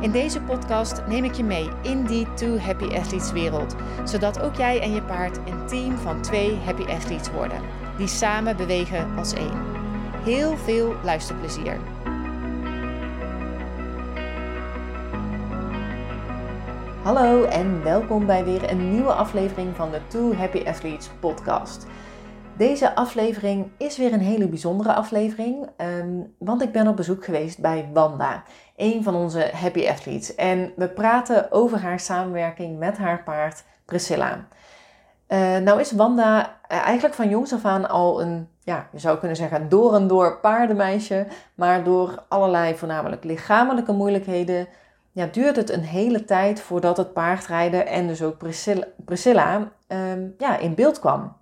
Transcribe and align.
In 0.00 0.10
deze 0.10 0.40
podcast 0.40 1.02
neem 1.06 1.24
ik 1.24 1.34
je 1.34 1.44
mee 1.44 1.68
in 1.82 2.04
die 2.04 2.34
Two 2.34 2.58
Happy 2.58 2.84
Athletes 2.84 3.32
wereld, 3.32 3.76
zodat 4.04 4.40
ook 4.40 4.54
jij 4.54 4.80
en 4.80 4.92
je 4.92 5.02
paard 5.02 5.36
een 5.36 5.66
team 5.66 5.96
van 5.96 6.22
twee 6.22 6.56
Happy 6.56 6.82
Athletes 6.82 7.30
worden, 7.30 7.60
die 7.96 8.06
samen 8.06 8.56
bewegen 8.56 9.16
als 9.16 9.32
één. 9.32 9.62
Heel 10.24 10.56
veel 10.56 10.94
luisterplezier. 11.04 11.78
Hallo 17.02 17.44
en 17.44 17.82
welkom 17.82 18.26
bij 18.26 18.44
weer 18.44 18.70
een 18.70 18.90
nieuwe 18.90 19.12
aflevering 19.12 19.76
van 19.76 19.90
de 19.90 20.00
Two 20.08 20.34
Happy 20.34 20.62
Athletes 20.66 21.10
podcast. 21.20 21.86
Deze 22.56 22.94
aflevering 22.94 23.70
is 23.78 23.96
weer 23.96 24.12
een 24.12 24.20
hele 24.20 24.48
bijzondere 24.48 24.92
aflevering, 24.94 25.68
ehm, 25.76 26.20
want 26.38 26.62
ik 26.62 26.72
ben 26.72 26.88
op 26.88 26.96
bezoek 26.96 27.24
geweest 27.24 27.60
bij 27.60 27.90
Wanda, 27.92 28.42
een 28.76 29.02
van 29.02 29.14
onze 29.14 29.50
happy 29.52 29.88
athletes. 29.88 30.34
En 30.34 30.72
we 30.76 30.88
praten 30.88 31.52
over 31.52 31.78
haar 31.78 32.00
samenwerking 32.00 32.78
met 32.78 32.98
haar 32.98 33.22
paard 33.22 33.64
Priscilla. 33.84 34.46
Uh, 35.28 35.56
nou 35.56 35.80
is 35.80 35.92
Wanda 35.92 36.58
eh, 36.68 36.78
eigenlijk 36.78 37.14
van 37.14 37.28
jongs 37.28 37.52
af 37.52 37.64
aan 37.64 37.88
al 37.88 38.22
een, 38.22 38.48
ja, 38.60 38.88
je 38.92 38.98
zou 38.98 39.18
kunnen 39.18 39.36
zeggen, 39.36 39.68
door 39.68 39.94
en 39.94 40.06
door 40.06 40.38
paardenmeisje. 40.40 41.26
Maar 41.54 41.84
door 41.84 42.24
allerlei 42.28 42.76
voornamelijk 42.76 43.24
lichamelijke 43.24 43.92
moeilijkheden 43.92 44.66
ja, 45.12 45.26
duurt 45.26 45.56
het 45.56 45.70
een 45.70 45.84
hele 45.84 46.24
tijd 46.24 46.60
voordat 46.60 46.96
het 46.96 47.12
paardrijden 47.12 47.86
en 47.86 48.06
dus 48.06 48.22
ook 48.22 48.38
Priscilla, 48.38 48.86
Priscilla 49.04 49.72
ehm, 49.86 50.26
ja, 50.38 50.58
in 50.58 50.74
beeld 50.74 50.98
kwam. 50.98 51.36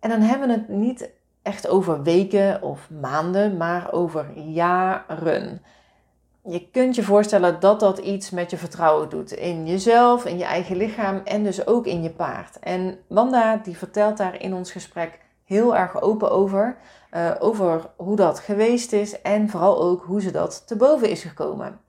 En 0.00 0.10
dan 0.10 0.20
hebben 0.20 0.48
we 0.48 0.54
het 0.54 0.68
niet 0.68 1.10
echt 1.42 1.68
over 1.68 2.02
weken 2.02 2.62
of 2.62 2.90
maanden, 3.00 3.56
maar 3.56 3.92
over 3.92 4.38
jaren. 4.38 5.62
Je 6.48 6.68
kunt 6.70 6.94
je 6.94 7.02
voorstellen 7.02 7.60
dat 7.60 7.80
dat 7.80 7.98
iets 7.98 8.30
met 8.30 8.50
je 8.50 8.56
vertrouwen 8.56 9.08
doet. 9.08 9.32
In 9.32 9.66
jezelf, 9.66 10.24
in 10.24 10.38
je 10.38 10.44
eigen 10.44 10.76
lichaam 10.76 11.20
en 11.24 11.44
dus 11.44 11.66
ook 11.66 11.86
in 11.86 12.02
je 12.02 12.10
paard. 12.10 12.58
En 12.58 12.98
Wanda 13.08 13.56
die 13.56 13.76
vertelt 13.76 14.16
daar 14.16 14.40
in 14.40 14.54
ons 14.54 14.72
gesprek 14.72 15.18
heel 15.44 15.76
erg 15.76 16.00
open 16.00 16.30
over. 16.30 16.76
Uh, 17.12 17.30
over 17.38 17.90
hoe 17.96 18.16
dat 18.16 18.38
geweest 18.38 18.92
is 18.92 19.22
en 19.22 19.48
vooral 19.48 19.82
ook 19.82 20.04
hoe 20.04 20.20
ze 20.20 20.30
dat 20.30 20.66
te 20.66 20.76
boven 20.76 21.10
is 21.10 21.22
gekomen. 21.22 21.80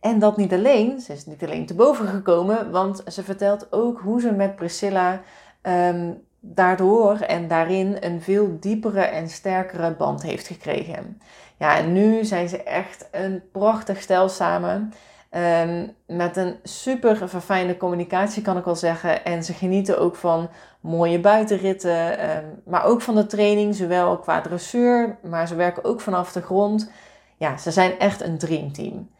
En 0.00 0.18
dat 0.18 0.36
niet 0.36 0.52
alleen, 0.52 1.00
ze 1.00 1.12
is 1.12 1.26
niet 1.26 1.42
alleen 1.42 1.66
te 1.66 1.74
boven 1.74 2.06
gekomen, 2.06 2.70
want 2.70 3.02
ze 3.06 3.22
vertelt 3.22 3.72
ook 3.72 4.00
hoe 4.00 4.20
ze 4.20 4.32
met 4.32 4.56
Priscilla 4.56 5.20
um, 5.62 6.24
daardoor 6.40 7.16
en 7.16 7.48
daarin 7.48 7.96
een 8.00 8.20
veel 8.22 8.56
diepere 8.60 9.00
en 9.00 9.28
sterkere 9.28 9.94
band 9.94 10.22
heeft 10.22 10.46
gekregen. 10.46 11.20
Ja, 11.58 11.76
en 11.76 11.92
nu 11.92 12.24
zijn 12.24 12.48
ze 12.48 12.62
echt 12.62 13.08
een 13.12 13.42
prachtig 13.52 14.00
stel 14.00 14.28
samen. 14.28 14.92
Um, 15.30 15.94
met 16.06 16.36
een 16.36 16.56
super 16.62 17.28
verfijnde 17.28 17.76
communicatie 17.76 18.42
kan 18.42 18.56
ik 18.56 18.64
wel 18.64 18.76
zeggen. 18.76 19.24
En 19.24 19.44
ze 19.44 19.52
genieten 19.52 19.98
ook 19.98 20.16
van 20.16 20.48
mooie 20.80 21.20
buitenritten. 21.20 22.30
Um, 22.36 22.62
maar 22.64 22.84
ook 22.84 23.00
van 23.00 23.14
de 23.14 23.26
training, 23.26 23.74
zowel 23.74 24.18
qua 24.18 24.40
dressuur. 24.40 25.18
Maar 25.22 25.48
ze 25.48 25.54
werken 25.54 25.84
ook 25.84 26.00
vanaf 26.00 26.32
de 26.32 26.42
grond. 26.42 26.90
Ja, 27.36 27.56
ze 27.56 27.70
zijn 27.70 27.98
echt 27.98 28.22
een 28.22 28.38
dreamteam. 28.38 29.10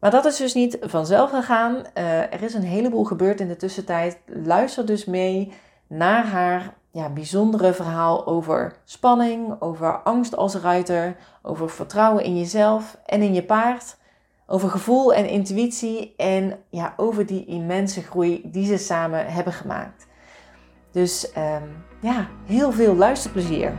Maar 0.00 0.10
dat 0.10 0.24
is 0.24 0.36
dus 0.36 0.54
niet 0.54 0.78
vanzelf 0.80 1.30
gegaan. 1.30 1.74
Uh, 1.74 2.20
er 2.20 2.42
is 2.42 2.54
een 2.54 2.62
heleboel 2.62 3.04
gebeurd 3.04 3.40
in 3.40 3.48
de 3.48 3.56
tussentijd. 3.56 4.18
Luister 4.26 4.86
dus 4.86 5.04
mee 5.04 5.52
naar 5.86 6.26
haar 6.26 6.74
ja, 6.90 7.08
bijzondere 7.08 7.72
verhaal 7.72 8.26
over 8.26 8.76
spanning, 8.84 9.60
over 9.60 10.02
angst 10.02 10.36
als 10.36 10.54
ruiter, 10.54 11.16
over 11.42 11.70
vertrouwen 11.70 12.24
in 12.24 12.38
jezelf 12.38 12.98
en 13.06 13.22
in 13.22 13.34
je 13.34 13.44
paard, 13.44 13.96
over 14.46 14.70
gevoel 14.70 15.14
en 15.14 15.28
intuïtie 15.28 16.14
en 16.16 16.58
ja, 16.68 16.94
over 16.96 17.26
die 17.26 17.44
immense 17.44 18.02
groei 18.02 18.42
die 18.44 18.66
ze 18.66 18.76
samen 18.76 19.26
hebben 19.26 19.52
gemaakt. 19.52 20.06
Dus 20.90 21.32
um, 21.36 21.84
ja, 22.00 22.28
heel 22.44 22.72
veel 22.72 22.96
luisterplezier. 22.96 23.78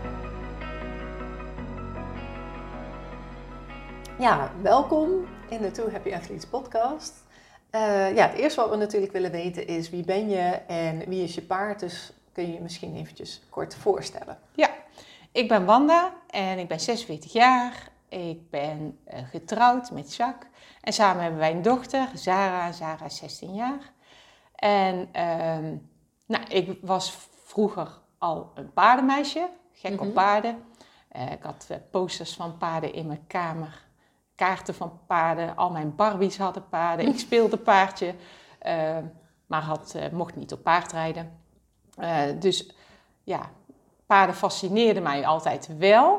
Ja, 4.20 4.52
welkom 4.62 5.10
in 5.50 5.62
de 5.62 5.72
Two 5.72 5.92
Happy 5.92 6.14
Athletes 6.14 6.46
podcast. 6.46 7.14
Uh, 7.72 8.16
ja, 8.16 8.28
het 8.28 8.38
eerste 8.38 8.62
wat 8.62 8.70
we 8.70 8.76
natuurlijk 8.76 9.12
willen 9.12 9.32
weten 9.32 9.68
is 9.68 9.90
wie 9.90 10.06
ben 10.06 10.30
je 10.30 10.60
en 10.68 11.04
wie 11.08 11.24
is 11.24 11.36
je 11.36 11.42
paard. 11.42 11.80
Dus 11.80 12.14
kun 12.32 12.48
je 12.48 12.54
je 12.54 12.62
misschien 12.62 12.96
eventjes 12.96 13.42
kort 13.50 13.76
voorstellen? 13.76 14.40
Ja, 14.56 14.70
ik 15.32 15.48
ben 15.48 15.66
Wanda 15.66 16.14
en 16.30 16.60
ik 16.60 16.68
ben 16.68 16.80
46 16.80 17.34
jaar. 17.34 17.90
Ik 18.10 18.50
ben 18.50 19.00
uh, 19.14 19.20
getrouwd 19.30 19.92
met 19.92 20.16
Jacques. 20.16 20.52
En 20.82 20.94
samen 20.94 21.22
hebben 21.22 21.40
wij 21.40 21.52
een 21.52 21.62
dochter, 21.62 22.10
Zara. 22.14 22.72
Zara 22.72 23.06
is 23.06 23.18
16 23.18 23.54
jaar. 23.54 23.92
En 24.56 25.10
uh, 25.16 25.78
nou, 26.26 26.44
ik 26.50 26.78
was 26.82 27.18
vroeger 27.44 28.00
al 28.18 28.52
een 28.56 28.74
paardenmeisje, 28.74 29.50
gek 29.72 29.92
op 29.92 30.06
mhm. 30.06 30.14
paarden. 30.14 30.64
Uh, 31.16 31.32
ik 31.32 31.44
had 31.44 31.68
uh, 31.72 31.78
posters 31.92 32.34
van 32.34 32.58
paarden 32.58 32.94
in 32.94 33.08
mijn 33.08 33.28
kamer, 33.28 33.86
kaarten 34.36 34.76
van 34.76 35.00
paarden. 35.08 35.56
Al 35.56 35.70
mijn 35.70 35.96
Barbies 35.96 36.38
hadden 36.38 36.70
paarden. 36.70 37.08
Ik 37.08 37.20
speelde 37.28 37.58
paardje, 37.58 38.16
maar 39.46 39.62
had, 39.62 39.96
mocht 40.12 40.36
niet 40.36 40.54
op 40.54 40.64
paard 40.64 40.92
rijden. 40.92 41.41
Uh, 42.02 42.22
dus 42.40 42.70
ja, 43.24 43.50
paarden 44.06 44.36
fascineerden 44.36 45.04
mij 45.04 45.26
altijd 45.26 45.70
wel. 45.78 46.14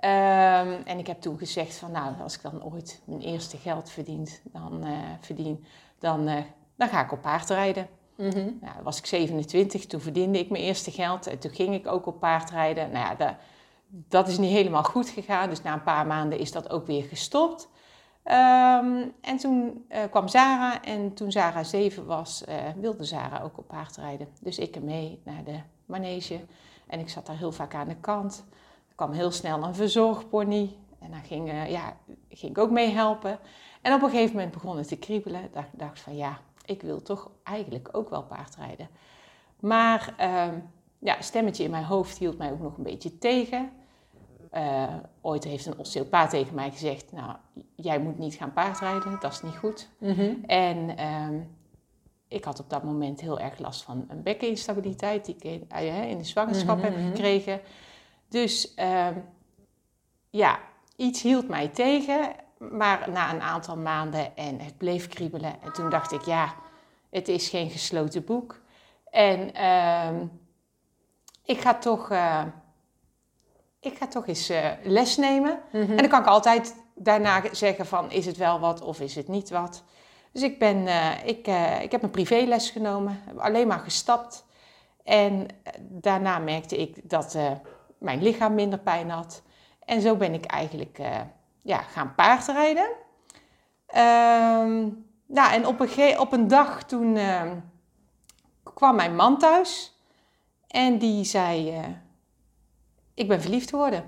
Um, 0.00 0.82
en 0.84 0.98
ik 0.98 1.06
heb 1.06 1.20
toen 1.20 1.38
gezegd 1.38 1.76
van 1.76 1.90
nou, 1.90 2.12
als 2.22 2.34
ik 2.34 2.42
dan 2.42 2.64
ooit 2.64 3.00
mijn 3.04 3.20
eerste 3.20 3.56
geld 3.56 3.90
verdient, 3.90 4.40
dan, 4.44 4.86
uh, 4.86 4.92
verdien, 5.20 5.64
dan, 5.98 6.28
uh, 6.28 6.36
dan 6.76 6.88
ga 6.88 7.04
ik 7.04 7.12
op 7.12 7.22
paard 7.22 7.48
rijden. 7.48 7.88
Mm 8.16 8.30
-hmm. 8.30 8.58
nou, 8.60 8.82
was 8.82 8.98
ik 8.98 9.06
27, 9.06 9.86
toen 9.86 10.00
verdiende 10.00 10.38
ik 10.38 10.50
mijn 10.50 10.62
eerste 10.62 10.90
geld. 10.90 11.26
En 11.26 11.38
toen 11.38 11.50
ging 11.50 11.74
ik 11.74 11.86
ook 11.86 12.06
op 12.06 12.20
paard 12.20 12.50
rijden. 12.50 12.90
Nou 12.90 13.16
ja, 13.18 13.38
dat 13.88 14.28
is 14.28 14.38
niet 14.38 14.50
helemaal 14.50 14.84
goed 14.84 15.08
gegaan. 15.08 15.48
Dus 15.48 15.62
na 15.62 15.72
een 15.72 15.82
paar 15.82 16.06
maanden 16.06 16.38
is 16.38 16.52
dat 16.52 16.70
ook 16.70 16.86
weer 16.86 17.04
gestopt. 17.04 17.68
Um, 18.30 19.12
en 19.20 19.36
toen 19.36 19.86
uh, 19.88 19.98
kwam 20.10 20.28
Zara 20.28 20.82
en 20.82 21.14
toen 21.14 21.32
Zara 21.32 21.64
zeven 21.64 22.06
was, 22.06 22.44
uh, 22.48 22.54
wilde 22.76 23.04
Zara 23.04 23.40
ook 23.40 23.58
op 23.58 23.68
paard 23.68 23.96
rijden. 23.96 24.28
Dus 24.40 24.58
ik 24.58 24.82
mee 24.82 25.20
naar 25.24 25.44
de 25.44 25.60
manege 25.84 26.40
en 26.86 27.00
ik 27.00 27.08
zat 27.08 27.26
daar 27.26 27.36
heel 27.36 27.52
vaak 27.52 27.74
aan 27.74 27.88
de 27.88 27.96
kant. 27.96 28.44
Er 28.88 28.94
kwam 28.94 29.12
heel 29.12 29.30
snel 29.30 29.62
een 29.62 29.74
verzorgpony 29.74 30.76
en 30.98 31.10
dan 31.10 31.22
ging, 31.24 31.52
uh, 31.52 31.70
ja, 31.70 31.96
ging 32.28 32.50
ik 32.50 32.58
ook 32.58 32.70
mee 32.70 32.90
helpen. 32.90 33.38
En 33.82 33.94
op 33.94 34.02
een 34.02 34.10
gegeven 34.10 34.34
moment 34.34 34.52
begon 34.52 34.76
het 34.76 34.88
te 34.88 34.98
kriebelen. 34.98 35.44
Ik 35.44 35.50
dacht 35.72 36.00
van 36.00 36.16
ja, 36.16 36.38
ik 36.64 36.82
wil 36.82 37.02
toch 37.02 37.30
eigenlijk 37.42 37.88
ook 37.92 38.10
wel 38.10 38.22
paardrijden. 38.22 38.88
Maar 39.60 40.14
um, 40.48 40.70
ja, 40.98 41.20
stemmetje 41.20 41.64
in 41.64 41.70
mijn 41.70 41.84
hoofd 41.84 42.18
hield 42.18 42.38
mij 42.38 42.52
ook 42.52 42.60
nog 42.60 42.76
een 42.76 42.82
beetje 42.82 43.18
tegen. 43.18 43.70
Uh, 44.56 44.94
ooit 45.20 45.44
heeft 45.44 45.66
een 45.66 45.78
osteopaat 45.78 46.30
tegen 46.30 46.54
mij 46.54 46.70
gezegd: 46.70 47.12
Nou, 47.12 47.36
jij 47.74 47.98
moet 47.98 48.18
niet 48.18 48.34
gaan 48.34 48.52
paardrijden, 48.52 49.16
dat 49.20 49.32
is 49.32 49.42
niet 49.42 49.56
goed. 49.56 49.88
Mm 49.98 50.12
-hmm. 50.12 50.44
En 50.46 51.04
um, 51.06 51.56
ik 52.28 52.44
had 52.44 52.60
op 52.60 52.70
dat 52.70 52.82
moment 52.82 53.20
heel 53.20 53.40
erg 53.40 53.58
last 53.58 53.82
van 53.82 54.04
een 54.08 54.22
bekkeninstabiliteit, 54.22 55.24
die 55.24 55.34
ik 55.34 55.44
in, 55.44 55.68
uh, 55.72 56.10
in 56.10 56.18
de 56.18 56.24
zwangerschap 56.24 56.76
mm 56.76 56.82
-hmm. 56.82 56.92
heb 56.92 57.00
mhm. 57.00 57.10
gekregen. 57.10 57.60
Dus 58.28 58.74
uh, 58.76 59.08
ja, 60.30 60.58
iets 60.96 61.22
hield 61.22 61.48
mij 61.48 61.68
tegen, 61.68 62.32
maar 62.58 63.10
na 63.10 63.34
een 63.34 63.40
aantal 63.40 63.76
maanden 63.76 64.36
en 64.36 64.60
het 64.60 64.76
bleef 64.76 65.08
kriebelen. 65.08 65.62
En 65.62 65.72
toen 65.72 65.90
dacht 65.90 66.12
ik: 66.12 66.22
Ja, 66.22 66.54
het 67.10 67.28
is 67.28 67.48
geen 67.48 67.70
gesloten 67.70 68.24
boek. 68.24 68.60
En 69.10 69.54
ehm, 69.54 70.26
ik 71.44 71.60
ga 71.60 71.74
toch 71.74 72.10
eh, 72.10 72.44
ik 73.86 73.98
ga 73.98 74.06
toch 74.06 74.26
eens 74.26 74.50
uh, 74.50 74.70
les 74.82 75.16
nemen. 75.16 75.60
Mm 75.72 75.80
-hmm. 75.80 75.90
En 75.90 75.96
dan 75.96 76.08
kan 76.08 76.20
ik 76.20 76.26
altijd 76.26 76.74
daarna 76.94 77.42
zeggen 77.52 77.86
van, 77.86 78.10
is 78.10 78.26
het 78.26 78.36
wel 78.36 78.60
wat 78.60 78.80
of 78.80 79.00
is 79.00 79.14
het 79.14 79.28
niet 79.28 79.50
wat. 79.50 79.82
Dus 80.32 80.42
ik, 80.42 80.58
ben, 80.58 80.76
uh, 80.76 81.24
ik, 81.24 81.48
uh, 81.48 81.82
ik 81.82 81.92
heb 81.92 82.02
een 82.02 82.10
privéles 82.10 82.70
genomen, 82.70 83.20
alleen 83.36 83.66
maar 83.66 83.78
gestapt. 83.78 84.44
En 85.04 85.46
daarna 85.80 86.38
merkte 86.38 86.76
ik 86.76 87.10
dat 87.10 87.38
mijn 87.98 88.22
lichaam 88.22 88.54
minder 88.54 88.78
pijn 88.78 89.10
had. 89.10 89.42
En 89.84 90.00
zo 90.00 90.16
ben 90.16 90.34
ik 90.34 90.44
eigenlijk 90.44 90.98
ja, 91.62 91.78
gaan 91.78 92.14
paardrijden. 92.14 92.88
Um, 93.96 95.06
nou, 95.26 95.52
en 95.52 95.66
op 95.66 95.80
een, 95.80 96.18
op 96.18 96.32
een 96.32 96.48
dag 96.48 96.82
toen, 96.82 97.16
ehm, 97.16 97.54
kwam 98.74 98.96
mijn 98.96 99.16
man 99.16 99.38
thuis 99.38 99.96
en 100.68 100.98
die 100.98 101.24
zei, 101.24 101.70
eh, 101.70 101.84
ik 103.16 103.28
ben 103.28 103.40
verliefd 103.40 103.70
geworden. 103.70 104.04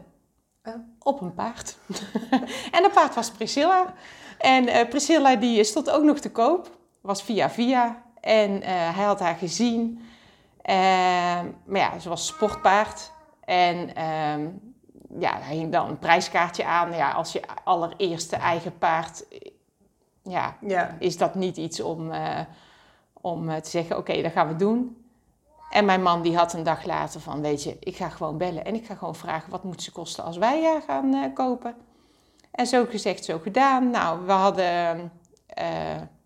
Oh. 0.65 0.75
Op 0.99 1.21
een 1.21 1.35
paard. 1.35 1.77
en 2.75 2.83
dat 2.83 2.93
paard 2.93 3.15
was 3.15 3.31
Priscilla. 3.31 3.95
En 4.39 4.69
eh, 4.69 4.89
Priscilla 4.89 5.37
die 5.37 5.65
stond 5.65 5.91
ook 5.91 6.03
nog 6.03 6.19
te 6.19 6.31
koop. 6.31 6.71
Was 7.01 7.23
via 7.23 7.51
via. 7.51 8.03
En 8.21 8.63
eh, 8.63 8.97
hij 8.97 9.05
had 9.05 9.21
haar 9.21 9.35
gezien. 9.35 10.01
Ehm, 10.63 11.47
maar 11.65 11.81
ja, 11.81 11.99
ze 11.99 12.09
was 12.09 12.27
sportpaard. 12.27 13.13
En 13.45 13.95
ehm, 13.95 14.49
ja, 15.19 15.33
daar 15.39 15.49
hing 15.49 15.73
dan 15.73 15.89
een 15.89 15.99
prijskaartje 15.99 16.65
aan. 16.65 16.93
Ja, 16.95 17.11
als 17.11 17.33
je 17.33 17.43
allereerste 17.65 18.37
eigen 18.37 18.79
paard... 18.79 19.25
Ja, 20.23 20.57
Ja. 20.61 20.97
is 20.99 21.17
dat 21.17 21.35
niet 21.35 21.57
iets 21.57 21.81
om, 21.81 22.11
eh, 22.13 22.41
om 23.13 23.63
te 23.63 23.71
zeggen, 23.71 23.97
oké, 23.97 24.23
dat 24.23 24.33
gaan 24.33 24.49
we 24.49 24.57
doen. 24.57 24.98
En 25.79 25.85
mijn 25.85 26.03
man 26.03 26.23
die 26.23 26.37
had 26.37 26.53
een 26.53 26.63
dag 26.63 26.85
later 26.85 27.21
van, 27.21 27.41
weet 27.41 27.63
je, 27.63 27.77
ik 27.81 27.97
ga 27.97 28.09
gewoon 28.09 28.39
bellen 28.39 28.65
en 28.65 28.75
ik 28.75 28.87
ga 28.87 28.95
gewoon 28.95 29.15
vragen, 29.15 29.51
wat 29.51 29.65
moet 29.65 29.83
ze 29.83 29.93
kosten 29.93 30.25
als 30.25 30.37
wij 30.37 30.65
haar 30.65 30.83
gaan 30.87 31.15
eh, 31.15 31.35
kopen? 31.35 31.75
En 32.51 32.67
zo 32.67 32.85
gezegd, 32.91 33.25
zo 33.25 33.39
gedaan. 33.39 33.91
Nou, 33.91 34.27
we 34.27 34.33
hadden, 34.33 35.13
eh, 35.47 35.67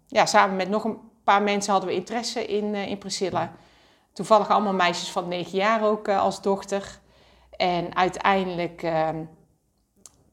ja, 0.06 0.26
samen 0.26 0.56
met 0.56 0.68
nog 0.68 0.84
een 0.84 0.98
paar 1.24 1.42
mensen 1.42 1.72
hadden 1.72 1.90
we 1.90 1.96
interesse 1.96 2.46
in, 2.46 2.74
eh, 2.74 2.86
in 2.88 2.98
Priscilla. 2.98 3.52
Toevallig 4.12 4.48
allemaal 4.48 4.72
meisjes 4.72 5.10
van 5.10 5.28
negen 5.28 5.58
jaar 5.58 5.82
ook 5.84 6.08
als 6.08 6.42
dochter. 6.42 6.98
En 7.56 7.96
uiteindelijk 7.96 8.82
ehm, 8.82 9.24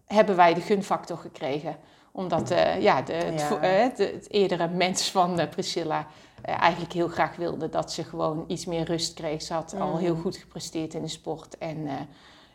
hebben 0.05 0.35
wij 0.35 0.53
de 0.53 0.61
gunfactor 0.61 1.17
gekregen. 1.17 1.77
Omdat 2.11 2.49
ja, 2.79 3.01
de, 3.01 3.13
het, 3.13 3.39
Ja. 3.39 3.47
vo- 3.47 3.59
het, 3.59 3.97
het 3.97 4.31
eerdere 4.31 4.67
mens 4.67 5.11
van 5.11 5.49
Priscilla 5.49 6.07
eigenlijk 6.41 6.93
heel 6.93 7.07
graag 7.07 7.35
wilde 7.35 7.69
dat 7.69 7.91
ze 7.91 8.03
gewoon 8.03 8.43
iets 8.47 8.65
meer 8.65 8.83
rust 8.83 9.13
kreeg. 9.13 9.41
Ze 9.41 9.53
had 9.53 9.75
al 9.79 9.97
heel 9.97 10.15
goed 10.15 10.35
gepresteerd 10.37 10.93
in 10.93 11.01
de 11.01 11.07
sport. 11.07 11.57
En 11.57 11.87
eh, 11.87 11.93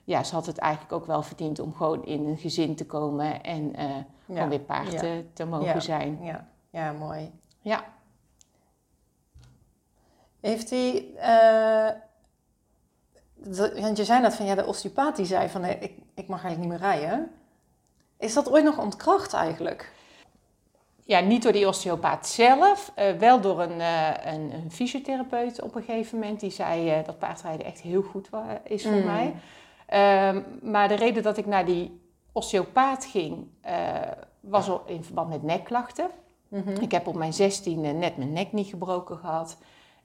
ja, 0.05 0.25
ze 0.25 0.35
had 0.35 0.47
het 0.47 0.59
eigenlijk 0.59 0.93
ook 0.93 1.07
wel 1.07 1.23
verdiend 1.23 1.59
om 1.59 1.75
gewoon 1.75 2.05
in 2.05 2.27
een 2.27 2.37
gezin 2.39 2.77
te 2.77 2.87
komen 2.87 3.43
en 3.43 3.75
eh, 3.77 3.91
gewoon 4.27 4.49
weer 4.49 4.61
paard 4.61 4.93
ja. 4.93 4.99
te, 4.99 5.25
te 5.33 5.45
mogen 5.45 5.67
Ja. 5.67 5.81
zijn. 5.81 6.19
Ja, 6.23 6.49
ja 6.71 6.93
mooi. 6.93 7.33
Ja. 7.61 7.85
Heeft 10.41 10.71
hij... 10.71 11.15
eh, 11.17 11.91
want 13.83 13.97
je 13.97 14.05
zei 14.05 14.21
net 14.21 14.35
van, 14.35 14.47
ja, 14.47 14.55
de 14.55 14.67
osteopaat 14.67 15.17
die 15.17 15.27
zei 15.27 15.49
van, 15.49 15.61
nee, 15.61 15.79
ik, 15.79 15.99
ik 16.15 16.29
mag 16.29 16.45
eigenlijk 16.45 16.73
niet 16.73 16.81
meer 16.81 16.91
rijden. 16.91 17.31
Is 18.17 18.35
dat 18.35 18.51
ooit 18.51 18.65
nog 18.65 18.79
ontkracht 18.79 19.33
eigenlijk? 19.33 19.93
Ja, 21.05 21.21
niet 21.21 21.43
door 21.43 21.53
die 21.53 21.69
osteopaat 21.69 22.27
zelf, 22.27 22.93
eh, 22.95 23.13
wel 23.13 23.41
door 23.41 23.61
een, 23.61 23.81
eh, 23.81 24.33
een, 24.33 24.53
een 24.53 24.71
fysiotherapeut 24.71 25.63
op 25.63 25.75
een 25.75 25.83
gegeven 25.83 26.19
moment. 26.19 26.41
Die 26.41 26.51
zei 26.51 26.91
eh, 26.91 27.05
dat 27.05 27.19
paardrijden 27.19 27.67
echt 27.67 27.81
heel 27.81 28.03
goed 28.03 28.29
is 28.65 28.83
voor 28.83 28.93
Mm. 28.93 29.05
mij. 29.05 29.35
Ehm, 29.87 30.43
maar 30.63 30.89
de 30.89 30.95
reden 30.95 31.23
dat 31.23 31.37
ik 31.37 31.47
naar 31.47 31.65
die 31.65 32.01
osteopaat 32.33 33.05
ging, 33.05 33.47
was 34.41 34.71
in 34.87 35.05
verband 35.05 35.29
met 35.29 35.43
nekklachten. 35.43 36.11
Mhm. 36.49 36.81
Ik 36.81 36.93
heb 36.93 37.07
op 37.07 37.15
mijn 37.15 37.33
16e 37.33 37.93
net 37.93 38.17
mijn 38.17 38.33
nek 38.33 38.53
niet 38.53 38.69
gebroken 38.69 39.17
gehad. 39.17 39.57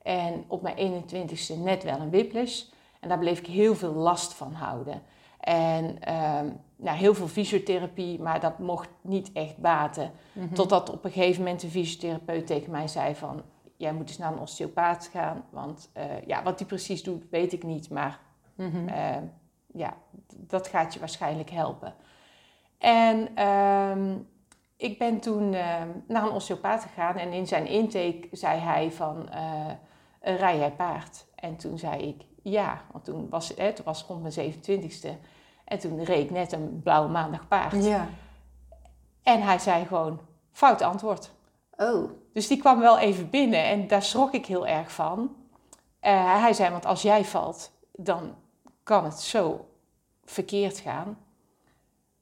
En 0.01 0.43
op 0.47 0.61
mijn 0.61 0.77
21ste 0.77 1.57
net 1.57 1.83
wel 1.83 1.99
een 1.99 2.11
whiplash. 2.11 2.63
En 2.99 3.09
daar 3.09 3.19
bleef 3.19 3.39
ik 3.39 3.47
heel 3.47 3.75
veel 3.75 3.93
last 3.93 4.33
van 4.33 4.53
houden. 4.53 5.01
En 5.39 6.01
ehm, 6.01 6.47
nou, 6.81 6.97
heel 6.97 7.13
veel 7.13 7.27
fysiotherapie, 7.27 8.19
maar 8.21 8.39
dat 8.39 8.59
mocht 8.59 8.89
niet 9.01 9.31
echt 9.33 9.57
baten. 9.57 10.11
Mhm. 10.33 10.53
Totdat 10.53 10.89
op 10.89 11.05
een 11.05 11.11
gegeven 11.11 11.43
moment 11.43 11.63
een 11.63 11.69
fysiotherapeut 11.69 12.47
tegen 12.47 12.71
mij 12.71 12.87
zei 12.87 13.15
van... 13.15 13.41
Jij 13.77 13.93
moet 13.93 14.07
eens 14.09 14.17
naar 14.17 14.31
een 14.31 14.39
osteopaat 14.39 15.09
gaan. 15.13 15.43
Want 15.49 15.89
eh, 15.93 16.05
ja, 16.27 16.43
wat 16.43 16.57
die 16.57 16.67
precies 16.67 17.03
doet, 17.03 17.23
weet 17.29 17.53
ik 17.53 17.63
niet. 17.63 17.89
Maar 17.89 18.19
Mhm. 18.55 18.87
eh, 18.87 19.15
ja, 19.73 19.97
dat 20.35 20.67
gaat 20.67 20.93
je 20.93 20.99
waarschijnlijk 20.99 21.49
helpen. 21.49 21.93
En 22.77 23.35
ehm, 23.35 24.15
ik 24.77 24.97
ben 24.97 25.19
toen 25.19 25.53
ehm, 25.53 25.87
naar 26.07 26.23
een 26.23 26.31
osteopaat 26.31 26.83
gegaan. 26.83 27.15
En 27.15 27.31
in 27.33 27.47
zijn 27.47 27.67
intake 27.67 28.27
zei 28.31 28.59
hij 28.59 28.91
van... 28.91 29.29
eh, 29.29 29.65
rij 30.21 30.57
jij 30.57 30.71
paard? 30.71 31.25
En 31.35 31.55
toen 31.55 31.77
zei 31.77 32.07
ik 32.07 32.25
ja. 32.43 32.81
Want 32.91 33.05
toen 33.05 33.29
was 33.29 33.47
het, 33.47 33.57
het 33.57 33.83
was 33.83 34.03
rond 34.07 34.21
mijn 34.21 34.53
27ste. 34.53 35.09
En 35.69 35.79
toen 35.79 36.03
reed 36.03 36.23
ik 36.23 36.31
net 36.31 36.51
een 36.51 36.79
blauwe 36.83 37.09
maandag 37.09 37.47
paard. 37.47 37.83
Ja. 37.83 38.07
En 39.23 39.41
hij 39.41 39.59
zei 39.59 39.85
gewoon, 39.85 40.19
fout 40.51 40.81
antwoord. 40.81 41.31
Oh. 41.77 42.09
Dus 42.33 42.47
die 42.47 42.57
kwam 42.57 42.79
wel 42.79 42.99
even 42.99 43.29
binnen 43.29 43.63
en 43.63 43.87
daar 43.87 44.03
schrok 44.03 44.33
ik 44.33 44.45
heel 44.45 44.67
erg 44.67 44.91
van. 44.91 45.35
Eh, 45.99 46.41
hij 46.41 46.53
zei, 46.53 46.69
want 46.71 46.85
als 46.85 47.01
jij 47.01 47.25
valt, 47.25 47.71
dan 47.91 48.35
kan 48.83 49.03
het 49.03 49.19
zo 49.19 49.69
verkeerd 50.25 50.77
gaan. 50.79 51.17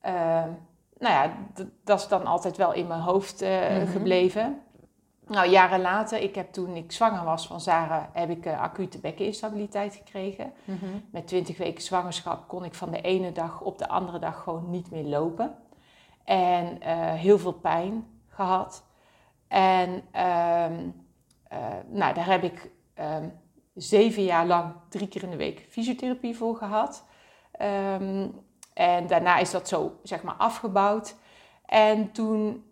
Ehm, 0.02 0.50
nou 0.98 1.14
ja, 1.14 1.32
dat 1.84 2.00
is 2.00 2.08
dan 2.08 2.26
altijd 2.26 2.58
wel 2.58 2.74
in 2.74 2.88
mijn 2.88 3.02
hoofd 3.02 3.42
eh, 3.42 3.78
Mhm. 3.78 3.88
gebleven. 3.92 4.62
Nou, 5.28 5.50
jaren 5.50 5.82
later, 5.82 6.22
ik 6.22 6.36
heb 6.36 6.52
toen 6.52 6.76
ik 6.76 6.92
zwanger 6.92 7.24
was 7.24 7.48
van 7.48 7.62
Sarah, 7.62 8.04
heb 8.14 8.30
ik 8.30 8.46
eh, 8.46 8.62
acute 8.62 9.00
bekkeninstabiliteit 9.00 9.96
gekregen. 9.96 10.54
Mhm. 10.64 10.86
Met 11.12 11.28
20 11.28 11.58
weken 11.58 11.84
zwangerschap 11.84 12.48
kon 12.48 12.64
ik 12.64 12.74
van 12.74 12.92
de 12.92 13.02
ene 13.02 13.32
dag 13.32 13.62
op 13.62 13.78
de 13.78 13.88
andere 13.88 14.20
dag 14.20 14.44
gewoon 14.44 14.70
niet 14.70 14.92
meer 14.92 15.04
lopen. 15.04 15.56
En 16.24 16.82
eh, 16.82 17.14
heel 17.14 17.40
veel 17.40 17.54
pijn 17.54 18.08
gehad. 18.28 18.84
En 19.48 20.02
ehm, 20.12 20.90
eh, 21.48 21.60
nou, 21.88 22.14
daar 22.14 22.26
heb 22.26 22.44
ik 22.44 22.72
ehm, 22.94 23.30
zeven 23.74 24.24
jaar 24.24 24.46
lang 24.46 24.74
drie 24.90 25.08
keer 25.08 25.24
in 25.24 25.30
de 25.30 25.36
week 25.36 25.66
fysiotherapie 25.70 26.38
voor 26.38 26.56
gehad. 26.56 27.06
Ehm, 27.52 28.28
en 28.74 29.08
daarna 29.08 29.38
is 29.38 29.52
dat 29.52 29.68
zo, 29.68 30.00
zeg 30.04 30.24
maar, 30.24 30.36
afgebouwd. 30.36 31.16
En 31.66 32.12
toen, 32.12 32.66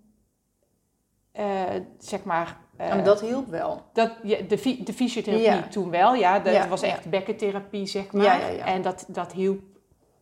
zeg 1.98 2.24
maar... 2.24 2.58
eh, 2.78 2.90
en 2.92 3.04
dat 3.04 3.22
hielp 3.22 3.48
wel. 3.48 3.82
dat, 3.94 4.12
ja, 4.24 4.38
de, 4.48 4.80
de 4.84 4.94
fysiotherapie 4.94 5.46
Ja. 5.46 5.68
toen 5.68 5.90
wel, 5.90 6.14
ja. 6.16 6.40
Dat 6.40 6.54
Ja, 6.54 6.68
was 6.68 6.82
echt 6.82 7.10
bekkentherapie, 7.10 7.86
zeg 7.86 8.12
maar. 8.12 8.42
En 8.58 8.82
dat, 8.82 9.06
dat 9.08 9.32
hielp. 9.34 9.60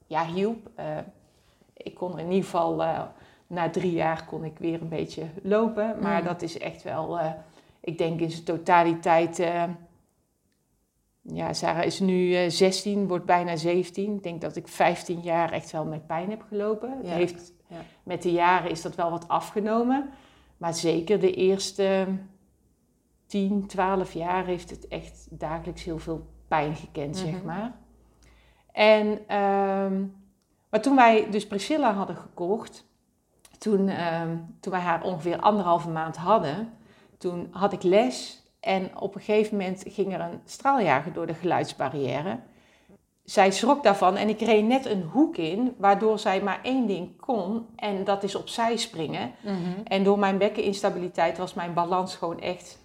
Ja, 0.07 0.25
hielp. 0.25 0.69
Eh, 0.75 0.85
ik 1.73 1.95
kon 1.95 2.13
er 2.13 2.19
in 2.19 2.27
ieder 2.31 2.43
geval... 2.43 2.83
eh, 2.83 3.01
na 3.47 3.69
drie 3.69 3.91
jaar 3.91 4.25
kon 4.25 4.43
ik 4.43 4.57
weer 4.59 4.81
een 4.81 4.89
beetje 4.89 5.23
lopen. 5.43 5.95
Maar 6.01 6.19
Mm. 6.19 6.25
dat 6.27 6.41
is 6.41 6.57
echt 6.57 6.83
wel... 6.83 7.19
eh, 7.19 7.31
ik 7.81 7.97
denk 7.97 8.19
in 8.19 8.31
zijn 8.31 8.43
totaliteit... 8.43 9.39
eh, 9.39 9.63
ja, 11.21 11.53
Sarah 11.53 11.85
is 11.85 11.99
nu 11.99 12.35
eh 12.35 12.49
16, 12.49 13.07
wordt 13.07 13.25
bijna 13.25 13.55
17. 13.55 14.15
Ik 14.15 14.23
denk 14.23 14.41
dat 14.41 14.55
ik 14.55 14.67
15 14.67 15.19
jaar 15.21 15.51
echt 15.51 15.71
wel 15.71 15.85
met 15.85 16.07
pijn 16.07 16.29
heb 16.29 16.43
gelopen. 16.47 16.91
Het 16.97 17.07
Ja, 17.07 17.13
Heeft, 17.13 17.53
ja. 17.67 17.75
Met 18.03 18.21
de 18.21 18.31
jaren 18.31 18.71
is 18.71 18.81
dat 18.81 18.95
wel 18.95 19.09
wat 19.11 19.27
afgenomen. 19.27 20.09
Maar 20.63 20.73
zeker 20.73 21.19
de 21.19 21.33
eerste 21.33 22.07
10, 23.25 23.67
12 23.67 24.13
jaar 24.13 24.45
heeft 24.45 24.69
het 24.69 24.87
echt 24.87 25.27
dagelijks 25.29 25.83
heel 25.83 25.99
veel 25.99 26.27
pijn 26.47 26.75
gekend, 26.75 27.17
zeg 27.17 27.31
Mhm. 27.33 27.45
maar. 27.45 27.71
En, 28.71 29.19
ehm, 29.27 30.05
maar 30.69 30.81
toen 30.81 30.95
wij 30.95 31.29
dus 31.29 31.47
Priscilla 31.47 31.93
hadden 31.93 32.15
gekocht, 32.15 32.85
toen, 33.57 33.87
ehm, 33.89 34.37
toen 34.59 34.71
wij 34.71 34.81
haar 34.81 35.03
ongeveer 35.03 35.39
anderhalve 35.39 35.89
maand 35.89 36.15
hadden, 36.17 36.73
toen 37.17 37.47
had 37.51 37.73
ik 37.73 37.83
les 37.83 38.43
en 38.59 38.97
op 38.99 39.15
een 39.15 39.21
gegeven 39.21 39.57
moment 39.57 39.83
ging 39.87 40.13
er 40.13 40.19
een 40.21 40.41
straaljager 40.45 41.13
door 41.13 41.27
de 41.27 41.33
geluidsbarrière. 41.33 42.39
Zij 43.23 43.51
schrok 43.51 43.83
daarvan 43.83 44.15
en 44.15 44.29
ik 44.29 44.39
reed 44.41 44.65
net 44.65 44.85
een 44.85 45.01
hoek 45.01 45.37
in, 45.37 45.75
waardoor 45.77 46.19
zij 46.19 46.41
maar 46.41 46.59
één 46.63 46.87
ding 46.87 47.19
kon 47.19 47.65
en 47.75 48.03
dat 48.03 48.23
is 48.23 48.35
opzij 48.35 48.77
springen. 48.77 49.31
Mhm. 49.41 49.83
En 49.83 50.03
door 50.03 50.19
mijn 50.19 50.37
bekkeninstabiliteit 50.37 51.37
was 51.37 51.53
mijn 51.53 51.73
balans 51.73 52.15
gewoon 52.15 52.39
echt 52.39 52.79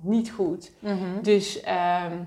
niet 0.00 0.30
goed. 0.30 0.72
Mhm. 0.78 1.22
Dus 1.22 1.60
ehm, 1.60 2.24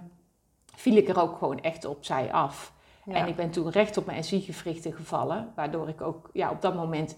viel 0.75 0.96
ik 0.96 1.10
er 1.10 1.22
ook 1.22 1.38
gewoon 1.38 1.62
echt 1.62 1.86
opzij 1.86 2.32
af. 2.32 2.74
Ja. 3.06 3.13
En 3.13 3.27
ik 3.27 3.36
ben 3.36 3.51
toen 3.51 3.70
recht 3.70 3.98
op 3.98 4.06
mijn 4.06 4.24
SI-gewrichten 4.24 4.94
gevallen, 4.94 5.51
waardoor 5.56 5.89
ik 5.89 6.01
ook 6.01 6.30
ja, 6.34 6.51
op 6.51 6.62
dat 6.62 6.75
moment 6.75 7.18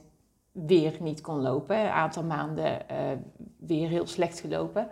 weer 0.51 0.97
niet 0.99 1.21
kon 1.21 1.41
lopen. 1.41 1.79
Een 1.79 1.89
aantal 1.89 2.23
maanden 2.23 2.89
eh, 2.89 2.97
weer 3.59 3.87
heel 3.87 4.07
slecht 4.07 4.39
gelopen. 4.39 4.87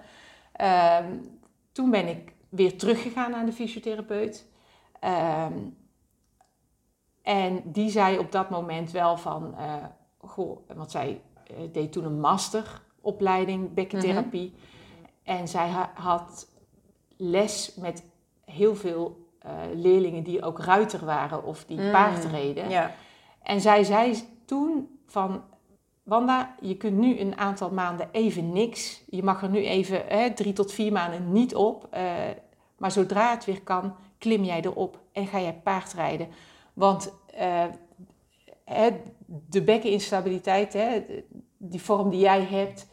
Ehm, 0.51 1.13
toen 1.71 1.89
ben 1.89 2.07
ik 2.07 2.33
weer 2.49 2.77
teruggegaan 2.77 3.31
naar 3.31 3.45
de 3.45 3.53
fysiotherapeut. 3.53 4.49
Ehm, 5.01 5.53
en 7.21 7.61
die 7.65 7.89
zei 7.89 8.17
op 8.17 8.31
dat 8.31 8.49
moment 8.49 8.91
wel 8.91 9.17
van, 9.17 9.55
eh, 9.57 9.73
goh, 10.17 10.57
want 10.75 10.91
zij 10.91 11.21
eh, 11.47 11.55
deed 11.71 11.91
toen 11.91 12.05
een 12.05 12.19
masteropleiding 12.19 13.73
bekkentherapie. 13.73 14.53
En 15.23 15.47
zij 15.47 15.67
ha- 15.69 15.91
had 15.93 16.47
les 17.17 17.75
met 17.75 18.03
heel 18.45 18.75
veel 18.75 19.19
eh, 19.41 19.51
leerlingen 19.73 20.23
die 20.23 20.43
ook 20.43 20.59
ruiter 20.59 21.05
waren 21.05 21.43
of 21.43 21.65
die 21.65 21.79
Mm. 21.81 21.91
paard 21.91 22.25
reden. 22.25 22.69
Ja. 22.69 22.91
En 23.43 23.61
zij 23.61 23.83
zei 23.83 24.15
toen 24.45 24.99
van, 25.07 25.43
Wanda, 26.03 26.55
je 26.59 26.77
kunt 26.77 26.97
nu 26.97 27.19
een 27.19 27.37
aantal 27.37 27.71
maanden 27.71 28.09
even 28.11 28.51
niks. 28.53 29.03
Je 29.09 29.23
mag 29.23 29.41
er 29.43 29.49
nu 29.49 29.65
even 29.65 30.03
hè, 30.07 30.33
drie 30.33 30.53
tot 30.53 30.71
vier 30.71 30.91
maanden 30.91 31.31
niet 31.31 31.55
op. 31.55 31.87
Uh, 31.93 32.01
maar 32.77 32.91
zodra 32.91 33.29
het 33.31 33.45
weer 33.45 33.61
kan, 33.61 33.95
klim 34.21 34.43
jij 34.43 34.61
erop 34.61 34.99
en 35.11 35.27
ga 35.27 35.39
jij 35.39 35.53
paardrijden. 35.63 36.27
Want 36.73 37.13
uh, 37.39 37.65
de 39.25 39.61
bekkeninstabiliteit, 39.63 40.73
hè, 40.73 41.05
die 41.57 41.81
vorm 41.81 42.09
die 42.09 42.19
jij 42.19 42.43
hebt, 42.43 42.87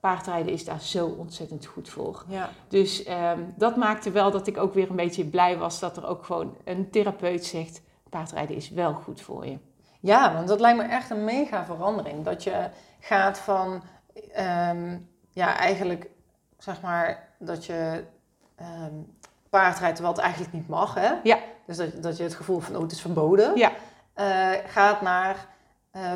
paardrijden 0.00 0.52
is 0.52 0.64
daar 0.64 0.80
zo 0.80 1.06
ontzettend 1.06 1.66
goed 1.66 1.88
voor. 1.88 2.24
Ja. 2.28 2.50
Dus 2.68 3.08
um, 3.08 3.54
dat 3.56 3.76
maakte 3.76 4.10
wel 4.10 4.30
dat 4.30 4.46
ik 4.46 4.58
ook 4.58 4.74
weer 4.74 4.90
een 4.90 4.96
beetje 4.96 5.24
blij 5.24 5.58
was 5.58 5.80
dat 5.80 5.96
er 5.96 6.06
ook 6.06 6.24
gewoon 6.24 6.56
een 6.64 6.90
therapeut 6.90 7.44
zegt: 7.44 7.82
paardrijden 8.08 8.56
is 8.56 8.70
wel 8.70 8.92
goed 8.92 9.20
voor 9.20 9.46
je. 9.46 9.58
Ja, 10.00 10.34
want 10.34 10.48
dat 10.48 10.60
lijkt 10.60 10.78
me 10.78 10.84
echt 10.84 11.10
een 11.10 11.24
mega 11.24 11.64
verandering. 11.64 12.24
Dat 12.24 12.42
je 12.42 12.68
gaat 13.00 13.38
van, 13.38 13.82
um, 14.38 15.08
ja, 15.32 15.58
eigenlijk 15.58 16.10
zeg 16.58 16.80
maar 16.80 17.34
dat 17.38 17.64
je 17.64 18.04
um, 18.60 19.16
paardrijdt 19.52 19.94
terwijl 19.94 20.14
het 20.16 20.24
eigenlijk 20.24 20.54
niet 20.54 20.68
mag. 20.68 20.94
Hè? 20.94 21.10
Ja. 21.22 21.38
Dus 21.66 21.76
dat, 21.76 22.02
dat 22.02 22.16
je 22.16 22.22
het 22.22 22.34
gevoel 22.34 22.60
van, 22.60 22.76
oh, 22.76 22.82
het 22.82 22.92
is 22.92 23.00
verboden. 23.00 23.56
Ja. 23.56 23.72
Uh, 24.16 24.50
gaat 24.66 25.00
naar 25.02 25.46
uh, 25.96 26.12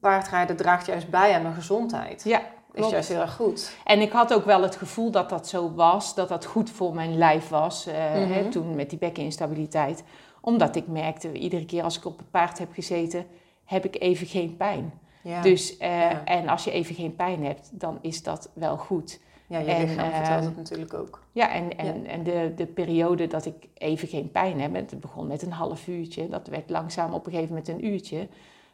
paardrijden 0.00 0.56
draagt 0.56 0.86
juist 0.86 1.10
bij 1.10 1.34
aan 1.34 1.42
mijn 1.42 1.54
gezondheid. 1.54 2.24
Ja, 2.24 2.40
is 2.72 2.88
juist 2.88 3.08
heel 3.08 3.20
erg 3.20 3.34
goed. 3.34 3.76
En 3.84 4.00
ik 4.00 4.12
had 4.12 4.34
ook 4.34 4.44
wel 4.44 4.62
het 4.62 4.76
gevoel 4.76 5.10
dat 5.10 5.28
dat 5.28 5.48
zo 5.48 5.74
was, 5.74 6.14
dat 6.14 6.28
dat 6.28 6.44
goed 6.44 6.70
voor 6.70 6.94
mijn 6.94 7.18
lijf 7.18 7.48
was, 7.48 7.88
uh, 7.88 7.94
Mhm. 7.94 8.32
hè, 8.32 8.48
toen 8.50 8.74
met 8.76 8.90
die 8.90 8.98
bekkeninstabiliteit. 8.98 10.02
Omdat 10.40 10.76
ik 10.76 10.86
merkte, 10.86 11.32
iedere 11.32 11.64
keer 11.64 11.82
als 11.82 11.96
ik 11.96 12.04
op 12.04 12.18
een 12.18 12.30
paard 12.30 12.58
heb 12.58 12.72
gezeten, 12.72 13.26
heb 13.64 13.84
ik 13.84 14.00
even 14.00 14.26
geen 14.26 14.56
pijn. 14.56 14.92
Ja. 15.22 15.42
Dus, 15.42 15.76
eh, 15.76 16.10
Ja. 16.10 16.24
en 16.24 16.48
als 16.48 16.64
je 16.64 16.70
even 16.70 16.94
geen 16.94 17.16
pijn 17.16 17.44
hebt, 17.44 17.68
dan 17.72 17.98
is 18.00 18.22
dat 18.22 18.50
wel 18.54 18.76
goed. 18.76 19.20
Ja, 19.46 19.58
je 19.58 19.70
en, 19.70 19.86
lichaam 19.86 20.10
vertelt 20.12 20.44
het 20.44 20.56
natuurlijk 20.56 20.94
ook. 20.94 21.22
Ja, 21.32 21.52
en, 21.52 21.76
en, 21.78 22.06
en 22.06 22.22
de, 22.22 22.52
de 22.56 22.66
periode 22.66 23.26
dat 23.26 23.44
ik 23.46 23.68
even 23.74 24.08
geen 24.08 24.30
pijn 24.30 24.60
heb, 24.60 24.74
het 24.74 25.00
begon 25.00 25.26
met 25.26 25.42
een 25.42 25.52
half 25.52 25.86
uurtje, 25.86 26.28
dat 26.28 26.46
werd 26.46 26.70
langzaam 26.70 27.12
op 27.12 27.26
een 27.26 27.32
gegeven 27.32 27.54
moment 27.54 27.68
een 27.68 27.86
uurtje. 27.86 28.28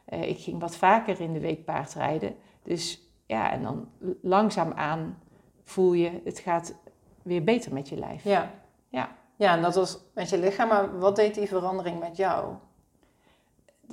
Eh, 0.05 0.29
ik 0.29 0.39
ging 0.39 0.61
wat 0.61 0.77
vaker 0.77 1.21
in 1.21 1.33
de 1.33 1.41
week 1.41 1.65
paardrijden. 1.65 2.35
Dus 2.63 3.01
ja, 3.27 3.53
en 3.53 3.63
dan 3.63 3.89
langzaamaan 4.23 5.19
voel 5.65 5.93
je, 5.93 6.21
het 6.25 6.39
gaat 6.39 6.75
weer 7.23 7.45
beter 7.45 7.73
met 7.73 7.89
je 7.89 7.97
lijf. 7.97 8.25
Ja. 8.25 8.51
Ja. 8.89 9.17
Ja, 9.37 9.57
en 9.57 9.63
dat 9.63 9.75
was 9.75 9.99
met 10.15 10.31
je 10.31 10.39
lichaam. 10.39 10.69
Maar 10.69 10.99
wat 10.99 11.17
deed 11.17 11.35
die 11.35 11.49
verandering 11.49 12.01
met 12.01 12.17
jou? 12.17 12.55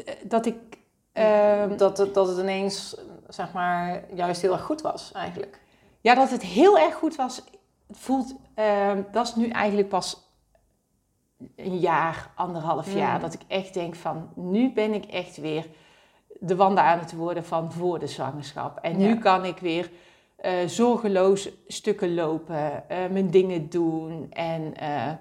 Eh, 0.06 0.14
Dat 0.24 0.46
ik... 0.46 0.56
ehm, 1.12 1.78
dat, 1.78 1.98
het, 1.98 2.14
dat 2.14 2.28
het 2.28 2.38
ineens, 2.38 2.98
zeg 3.28 3.54
maar, 3.54 4.04
juist 4.14 4.42
heel 4.42 4.52
erg 4.54 4.64
goed 4.64 4.82
was 4.82 5.12
eigenlijk. 5.12 5.60
Ja, 6.02 6.16
dat 6.16 6.30
het 6.30 6.42
heel 6.42 6.78
erg 6.80 6.94
goed 6.96 7.16
was. 7.16 7.44
Het 7.88 7.98
voelt, 7.98 8.36
ehm, 8.54 9.02
dat 9.12 9.28
is 9.28 9.36
nu 9.36 9.50
eigenlijk 9.50 9.90
pas 9.90 10.28
een 11.56 11.80
jaar, 11.80 12.32
anderhalf 12.36 12.94
jaar, 12.94 13.16
Mm. 13.16 13.22
dat 13.22 13.34
ik 13.34 13.42
echt 13.48 13.74
denk 13.74 13.96
van, 13.96 14.30
nu 14.36 14.72
ben 14.74 14.94
ik 14.94 15.06
echt 15.06 15.38
weer 15.38 15.68
de 16.40 16.56
wanden 16.56 16.84
aan 16.84 17.00
het 17.00 17.16
worden 17.16 17.46
van 17.46 17.72
voor 17.72 18.00
de 18.00 18.08
zwangerschap. 18.08 18.78
En 18.82 19.00
Ja. 19.00 19.08
nu 19.08 19.18
kan 19.18 19.46
ik 19.46 19.58
weer 19.58 19.92
eh, 20.40 20.68
zorgeloos 20.68 21.50
stukken 21.68 22.14
lopen, 22.14 22.90
eh, 22.90 22.98
mijn 23.12 23.30
dingen 23.32 23.70
doen. 23.70 24.28
En 24.32 24.76
eh, 24.76 25.12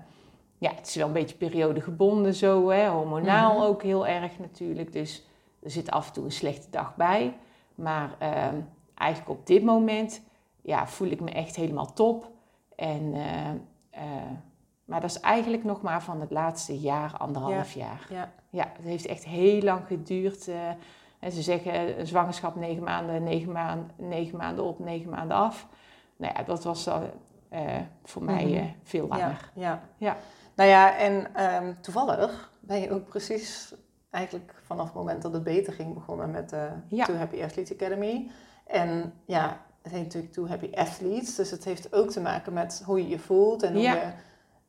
ja, 0.59 0.71
het 0.75 0.87
is 0.87 0.95
wel 0.95 1.07
een 1.07 1.13
beetje 1.13 1.37
periodegebonden 1.37 2.35
zo, 2.35 2.69
hè, 2.71 2.89
hormonaal 2.89 3.53
Mhm. 3.55 3.63
ook 3.63 3.83
heel 3.83 4.07
erg 4.07 4.39
natuurlijk. 4.39 4.93
Dus 4.93 5.27
er 5.63 5.71
zit 5.71 5.91
af 5.91 6.07
en 6.07 6.13
toe 6.13 6.25
een 6.25 6.33
slechte 6.33 6.71
dag 6.71 6.97
bij. 6.97 7.37
Maar 7.75 8.15
ehm, 8.19 8.55
eigenlijk 8.95 9.31
op 9.39 9.47
dit 9.47 9.63
moment 9.65 10.23
ja, 10.69 10.87
voel 10.87 11.09
ik 11.09 11.21
me 11.21 11.31
echt 11.31 11.57
helemaal 11.57 11.93
top. 11.93 12.31
En, 12.77 13.15
eh, 13.15 13.49
eh, 13.91 14.31
maar 14.85 15.01
dat 15.01 15.11
is 15.11 15.21
eigenlijk 15.21 15.65
nog 15.65 15.83
maar 15.83 16.03
van 16.03 16.21
het 16.21 16.31
laatste 16.31 16.79
jaar, 16.79 17.17
anderhalf 17.17 17.73
jaar. 17.73 18.07
Ja. 18.11 18.33
Ja, 18.51 18.73
het 18.77 18.85
heeft 18.85 19.07
echt 19.07 19.25
heel 19.25 19.63
lang 19.63 19.87
geduurd. 19.87 20.49
eh, 20.49 20.69
en 21.21 21.33
ze 21.33 21.43
zeggen 21.43 21.99
een 22.01 22.07
zwangerschap 22.07 22.55
negen 22.57 22.83
maanden, 22.83 23.23
negen, 23.23 23.53
maanden, 23.53 23.91
negen 23.97 24.39
maanden 24.39 24.65
op, 24.65 24.79
negen 24.79 25.11
maanden 25.11 25.37
af. 25.37 25.67
Nou 26.17 26.33
ja, 26.37 26.43
dat 26.43 26.65
was 26.65 26.85
dan 26.85 27.03
voor 28.05 28.23
mij 28.25 28.45
Mhm. 28.45 28.65
veel 28.83 29.07
langer. 29.09 29.51
ja. 29.55 29.83
Ja. 29.97 30.17
Nou 30.55 30.71
ja, 30.71 30.97
en 30.97 31.35
ehm, 31.35 31.75
toevallig 31.81 32.53
ben 32.61 32.81
je 32.81 32.91
ook 32.93 33.09
precies 33.09 33.75
eigenlijk 34.11 34.55
vanaf 34.65 34.85
het 34.85 34.95
moment 34.95 35.23
dat 35.23 35.33
het 35.33 35.43
beter 35.45 35.73
ging 35.73 35.95
begonnen 35.95 36.31
met 36.31 36.51
de 36.51 36.69
Ja. 36.89 37.05
Too 37.05 37.17
Happy 37.17 37.43
Athlete 37.43 37.75
Academy. 37.75 38.31
En 38.67 39.13
ja, 39.27 39.61
het 39.89 39.97
heet 39.97 40.07
natuurlijk 40.07 40.33
Too 40.33 40.49
Happy 40.49 40.71
Athletes, 40.75 41.35
dus 41.35 41.51
het 41.51 41.65
heeft 41.65 41.93
ook 41.93 42.11
te 42.11 42.21
maken 42.21 42.53
met 42.53 42.83
hoe 42.85 43.03
je 43.03 43.09
je 43.09 43.19
voelt 43.19 43.63
en 43.63 43.73
hoe 43.73 43.83
Ja. 43.83 43.95
je 43.95 44.13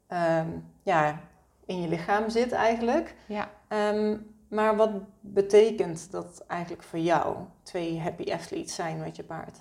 ehm, 0.08 0.48
ja, 0.84 1.20
in 1.66 1.82
je 1.82 1.88
lichaam 1.88 2.30
zit 2.30 2.52
eigenlijk. 2.52 3.16
Ja. 3.28 3.50
Ehm, 3.68 4.18
maar 4.48 4.76
wat 4.76 4.90
betekent 5.20 6.12
dat 6.12 6.44
eigenlijk 6.48 6.84
voor 6.84 7.00
jou, 7.00 7.36
twee 7.64 8.00
happy 8.00 8.32
athletes 8.32 8.76
zijn 8.76 9.00
met 9.00 9.16
je 9.16 9.24
paard? 9.24 9.58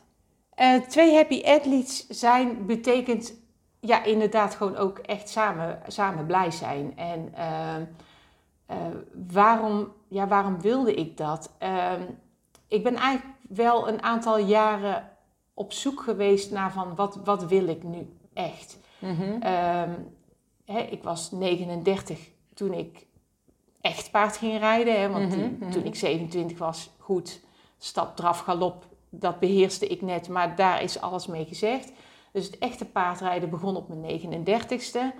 Eh, 0.55 0.75
twee 0.81 1.15
happy 1.15 1.43
athletes 1.45 2.07
zijn 2.07 2.67
betekent 2.67 3.33
ja, 3.81 4.05
inderdaad 4.05 4.55
gewoon 4.55 4.77
ook 4.77 4.99
echt 4.99 5.29
samen, 5.29 5.81
samen 5.87 6.27
blij 6.27 6.51
zijn. 6.51 6.97
En 6.97 7.35
ehm, 7.35 7.85
eh, 8.67 8.77
waarom, 9.33 9.93
ja, 10.09 10.27
waarom 10.27 10.61
wilde 10.61 10.95
ik 10.95 11.17
dat? 11.17 11.51
Ik 12.69 12.83
ben 12.83 12.95
eigenlijk 12.97 13.37
wel 13.49 13.89
een 13.89 14.03
aantal 14.03 14.39
jaren 14.39 15.09
op 15.59 15.73
zoek 15.73 16.01
geweest 16.01 16.51
naar 16.51 16.73
van 16.73 16.95
wat, 16.95 17.17
wat 17.25 17.45
wil 17.45 17.67
ik 17.69 17.83
nu 17.83 18.09
echt? 18.35 18.79
Ehm, 19.41 19.91
hè, 20.65 20.79
ik 20.81 21.03
was 21.03 21.31
39 21.31 22.29
toen 22.55 22.73
ik 22.73 23.07
echt 23.81 24.11
paard 24.11 24.37
ging 24.37 24.59
rijden. 24.59 25.01
Hè, 25.01 25.09
want 25.11 25.29
Mhm, 25.29 25.39
die- 25.39 25.57
mhm. 25.61 25.71
toen 25.71 25.85
ik 25.85 25.95
27 25.95 26.59
was, 26.59 26.91
goed, 26.99 27.41
stap, 27.79 28.17
draf, 28.17 28.39
galop, 28.39 28.85
dat 29.11 29.39
beheerste 29.41 29.87
ik 29.87 30.03
net. 30.03 30.29
Maar 30.29 30.57
daar 30.57 30.83
is 30.83 31.01
alles 31.01 31.27
mee 31.27 31.45
gezegd. 31.45 31.93
Dus 32.33 32.47
het 32.47 32.59
echte 32.59 32.85
paardrijden 32.85 33.51
begon 33.51 33.77
op 33.77 33.89
mijn 33.89 34.01
39ste. 34.01 35.13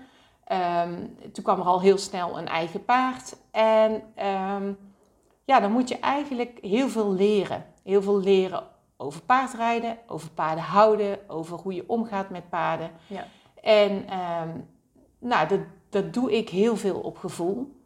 Ehm, 0.45 1.07
toen 1.33 1.45
kwam 1.45 1.59
er 1.61 1.67
al 1.67 1.81
heel 1.81 1.99
snel 1.99 2.39
een 2.39 2.49
eigen 2.49 2.85
paard. 2.85 3.37
En 3.51 4.03
ehm, 4.15 4.73
ja, 5.45 5.61
dan 5.61 5.73
moet 5.73 5.89
je 5.89 5.99
eigenlijk 5.99 6.59
heel 6.63 6.89
veel 6.89 7.13
leren. 7.13 7.67
Heel 7.85 8.03
veel 8.03 8.19
leren 8.21 8.63
over 9.01 9.23
paardrijden, 9.23 9.99
over 10.07 10.31
paarden 10.31 10.65
houden, 10.65 11.31
over 11.31 11.59
hoe 11.59 11.75
je 11.75 11.89
omgaat 11.89 12.31
met 12.31 12.49
paarden. 12.49 12.91
Ja. 13.07 13.27
En 13.63 14.09
ehm, 14.09 14.49
nou, 15.19 15.49
dat, 15.49 15.61
dat 15.89 16.15
doe 16.15 16.37
ik 16.37 16.49
heel 16.49 16.77
veel 16.77 17.01
op 17.01 17.17
gevoel. 17.17 17.77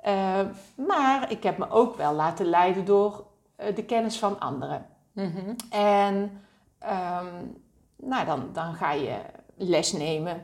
Ehm, 0.00 0.48
maar 0.86 1.30
ik 1.30 1.42
heb 1.42 1.58
me 1.58 1.70
ook 1.70 1.96
wel 1.96 2.12
laten 2.14 2.46
leiden 2.46 2.84
door 2.84 3.26
eh, 3.56 3.74
de 3.74 3.84
kennis 3.84 4.18
van 4.18 4.40
anderen. 4.40 4.86
Mhm. 5.12 5.54
En 5.70 6.40
ehm, 6.78 7.44
nou, 7.96 8.26
dan, 8.26 8.48
dan 8.52 8.74
ga 8.74 8.92
je 8.92 9.16
les 9.54 9.92
nemen. 9.92 10.42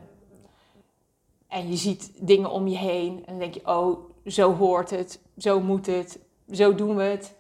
En 1.49 1.69
je 1.69 1.77
ziet 1.77 2.27
dingen 2.27 2.51
om 2.51 2.69
je 2.69 2.77
heen. 2.77 3.17
En 3.17 3.25
dan 3.27 3.39
denk 3.39 3.55
je, 3.55 3.67
oh, 3.67 4.11
zo 4.27 4.55
hoort 4.55 4.91
het. 4.91 5.21
Zo 5.37 5.61
moet 5.61 5.87
het. 5.87 6.19
Zo 6.51 6.75
doen 6.75 6.97
we 6.97 7.03
het. 7.03 7.39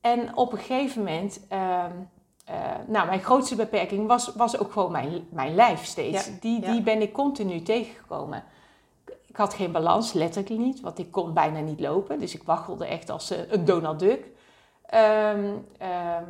En 0.00 0.36
op 0.36 0.52
een 0.52 0.58
gegeven 0.58 0.98
moment... 1.02 1.46
ehm, 1.48 1.92
eh, 2.50 2.56
nou, 2.86 3.06
mijn 3.06 3.20
grootste 3.20 3.56
beperking 3.56 4.06
was, 4.06 4.32
was 4.34 4.58
ook 4.58 4.72
gewoon 4.72 4.92
mijn, 4.92 5.26
mijn 5.30 5.54
lijf 5.54 5.84
steeds. 5.84 6.26
Ja, 6.26 6.32
die, 6.40 6.60
ja. 6.60 6.72
die 6.72 6.82
ben 6.82 7.02
ik 7.02 7.12
continu 7.12 7.62
tegengekomen. 7.62 8.44
Ik 9.26 9.36
had 9.36 9.54
geen 9.54 9.72
balans, 9.72 10.12
letterlijk 10.12 10.60
niet. 10.60 10.80
Want 10.80 10.98
ik 10.98 11.10
kon 11.10 11.34
bijna 11.34 11.60
niet 11.60 11.80
lopen. 11.80 12.18
Dus 12.18 12.34
ik 12.34 12.42
waggelde 12.42 12.86
echt 12.86 13.10
als 13.10 13.30
eh, 13.30 13.38
een 13.50 13.64
Donald 13.64 13.98
Duck. 13.98 14.26
Ehm, 14.86 15.52
ehm, 15.78 16.24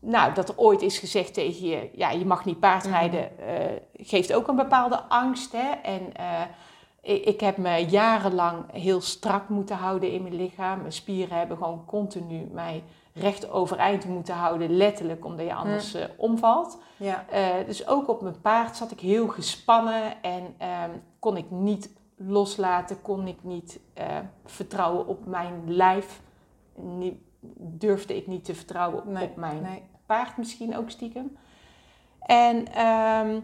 nou, 0.00 0.34
dat 0.34 0.48
er 0.48 0.58
ooit 0.58 0.82
is 0.82 0.98
gezegd 0.98 1.34
tegen 1.34 1.66
je, 1.68 1.90
ja, 1.92 2.10
je 2.10 2.26
mag 2.26 2.44
niet 2.44 2.60
paardrijden, 2.60 3.38
eh 3.38 3.76
geeft 3.92 4.32
ook 4.32 4.48
een 4.48 4.56
bepaalde 4.56 5.02
angst. 5.02 5.52
Hè? 5.52 5.70
En 5.82 6.12
ik, 7.02 7.40
heb 7.40 7.56
me 7.56 7.86
jarenlang 7.86 8.72
heel 8.72 9.00
strak 9.00 9.48
moeten 9.48 9.76
houden 9.76 10.12
in 10.12 10.22
mijn 10.22 10.34
lichaam. 10.34 10.80
Mijn 10.80 10.92
spieren 10.92 11.38
hebben 11.38 11.56
gewoon 11.56 11.84
continu 11.84 12.48
mij 12.52 12.82
recht 13.12 13.50
overeind 13.50 14.04
moeten 14.04 14.34
houden, 14.34 14.76
letterlijk, 14.76 15.24
omdat 15.24 15.46
je 15.46 15.54
anders 15.54 15.94
eh, 15.94 16.04
omvalt. 16.16 16.78
Ja. 16.96 17.24
Eh, 17.28 17.66
dus 17.66 17.86
ook 17.86 18.08
op 18.08 18.22
mijn 18.22 18.40
paard 18.40 18.76
zat 18.76 18.90
ik 18.90 19.00
heel 19.00 19.28
gespannen 19.28 20.22
en 20.22 20.54
ehm, 20.58 20.90
kon 21.18 21.36
ik 21.36 21.50
niet 21.50 21.90
loslaten, 22.16 23.02
kon 23.02 23.26
ik 23.26 23.38
niet 23.42 23.80
eh, 23.94 24.18
vertrouwen 24.44 25.06
op 25.06 25.26
mijn 25.26 25.62
lijf. 25.66 26.20
Niet, 26.74 27.14
durfde 27.56 28.16
ik 28.16 28.26
niet 28.26 28.44
te 28.44 28.54
vertrouwen 28.54 28.98
op, 28.98 29.04
Nee, 29.04 29.28
op 29.28 29.36
mijn 29.36 29.62
nee. 29.62 29.82
paard 30.06 30.36
misschien 30.36 30.76
ook 30.76 30.90
stiekem. 30.90 31.36
En 32.20 32.72
ehm, 32.72 33.40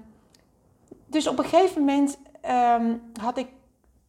dus 1.07 1.27
op 1.27 1.39
een 1.39 1.45
gegeven 1.45 1.85
moment 1.85 2.16
ehm, 2.47 2.95
had 3.21 3.39
ik 3.39 3.49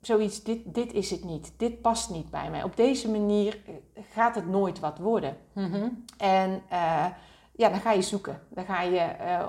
zoiets, 0.02 0.44
dit, 0.44 0.60
dit 0.66 0.94
is 0.94 1.10
het 1.10 1.24
niet. 1.24 1.54
Dit 1.58 1.82
past 1.82 2.10
niet 2.10 2.30
bij 2.30 2.50
mij. 2.50 2.64
Op 2.64 2.76
deze 2.76 3.10
manier 3.10 3.60
eh, 3.66 4.04
gaat 4.12 4.36
het 4.36 4.48
nooit 4.48 4.80
wat 4.80 4.98
worden. 4.98 5.38
Mhm. 5.54 5.88
En 6.18 6.62
eh, 6.70 7.06
ja, 7.52 7.70
dan 7.70 7.80
ga 7.80 7.92
je 7.92 8.02
zoeken. 8.02 8.42
Dan 8.50 8.66
ga 8.66 8.82
je 8.82 9.00
eh, 9.00 9.46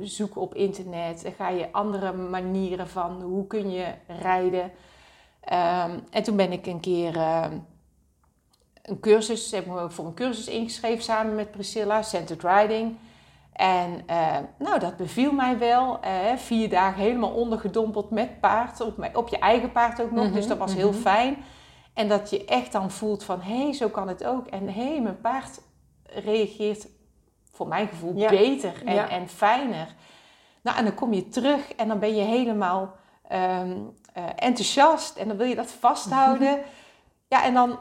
zoeken 0.00 0.40
op 0.40 0.54
internet. 0.54 1.22
Dan 1.22 1.32
ga 1.32 1.48
je 1.48 1.72
andere 1.72 2.12
manieren 2.12 2.88
van 2.88 3.22
hoe 3.22 3.46
kun 3.46 3.70
je 3.70 3.94
rijden. 4.06 4.72
Ehm, 5.40 5.98
en 6.10 6.22
toen 6.22 6.36
ben 6.36 6.52
ik 6.52 6.66
een 6.66 6.80
keer 6.80 7.16
ehm, 7.16 7.58
een 8.82 9.00
cursus, 9.00 9.50
heb 9.50 9.66
me 9.66 9.90
voor 9.90 10.06
een 10.06 10.14
cursus 10.14 10.46
ingeschreven 10.46 11.02
samen 11.02 11.34
met 11.34 11.50
Priscilla, 11.50 12.02
Centered 12.02 12.42
Riding. 12.42 12.96
En 13.60 14.02
eh, 14.06 14.36
nou, 14.58 14.78
dat 14.78 14.96
beviel 14.96 15.32
mij 15.32 15.58
wel. 15.58 16.00
Eh, 16.00 16.36
vier 16.36 16.68
dagen 16.68 17.02
helemaal 17.02 17.30
ondergedompeld 17.30 18.10
met 18.10 18.40
paard, 18.40 18.80
op, 18.80 18.96
mijn- 18.96 19.16
op 19.16 19.28
je 19.28 19.38
eigen 19.38 19.72
paard 19.72 20.02
ook 20.02 20.10
nog. 20.10 20.24
Mhm, 20.24 20.34
Dus 20.34 20.46
dat 20.46 20.58
was 20.58 20.74
heel 20.74 20.90
mhm. 20.90 21.00
fijn. 21.00 21.36
En 21.94 22.08
dat 22.08 22.30
je 22.30 22.44
echt 22.44 22.72
dan 22.72 22.90
voelt 22.90 23.24
van, 23.24 23.40
hé, 23.40 23.62
hey, 23.62 23.72
zo 23.72 23.88
kan 23.88 24.08
het 24.08 24.24
ook. 24.24 24.46
En 24.46 24.68
hé, 24.68 24.90
hey, 24.90 25.00
mijn 25.00 25.20
paard 25.20 25.60
reageert 26.04 26.86
voor 27.52 27.68
mijn 27.68 27.88
gevoel 27.88 28.16
Ja. 28.16 28.28
beter 28.28 28.72
en, 28.84 28.94
Ja. 28.94 29.08
en 29.08 29.28
fijner. 29.28 29.94
Nou, 30.62 30.76
en 30.78 30.84
dan 30.84 30.94
kom 30.94 31.12
je 31.12 31.28
terug 31.28 31.72
en 31.74 31.88
dan 31.88 31.98
ben 31.98 32.14
je 32.14 32.22
helemaal 32.22 32.94
ehm, 33.28 33.76
eh, 34.12 34.24
enthousiast. 34.36 35.16
En 35.16 35.28
dan 35.28 35.36
wil 35.36 35.46
je 35.46 35.54
dat 35.54 35.70
vasthouden. 35.70 36.60
ja, 37.28 37.44
en 37.44 37.54
dan 37.54 37.78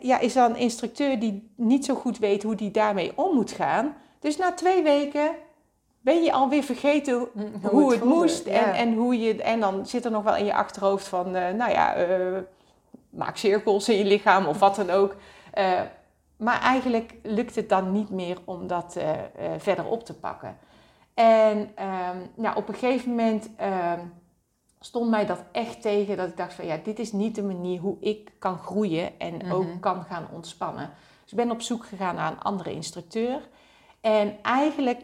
ja, 0.00 0.18
is 0.18 0.36
er 0.36 0.44
een 0.44 0.56
instructeur 0.56 1.20
die 1.20 1.50
niet 1.56 1.84
zo 1.84 1.94
goed 1.94 2.18
weet 2.18 2.42
hoe 2.42 2.54
die 2.54 2.70
daarmee 2.70 3.12
om 3.14 3.34
moet 3.34 3.52
gaan. 3.52 3.96
Dus 4.20 4.36
na 4.36 4.52
twee 4.52 4.82
weken 4.82 5.30
ben 6.04 6.22
je 6.22 6.32
alweer 6.32 6.62
vergeten 6.62 7.14
hoe, 7.14 7.70
hoe 7.70 7.92
het, 7.92 8.04
moest. 8.04 8.46
ja. 8.46 8.52
En, 8.52 8.74
en, 8.74 8.94
hoe 8.94 9.18
je, 9.18 9.42
en 9.42 9.60
dan 9.60 9.86
zit 9.86 10.04
er 10.04 10.10
nog 10.10 10.22
wel 10.22 10.36
in 10.36 10.44
je 10.44 10.54
achterhoofd 10.54 11.08
van, 11.08 11.36
eh, 11.36 11.54
nou 11.54 11.70
ja, 11.70 11.94
eh, 11.94 12.38
maak 13.10 13.36
cirkels 13.36 13.88
in 13.88 13.96
je 13.98 14.04
lichaam 14.04 14.46
of 14.46 14.58
wat 14.58 14.76
dan 14.76 14.90
ook. 14.90 15.16
Eh, 15.52 15.80
maar 16.36 16.60
eigenlijk 16.60 17.14
lukt 17.22 17.54
het 17.54 17.68
dan 17.68 17.92
niet 17.92 18.10
meer 18.10 18.38
om 18.44 18.66
dat 18.66 18.96
verder 19.58 19.86
op 19.86 20.04
te 20.04 20.14
pakken. 20.14 20.56
En 21.14 21.70
ehm, 21.74 22.16
nou, 22.34 22.56
op 22.56 22.68
een 22.68 22.74
gegeven 22.74 23.10
moment 23.10 23.50
ehm, 23.56 24.00
stond 24.84 25.10
mij 25.10 25.26
dat 25.26 25.42
echt 25.52 25.82
tegen 25.82 26.16
dat 26.16 26.28
ik 26.28 26.36
dacht 26.36 26.54
van 26.54 26.66
ja, 26.66 26.76
dit 26.84 26.98
is 26.98 27.12
niet 27.12 27.34
de 27.34 27.42
manier 27.42 27.80
hoe 27.80 27.96
ik 28.00 28.32
kan 28.38 28.58
groeien 28.58 29.18
en 29.20 29.34
Mhm. 29.34 29.52
ook 29.52 29.66
kan 29.80 30.04
gaan 30.04 30.26
ontspannen. 30.32 30.90
Dus 31.22 31.30
ik 31.32 31.36
ben 31.38 31.50
op 31.50 31.60
zoek 31.62 31.86
gegaan 31.86 32.14
naar 32.14 32.32
een 32.32 32.40
andere 32.40 32.72
instructeur. 32.72 33.48
En 34.00 34.36
eigenlijk 34.42 35.00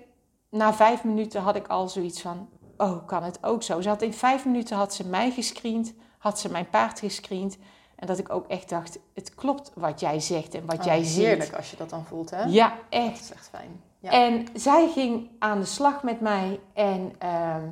na 0.50 0.74
vijf 0.74 1.04
minuten 1.04 1.40
had 1.42 1.56
ik 1.56 1.66
al 1.66 1.88
zoiets 1.88 2.20
van, 2.20 2.48
oh, 2.76 3.06
kan 3.06 3.22
het 3.22 3.38
ook 3.44 3.62
zo? 3.62 3.80
Ze 3.80 3.88
had 3.88 4.02
in 4.02 4.12
vijf 4.14 4.44
minuten 4.44 4.76
had 4.76 4.94
ze 4.94 5.06
mij 5.06 5.30
gescreend, 5.30 5.92
had 6.18 6.38
ze 6.38 6.50
mijn 6.50 6.68
paard 6.70 6.98
gescreend. 6.98 7.58
En 7.96 8.06
dat 8.06 8.18
ik 8.18 8.30
ook 8.32 8.46
echt 8.46 8.68
dacht, 8.68 8.98
het 9.14 9.34
klopt 9.34 9.72
wat 9.74 10.00
jij 10.00 10.20
zegt 10.20 10.54
en 10.54 10.66
wat 10.66 10.78
Oh, 10.78 10.84
jij 10.84 11.02
ziet. 11.04 11.24
Heerlijk 11.24 11.56
als 11.56 11.70
je 11.70 11.76
dat 11.76 11.90
dan 11.90 12.04
voelt, 12.04 12.30
hè? 12.30 12.42
Ja, 12.42 12.68
Dat 12.68 12.78
echt. 12.88 13.20
is 13.20 13.32
echt 13.32 13.48
fijn. 13.48 13.80
Ja. 13.98 14.10
En 14.10 14.46
zij 14.54 14.88
ging 14.88 15.28
aan 15.38 15.60
de 15.60 15.66
slag 15.66 16.02
met 16.02 16.20
mij 16.20 16.60
en 16.74 17.12
ehm, 17.18 17.62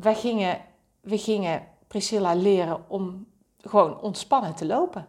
wij 0.00 0.14
gingen, 0.14 0.58
we 1.00 1.18
gingen 1.18 1.62
Priscilla 1.86 2.34
leren 2.34 2.84
om 2.88 3.26
gewoon 3.60 4.00
ontspannen 4.00 4.54
te 4.54 4.66
lopen. 4.66 5.06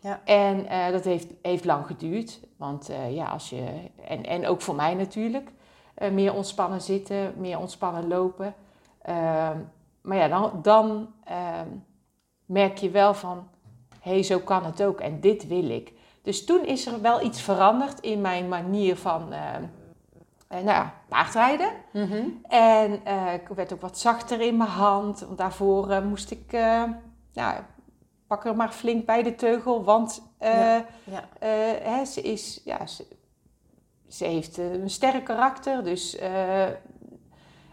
Ja. 0.00 0.20
En 0.24 0.66
eh, 0.66 0.90
dat 0.90 1.04
heeft, 1.04 1.32
heeft 1.42 1.64
lang 1.64 1.86
geduurd, 1.86 2.40
want 2.56 2.88
eh, 2.88 3.14
ja, 3.14 3.26
als 3.26 3.50
je, 3.50 3.90
en, 4.06 4.24
en 4.24 4.46
ook 4.46 4.60
voor 4.60 4.74
mij 4.74 4.94
natuurlijk, 4.94 5.50
eh, 5.94 6.10
meer 6.10 6.34
ontspannen 6.34 6.80
zitten, 6.80 7.34
meer 7.36 7.58
ontspannen 7.58 8.08
lopen. 8.08 8.54
Ehm, 9.02 9.58
maar 10.00 10.16
ja, 10.16 10.28
dan, 10.28 10.50
dan 10.62 11.08
ehm, 11.24 11.68
merk 12.46 12.78
je 12.78 12.90
wel 12.90 13.14
van, 13.14 13.48
hé, 14.00 14.10
hey, 14.10 14.22
zo 14.22 14.38
kan 14.38 14.64
het 14.64 14.82
ook 14.82 15.00
en 15.00 15.20
dit 15.20 15.46
wil 15.46 15.70
ik. 15.70 15.92
Dus 16.22 16.44
toen 16.44 16.66
is 16.66 16.86
er 16.86 17.00
wel 17.00 17.22
iets 17.22 17.40
veranderd 17.40 18.00
in 18.00 18.20
mijn 18.20 18.48
manier 18.48 18.96
van 18.96 19.32
ehm, 19.32 19.62
eh, 19.62 19.68
nou 20.48 20.64
ja, 20.64 20.94
paardrijden. 21.08 21.70
Mhm. 21.92 22.22
En 22.48 23.04
eh, 23.04 23.34
ik 23.34 23.48
werd 23.48 23.72
ook 23.72 23.80
wat 23.80 23.98
zachter 23.98 24.40
in 24.40 24.56
mijn 24.56 24.70
hand. 24.70 25.20
Want 25.20 25.38
daarvoor 25.38 25.90
eh, 25.90 26.02
moest 26.02 26.30
ik, 26.30 26.52
eh 26.52 26.82
nou, 27.32 27.60
pak 28.26 28.44
er 28.44 28.56
maar 28.56 28.72
flink 28.72 29.06
bij 29.06 29.22
de 29.22 29.34
teugel. 29.34 29.84
Want 29.84 30.22
eh, 30.38 30.52
Ja. 30.54 30.84
Ja. 31.04 31.24
eh, 31.38 31.48
hè, 31.82 32.04
ze, 32.04 32.20
is, 32.22 32.60
ja, 32.64 32.86
ze, 32.86 33.06
ze 34.08 34.24
heeft 34.24 34.58
eh, 34.58 34.72
een 34.72 34.90
sterk 34.90 35.24
karakter. 35.24 35.84
Dus, 35.84 36.16
eh, 36.16 36.64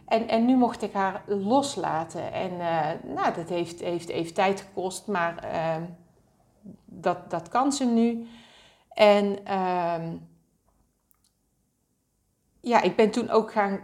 en, 0.06 0.28
en 0.28 0.46
nu 0.46 0.56
mocht 0.56 0.82
ik 0.82 0.94
haar 0.94 1.24
loslaten. 1.28 2.34
En 2.34 2.52
eh, 2.60 2.88
nou, 3.16 3.34
dat 3.34 3.50
heeft, 3.50 3.80
heeft 3.80 4.10
even 4.10 4.34
tijd 4.34 4.62
gekost. 4.62 5.08
Maar 5.08 5.38
eh, 5.38 5.76
dat, 6.86 7.30
dat 7.30 7.48
kan 7.50 7.72
ze 7.74 7.86
nu. 7.86 8.28
En 8.90 9.46
ehm, 9.46 10.16
ja, 12.66 12.82
ik 12.82 12.96
ben 12.96 13.12
toen 13.12 13.30
ook 13.30 13.52
gaan 13.52 13.80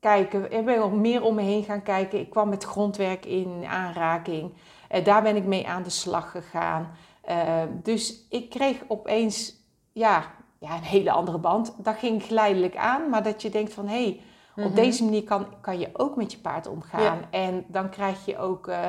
kijken. 0.00 0.52
Ik 0.52 0.64
ben 0.64 0.78
nog 0.78 0.92
meer 0.92 1.22
om 1.22 1.34
me 1.34 1.42
heen 1.42 1.64
gaan 1.64 1.82
kijken. 1.82 2.20
Ik 2.20 2.30
kwam 2.30 2.48
met 2.48 2.64
grondwerk 2.64 3.26
in 3.26 3.64
aanraking. 3.66 4.52
Eh, 4.88 5.04
daar 5.04 5.22
ben 5.22 5.36
ik 5.36 5.44
mee 5.44 5.68
aan 5.68 5.82
de 5.82 5.90
slag 5.90 6.30
gegaan. 6.30 6.90
Eh, 7.20 7.62
dus 7.82 8.26
ik 8.30 8.50
kreeg 8.50 8.82
opeens 8.88 9.54
ja, 9.92 10.24
ja, 10.58 10.74
een 10.74 10.82
hele 10.82 11.10
andere 11.10 11.38
band. 11.38 11.74
Dat 11.76 11.96
ging 11.96 12.22
geleidelijk 12.22 12.76
aan. 12.76 13.08
Maar 13.10 13.22
dat 13.22 13.42
je 13.42 13.50
denkt 13.50 13.72
van... 13.74 13.88
hé, 13.88 14.02
hey, 14.02 14.20
op 14.56 14.64
Mhm. 14.64 14.74
deze 14.74 15.04
manier 15.04 15.24
kan, 15.24 15.46
kan 15.60 15.78
je 15.78 15.90
ook 15.92 16.16
met 16.16 16.32
je 16.32 16.38
paard 16.38 16.66
omgaan. 16.66 17.18
En 17.30 17.64
dan 17.68 17.90
krijg 17.90 18.24
je 18.24 18.38
ook 18.38 18.68
eh, 18.68 18.86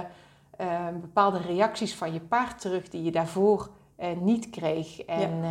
bepaalde 1.02 1.38
reacties 1.38 1.96
van 1.96 2.14
je 2.14 2.20
paard 2.20 2.62
terug... 2.62 2.90
die 2.90 3.04
je 3.04 3.12
daarvoor 3.12 3.70
niet 4.22 4.50
kreeg. 4.50 5.02
En, 5.02 5.44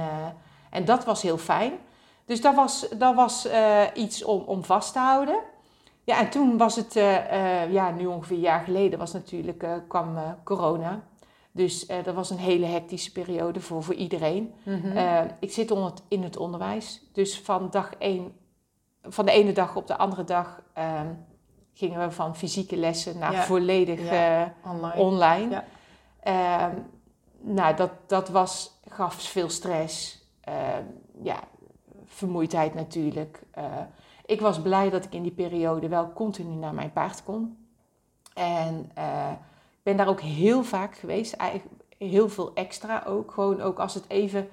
en 0.70 0.84
dat 0.84 1.04
was 1.04 1.22
heel 1.22 1.38
fijn. 1.38 1.72
Dus 2.28 2.40
dat 2.40 2.54
was, 2.54 2.88
dat 2.98 3.14
was 3.14 3.46
eh, 3.46 3.82
iets 3.94 4.24
om, 4.24 4.42
om 4.42 4.64
vast 4.64 4.92
te 4.92 4.98
houden. 4.98 5.38
Ja, 6.04 6.18
en 6.18 6.30
toen 6.30 6.56
was 6.56 6.76
het, 6.76 6.96
eh, 6.96 7.62
eh, 7.62 7.72
ja, 7.72 7.90
nu 7.90 8.06
ongeveer 8.06 8.36
een 8.36 8.42
jaar 8.42 8.60
geleden, 8.64 8.98
was 8.98 9.12
natuurlijk, 9.12 9.66
kwam 9.88 10.16
corona. 10.44 11.00
Dus 11.52 11.86
dat 11.86 12.14
was 12.14 12.30
een 12.30 12.38
hele 12.38 12.66
hectische 12.66 13.12
periode 13.12 13.60
voor, 13.60 13.82
voor 13.82 13.94
iedereen. 13.94 14.54
Mhm. 14.62 15.26
Ik 15.40 15.52
zit 15.52 15.70
onder 15.70 15.90
het- 15.90 16.02
in 16.08 16.22
het 16.22 16.36
onderwijs. 16.36 17.02
Dus 17.12 17.40
van 17.40 17.68
dag 17.70 17.90
één, 17.98 18.32
van 19.02 19.24
de 19.26 19.32
ene 19.32 19.52
dag 19.52 19.76
op 19.76 19.86
de 19.86 19.96
andere 19.96 20.24
dag 20.24 20.62
ehm, 20.74 21.06
gingen 21.72 22.00
we 22.00 22.10
van 22.10 22.36
fysieke 22.36 22.76
lessen 22.76 23.18
naar 23.18 23.32
Ja. 23.32 23.42
volledig 23.42 24.00
Ja. 24.10 24.54
Online. 24.64 24.94
online. 24.94 25.50
Ja. 25.50 25.64
Ehm, 26.22 26.76
nou, 27.40 27.76
dat, 27.76 27.90
dat 28.06 28.28
was, 28.28 28.80
gaf 28.88 29.14
veel 29.14 29.48
stress. 29.50 30.24
Ehm, 30.40 30.82
ja, 31.22 31.36
vermoeidheid 32.18 32.74
natuurlijk. 32.74 33.42
Eh, 33.50 33.64
ik 34.26 34.40
was 34.40 34.62
blij 34.62 34.90
dat 34.90 35.04
ik 35.04 35.12
in 35.14 35.22
die 35.22 35.32
periode 35.32 35.88
wel 35.88 36.12
continu 36.12 36.54
naar 36.54 36.74
mijn 36.74 36.92
paard 36.92 37.22
kon. 37.24 37.56
En 38.34 38.90
eh, 38.94 39.30
ik 39.72 39.82
ben 39.82 39.96
daar 39.96 40.08
ook 40.08 40.20
heel 40.20 40.64
vaak 40.64 40.96
geweest. 40.96 41.32
Eigenlijk 41.32 41.70
heel 41.98 42.28
veel 42.28 42.50
extra 42.54 43.02
ook. 43.06 43.30
Gewoon 43.30 43.60
ook 43.60 43.78
als 43.78 43.94
het 43.94 44.04
even 44.08 44.48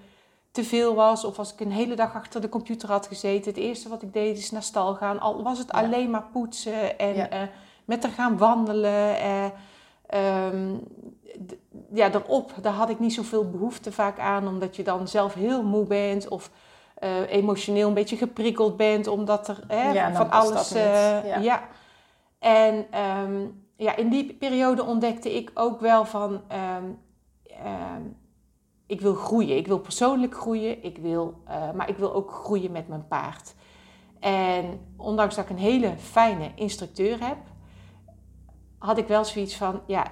te 0.52 0.64
veel 0.64 0.96
was. 0.96 1.26
Of 1.26 1.38
als 1.40 1.54
ik 1.54 1.60
een 1.60 1.72
hele 1.72 1.96
dag 1.96 2.14
achter 2.16 2.42
de 2.42 2.50
computer 2.50 2.90
had 2.90 3.08
gezeten. 3.08 3.52
Het 3.52 3.62
eerste 3.62 3.90
wat 3.90 4.02
ik 4.02 4.14
deed 4.14 4.38
is 4.38 4.52
naar 4.52 4.64
stal 4.64 4.96
gaan. 4.96 5.20
Al 5.20 5.44
was 5.44 5.58
het 5.58 5.70
Ja. 5.72 5.80
alleen 5.82 6.10
maar 6.10 6.26
poetsen. 6.32 7.00
En 7.00 7.16
Ja. 7.16 7.30
eh, 7.30 7.42
met 7.86 8.04
haar 8.04 8.12
gaan 8.12 8.38
wandelen. 8.38 9.16
d- 11.48 11.56
ja, 11.94 12.14
erop, 12.14 12.54
daar 12.62 12.74
had 12.74 12.90
ik 12.90 13.00
niet 13.00 13.14
zoveel 13.14 13.50
behoefte 13.50 13.92
vaak 13.92 14.20
aan. 14.20 14.48
Omdat 14.48 14.76
je 14.76 14.84
dan 14.84 15.08
zelf 15.08 15.34
heel 15.34 15.64
moe 15.64 15.86
bent. 15.86 16.28
Of 16.28 16.50
eh, 16.96 17.32
emotioneel 17.32 17.88
een 17.88 17.94
beetje 17.94 18.18
geprikkeld 18.18 18.78
bent. 18.78 19.08
Omdat 19.08 19.48
er 19.48 19.64
hè, 19.68 19.92
Ja, 19.92 20.08
dan 20.10 20.16
van 20.16 20.32
alles... 20.32 20.74
eh, 20.74 21.28
Ja. 21.28 21.38
ja. 21.40 21.68
En 22.40 22.86
ehm, 22.92 23.48
ja, 23.78 23.96
in 23.96 24.10
die 24.10 24.34
periode 24.34 24.84
ontdekte 24.84 25.36
ik 25.36 25.52
ook 25.54 25.80
wel 25.80 26.06
van... 26.06 26.42
ehm, 26.48 26.84
ehm, 27.44 28.02
ik 28.88 29.02
wil 29.02 29.14
groeien. 29.14 29.58
Ik 29.58 29.68
wil 29.68 29.80
persoonlijk 29.80 30.36
groeien. 30.36 30.84
Ik 30.84 30.98
wil, 30.98 31.34
eh, 31.46 31.72
maar 31.72 31.90
ik 31.90 31.98
wil 31.98 32.14
ook 32.14 32.32
groeien 32.32 32.72
met 32.72 32.88
mijn 32.88 33.08
paard. 33.08 33.54
En 34.20 34.80
ondanks 34.98 35.36
dat 35.36 35.44
ik 35.44 35.50
een 35.50 35.58
hele 35.58 35.94
fijne 35.98 36.52
instructeur 36.56 37.28
heb... 37.28 37.38
had 38.78 38.98
ik 38.98 39.08
wel 39.08 39.26
zoiets 39.26 39.56
van... 39.58 39.82
ja, 39.88 40.12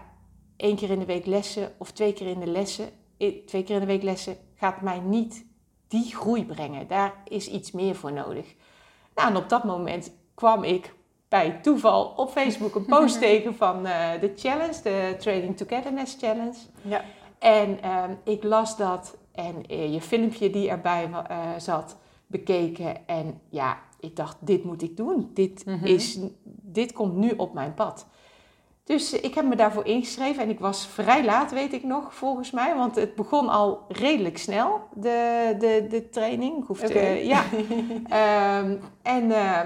één 0.57 0.75
keer 0.75 0.89
in 0.89 0.99
de 0.99 1.05
week 1.05 1.25
lessen 1.25 1.71
of 1.77 1.91
twee 1.91 2.13
keer 2.13 2.27
in 2.27 2.39
de 2.39 2.47
lessen... 2.51 2.89
twee 3.17 3.63
keer 3.63 3.75
in 3.75 3.79
de 3.79 3.85
week 3.85 4.03
lessen 4.03 4.37
gaat 4.55 4.81
mij 4.81 4.99
niet 4.99 5.45
die 5.93 6.15
groei 6.15 6.45
brengen. 6.45 6.87
Daar 6.87 7.13
is 7.27 7.47
iets 7.47 7.71
meer 7.71 7.95
voor 7.95 8.11
nodig. 8.13 8.55
Nou, 9.15 9.29
en 9.29 9.37
op 9.37 9.49
dat 9.49 9.63
moment 9.63 10.11
kwam 10.33 10.63
ik 10.63 10.93
bij 11.29 11.59
toeval 11.61 12.13
op 12.15 12.29
Facebook 12.29 12.75
een 12.75 12.85
post 12.85 13.19
tegen 13.27 13.55
van 13.55 13.85
eh, 13.85 14.21
de 14.21 14.33
challenge, 14.35 14.81
de 14.83 15.15
Training 15.19 15.57
Togetherness 15.57 16.15
Challenge. 16.19 16.57
Ja. 16.81 17.01
En 17.39 17.81
ehm, 17.81 18.11
ik 18.23 18.43
las 18.43 18.77
dat 18.77 19.17
en 19.31 19.65
eh, 19.67 19.93
je 19.93 20.01
filmpje 20.01 20.49
die 20.49 20.69
erbij 20.69 21.09
eh, 21.27 21.37
zat 21.57 21.97
bekeken. 22.27 23.07
En 23.07 23.41
ja, 23.49 23.77
ik 23.99 24.15
dacht, 24.15 24.37
dit 24.39 24.63
moet 24.63 24.81
ik 24.81 24.97
doen. 24.97 25.31
Dit, 25.33 25.65
Mhm. 25.65 25.85
is, 25.85 26.19
dit 26.61 26.93
komt 26.93 27.15
nu 27.15 27.29
op 27.37 27.53
mijn 27.53 27.73
pad. 27.73 28.05
Dus 28.83 29.13
ik 29.13 29.33
heb 29.33 29.45
me 29.45 29.55
daarvoor 29.55 29.85
ingeschreven 29.85 30.43
en 30.43 30.49
ik 30.49 30.59
was 30.59 30.87
vrij 30.87 31.25
laat, 31.25 31.51
weet 31.51 31.73
ik 31.73 31.83
nog, 31.83 32.15
volgens 32.15 32.51
mij. 32.51 32.75
Want 32.75 32.95
het 32.95 33.15
begon 33.15 33.49
al 33.49 33.85
redelijk 33.87 34.37
snel, 34.37 34.81
de, 34.93 35.55
de, 35.59 35.85
de 35.89 36.09
training. 36.09 36.57
Ik 36.57 36.67
hoefde, 36.67 36.87
Oké. 36.87 37.07
ja. 37.07 37.43
Ehm, 38.09 38.75
en 39.01 39.31
eh, 39.31 39.59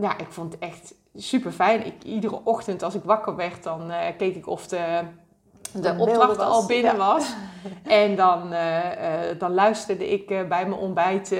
ja, 0.00 0.18
ik 0.18 0.26
vond 0.28 0.52
het 0.52 0.62
echt 0.62 0.94
super 1.14 1.52
fijn. 1.52 1.86
Ik, 1.86 2.02
iedere 2.04 2.40
ochtend 2.44 2.82
als 2.82 2.94
ik 2.94 3.02
wakker 3.04 3.36
werd, 3.36 3.62
dan 3.62 3.90
eh, 3.90 4.16
keek 4.16 4.36
ik 4.36 4.46
of 4.46 4.66
de, 4.66 5.00
de 5.72 5.80
De 5.80 5.94
opdracht 5.98 6.38
al 6.38 6.66
binnen 6.66 6.92
ja. 6.92 6.98
was. 6.98 7.32
En 7.82 8.16
dan, 8.16 8.52
eh, 8.52 9.30
eh, 9.30 9.38
dan 9.38 9.54
luisterde 9.54 10.10
ik 10.10 10.26
bij 10.26 10.46
mijn 10.48 10.72
ontbijt, 10.72 11.34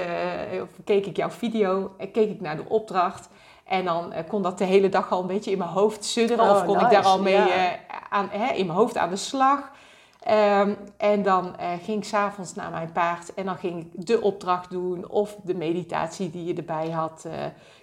of 0.61 0.69
keek 0.83 1.05
ik 1.05 1.17
jouw 1.17 1.29
video 1.29 1.91
en 1.97 2.11
keek 2.11 2.29
ik 2.29 2.41
naar 2.41 2.55
de 2.55 2.65
opdracht. 2.67 3.29
En 3.71 3.85
dan 3.85 4.13
eh, 4.13 4.23
kon 4.27 4.41
dat 4.41 4.57
de 4.57 4.65
hele 4.65 4.89
dag 4.89 5.11
al 5.11 5.21
een 5.21 5.27
beetje 5.27 5.51
in 5.51 5.57
mijn 5.57 5.69
hoofd 5.69 6.05
sudderen. 6.05 6.45
Oh, 6.45 6.51
of 6.51 6.65
kon 6.65 6.79
ik 6.79 6.89
daar 6.89 7.03
al 7.03 7.21
mee 7.21 7.33
ja. 7.33 7.47
eh, 7.47 7.71
aan, 8.09 8.29
hè, 8.31 8.53
in 8.53 8.65
mijn 8.65 8.77
hoofd 8.77 8.97
aan 8.97 9.09
de 9.09 9.15
slag. 9.15 9.71
Ehm, 10.19 10.73
en 10.97 11.23
dan 11.23 11.57
eh, 11.57 11.69
ging 11.83 11.97
ik 11.97 12.03
s'avonds 12.03 12.55
naar 12.55 12.71
mijn 12.71 12.91
paard 12.91 13.33
en 13.33 13.45
dan 13.45 13.55
ging 13.55 13.79
ik 13.79 14.05
de 14.05 14.21
opdracht 14.21 14.69
doen 14.69 15.09
of 15.09 15.35
de 15.43 15.55
meditatie 15.55 16.29
die 16.29 16.45
je 16.45 16.53
erbij 16.53 16.89
had, 16.89 17.27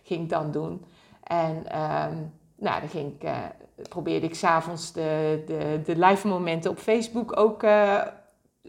ging 0.03 0.23
ik 0.23 0.29
dan 0.29 0.51
doen. 0.51 0.85
En 1.23 1.67
ehm, 1.67 2.17
nou, 2.57 2.81
dan 2.81 2.89
ging 2.89 3.13
ik, 3.19 3.31
probeerde 3.89 4.27
ik 4.27 4.35
s'avonds 4.35 4.93
de, 4.93 5.43
de, 5.47 5.81
de 5.85 6.07
live 6.07 6.29
momenten 6.29 6.71
op 6.71 6.79
Facebook 6.79 7.37
ook 7.37 7.65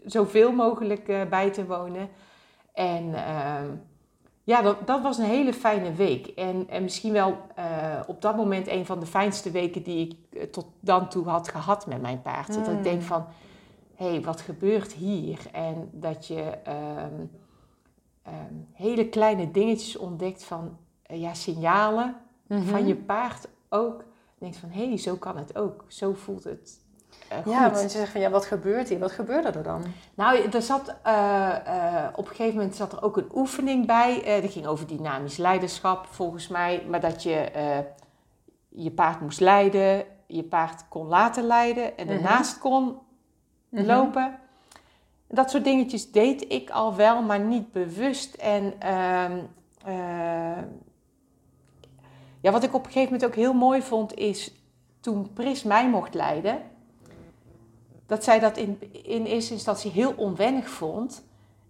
zoveel 0.04 0.52
mogelijk 0.52 1.28
bij 1.28 1.50
te 1.50 1.66
wonen. 1.66 2.08
En 2.74 3.14
ehm, 3.14 3.66
ja, 4.50 4.62
dat, 4.62 4.86
dat 4.86 5.02
was 5.02 5.18
een 5.18 5.24
hele 5.24 5.52
fijne 5.52 5.92
week. 5.92 6.26
En, 6.26 6.68
en 6.68 6.82
misschien 6.82 7.12
wel 7.12 7.36
eh, 7.54 7.64
op 8.06 8.22
dat 8.22 8.36
moment 8.36 8.68
een 8.68 8.86
van 8.86 9.00
de 9.00 9.06
fijnste 9.06 9.50
weken 9.50 9.82
die 9.82 10.06
ik 10.06 10.38
eh, 10.38 10.42
tot 10.42 10.66
dan 10.80 11.08
toe 11.08 11.28
had 11.28 11.48
gehad 11.48 11.86
met 11.86 12.00
mijn 12.00 12.22
paard. 12.22 12.54
Dat 12.54 12.68
ik 12.68 12.82
denk 12.82 13.02
van, 13.02 13.24
hé, 13.94 14.08
hey, 14.10 14.20
wat 14.22 14.40
gebeurt 14.40 14.92
hier? 14.92 15.38
En 15.52 15.88
dat 15.92 16.26
je 16.26 16.42
ehm, 16.64 17.24
ehm, 18.22 18.54
hele 18.72 19.08
kleine 19.08 19.50
dingetjes 19.50 19.96
ontdekt 19.96 20.44
van, 20.44 20.76
eh, 21.02 21.20
ja, 21.20 21.34
signalen 21.34 22.16
Mhm. 22.46 22.62
van 22.62 22.86
je 22.86 22.96
paard 22.96 23.48
ook. 23.68 23.98
Je 24.34 24.38
denkt 24.38 24.56
van, 24.56 24.68
hé, 24.70 24.86
hey, 24.88 24.96
zo 24.96 25.16
kan 25.16 25.36
het 25.36 25.56
ook. 25.56 25.84
Zo 25.88 26.12
voelt 26.14 26.44
het 26.44 26.80
goed. 27.42 27.52
Ja, 27.52 27.70
want 27.70 27.80
je 27.82 27.88
zegt 27.88 28.12
van 28.12 28.20
ja, 28.20 28.30
wat 28.30 28.44
gebeurt 28.46 28.88
hier? 28.88 28.98
Wat 28.98 29.12
gebeurde 29.12 29.48
er 29.48 29.62
dan? 29.62 29.82
Nou, 30.14 30.48
er 30.50 30.62
zat, 30.62 30.94
eh, 31.02 31.48
eh, 31.66 32.08
op 32.14 32.28
een 32.28 32.34
gegeven 32.34 32.56
moment 32.56 32.76
zat 32.76 32.92
er 32.92 33.02
ook 33.02 33.16
een 33.16 33.30
oefening 33.34 33.86
bij. 33.86 34.22
Eh 34.24 34.42
dat 34.42 34.52
ging 34.52 34.66
over 34.66 34.86
dynamisch 34.86 35.36
leiderschap, 35.36 36.06
volgens 36.10 36.48
mij. 36.48 36.82
Maar 36.88 37.00
dat 37.00 37.22
je 37.22 37.34
eh, 37.34 37.78
je 38.68 38.90
paard 38.90 39.20
moest 39.20 39.40
leiden, 39.40 40.04
je 40.26 40.42
paard 40.42 40.84
kon 40.88 41.06
laten 41.06 41.44
leiden 41.46 41.96
en 41.98 42.06
Mhm. 42.06 42.14
ernaast 42.14 42.58
kon 42.58 42.96
lopen. 43.70 44.38
Dat 45.28 45.50
soort 45.50 45.64
dingetjes 45.64 46.10
deed 46.10 46.52
ik 46.52 46.70
al 46.70 46.94
wel, 46.96 47.22
maar 47.22 47.40
niet 47.40 47.72
bewust. 47.72 48.34
En 48.34 48.74
ehm, 48.78 49.38
eh, 49.84 50.62
ja, 52.40 52.50
wat 52.52 52.62
ik 52.62 52.74
op 52.74 52.84
een 52.86 52.92
gegeven 52.92 53.12
moment 53.12 53.30
ook 53.30 53.34
heel 53.36 53.52
mooi 53.52 53.82
vond, 53.82 54.14
is 54.14 54.54
toen 55.00 55.32
Pris 55.32 55.62
mij 55.62 55.88
mocht 55.88 56.14
leiden, 56.14 56.62
dat 58.10 58.24
zij 58.24 58.38
dat 58.38 58.56
in, 58.56 58.92
in 59.04 59.24
eerste 59.24 59.52
instantie 59.52 59.90
heel 59.90 60.12
onwennig 60.16 60.68
vond. 60.68 61.24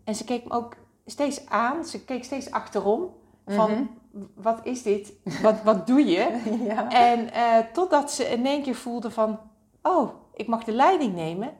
En 0.04 0.14
ze 0.14 0.24
keek 0.24 0.44
me 0.44 0.50
ook 0.50 0.76
steeds 1.06 1.46
aan, 1.48 1.84
ze 1.84 2.04
keek 2.04 2.24
steeds 2.24 2.50
achterom. 2.50 3.14
Van, 3.46 3.70
Mhm. 3.70 4.24
wat 4.34 4.60
is 4.62 4.82
dit? 4.82 5.12
Wat, 5.42 5.62
wat 5.62 5.86
doe 5.86 6.04
je? 6.04 6.42
ja. 6.74 6.90
En 6.90 7.32
eh, 7.32 7.58
totdat 7.72 8.12
ze 8.12 8.24
in 8.24 8.46
één 8.46 8.62
keer 8.62 8.74
voelde 8.74 9.10
van, 9.10 9.38
oh, 9.82 10.10
ik 10.34 10.46
mag 10.46 10.64
de 10.64 10.72
leiding 10.72 11.14
nemen. 11.14 11.52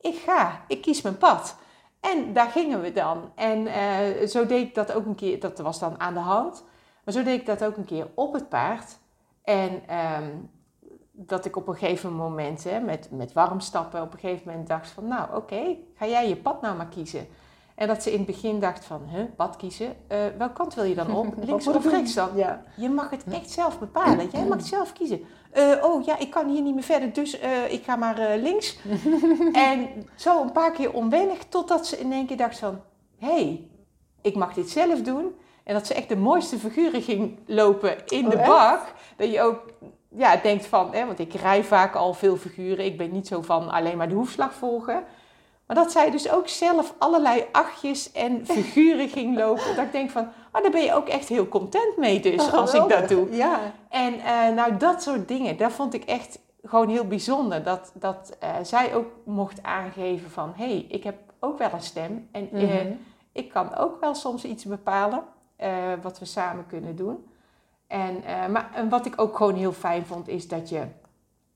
Ik 0.00 0.14
ga, 0.14 0.64
ik 0.68 0.82
kies 0.82 1.02
mijn 1.02 1.18
pad. 1.18 1.56
En 2.00 2.32
daar 2.32 2.50
gingen 2.50 2.80
we 2.80 2.92
dan. 2.92 3.32
En 3.34 3.66
eh, 3.66 4.26
zo 4.26 4.46
deed 4.46 4.66
ik 4.66 4.74
dat 4.74 4.92
ook 4.92 5.06
een 5.06 5.14
keer, 5.14 5.40
dat 5.40 5.58
was 5.58 5.78
dan 5.78 6.00
aan 6.00 6.14
de 6.14 6.20
hand. 6.20 6.64
Maar 7.04 7.14
zo 7.14 7.22
deed 7.22 7.40
ik 7.40 7.46
dat 7.46 7.64
ook 7.64 7.76
een 7.76 7.84
keer 7.84 8.06
op 8.14 8.32
het 8.32 8.48
paard. 8.48 8.98
En 9.42 9.82
ehm, 9.88 10.30
dat 11.16 11.44
ik 11.44 11.56
op 11.56 11.68
een 11.68 11.76
gegeven 11.76 12.12
moment, 12.12 12.64
hè, 12.64 12.80
met, 12.80 13.08
met 13.10 13.32
warm 13.32 13.60
stappen, 13.60 14.02
op 14.02 14.12
een 14.12 14.18
gegeven 14.18 14.42
moment 14.46 14.68
dacht 14.68 14.88
van, 14.88 15.08
nou 15.08 15.36
oké, 15.36 15.76
ga 15.94 16.06
jij 16.06 16.28
je 16.28 16.36
pad 16.36 16.60
nou 16.60 16.76
maar 16.76 16.88
kiezen. 16.88 17.26
En 17.74 17.88
dat 17.88 18.02
ze 18.02 18.10
in 18.12 18.16
het 18.16 18.26
begin 18.26 18.60
dacht 18.60 18.84
van, 18.84 19.02
huh, 19.08 19.24
pad 19.36 19.56
kiezen, 19.56 19.94
Eh 20.06 20.18
welke 20.38 20.52
kant 20.52 20.74
wil 20.74 20.84
je 20.84 20.94
dan 20.94 21.14
op? 21.14 21.34
Links 21.44 21.68
of 21.68 21.90
rechts 21.90 22.14
dan? 22.14 22.28
Ja. 22.34 22.62
Je 22.76 22.88
mag 22.88 23.10
het 23.10 23.24
echt 23.24 23.50
zelf 23.50 23.78
bepalen. 23.78 24.28
Jij 24.30 24.44
mag 24.44 24.56
het 24.56 24.66
zelf 24.66 24.92
kiezen. 24.92 25.20
Eh, 25.50 25.84
oh 25.84 26.04
ja, 26.04 26.18
ik 26.18 26.30
kan 26.30 26.48
hier 26.48 26.62
niet 26.62 26.74
meer 26.74 26.82
verder, 26.82 27.12
dus 27.12 27.38
eh, 27.38 27.72
ik 27.72 27.84
ga 27.84 27.96
maar 27.96 28.36
links. 28.38 28.78
en 29.52 29.88
zo 30.16 30.42
een 30.42 30.52
paar 30.52 30.72
keer 30.72 30.92
onwennig, 30.92 31.44
totdat 31.48 31.86
ze 31.86 31.98
in 31.98 32.12
één 32.12 32.26
keer 32.26 32.36
dacht 32.36 32.58
van... 32.58 32.80
Hé, 33.18 33.34
hey, 33.34 33.68
ik 34.22 34.34
mag 34.34 34.54
dit 34.54 34.70
zelf 34.70 35.02
doen. 35.02 35.34
En 35.64 35.74
dat 35.74 35.86
ze 35.86 35.94
echt 35.94 36.08
de 36.08 36.16
mooiste 36.16 36.58
figuren 36.58 37.02
ging 37.02 37.38
lopen 37.46 38.06
in 38.06 38.24
Oh, 38.24 38.30
de 38.30 38.36
echt? 38.36 38.48
bak. 38.48 38.92
Dat 39.16 39.30
je 39.30 39.40
ook 39.42 39.72
ja, 40.16 40.36
denkt 40.36 40.66
van... 40.66 40.94
Hè, 40.94 41.06
want 41.06 41.18
ik 41.18 41.34
rij 41.34 41.64
vaak 41.64 41.94
al 41.94 42.14
veel 42.14 42.36
figuren. 42.36 42.84
Ik 42.84 42.96
ben 42.96 43.12
niet 43.12 43.26
zo 43.26 43.42
van 43.42 43.70
alleen 43.70 43.96
maar 43.96 44.08
de 44.08 44.14
hoefslag 44.14 44.54
volgen. 44.54 45.04
Maar 45.66 45.76
dat 45.76 45.92
zij 45.92 46.10
dus 46.10 46.30
ook 46.30 46.48
zelf 46.48 46.94
allerlei 46.98 47.44
achtjes 47.52 48.12
en 48.12 48.46
figuren 48.46 49.08
ging 49.08 49.36
lopen. 49.36 49.76
Dat 49.76 49.84
ik 49.84 49.92
denk 49.92 50.10
van, 50.10 50.28
oh, 50.52 50.62
daar 50.62 50.70
ben 50.70 50.82
je 50.82 50.94
ook 50.94 51.08
echt 51.08 51.28
heel 51.28 51.48
content 51.48 51.96
mee 51.96 52.20
dus, 52.20 52.52
als 52.52 52.74
ik 52.74 52.88
dat 52.88 53.08
doe. 53.08 53.36
Ja. 53.36 53.60
En 53.88 54.14
eh, 54.20 54.48
nou, 54.54 54.76
dat 54.76 55.02
soort 55.02 55.28
dingen, 55.28 55.56
dat 55.56 55.72
vond 55.72 55.94
ik 55.94 56.04
echt 56.04 56.38
gewoon 56.62 56.88
heel 56.88 57.06
bijzonder. 57.06 57.62
Dat, 57.62 57.92
dat 57.94 58.36
eh, 58.40 58.50
zij 58.62 58.94
ook 58.94 59.06
mocht 59.24 59.62
aangeven 59.62 60.30
van, 60.30 60.52
hé, 60.56 60.64
hey, 60.66 60.86
ik 60.88 61.04
heb 61.04 61.16
ook 61.40 61.58
wel 61.58 61.72
een 61.72 61.82
stem. 61.82 62.28
En 62.32 62.48
eh, 62.52 62.62
Mhm. 62.62 62.92
ik 63.32 63.48
kan 63.48 63.76
ook 63.76 64.00
wel 64.00 64.14
soms 64.14 64.44
iets 64.44 64.64
bepalen 64.64 65.22
wat 66.02 66.18
we 66.18 66.24
samen 66.24 66.66
kunnen 66.66 66.96
doen. 66.96 67.26
En, 67.86 68.24
eh, 68.24 68.46
maar 68.46 68.70
en 68.74 68.88
wat 68.88 69.06
ik 69.06 69.20
ook 69.20 69.36
gewoon 69.36 69.54
heel 69.54 69.72
fijn 69.72 70.06
vond, 70.06 70.28
is 70.28 70.48
dat 70.48 70.68
je 70.68 70.86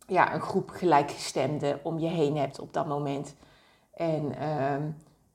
ja, 0.06 0.34
een 0.34 0.40
groep 0.40 0.70
gelijkgestemden 0.70 1.80
om 1.82 1.98
je 1.98 2.06
heen 2.06 2.36
hebt 2.36 2.60
op 2.60 2.72
dat 2.72 2.86
moment. 2.86 3.34
En, 3.94 4.38
ehm, 4.38 4.82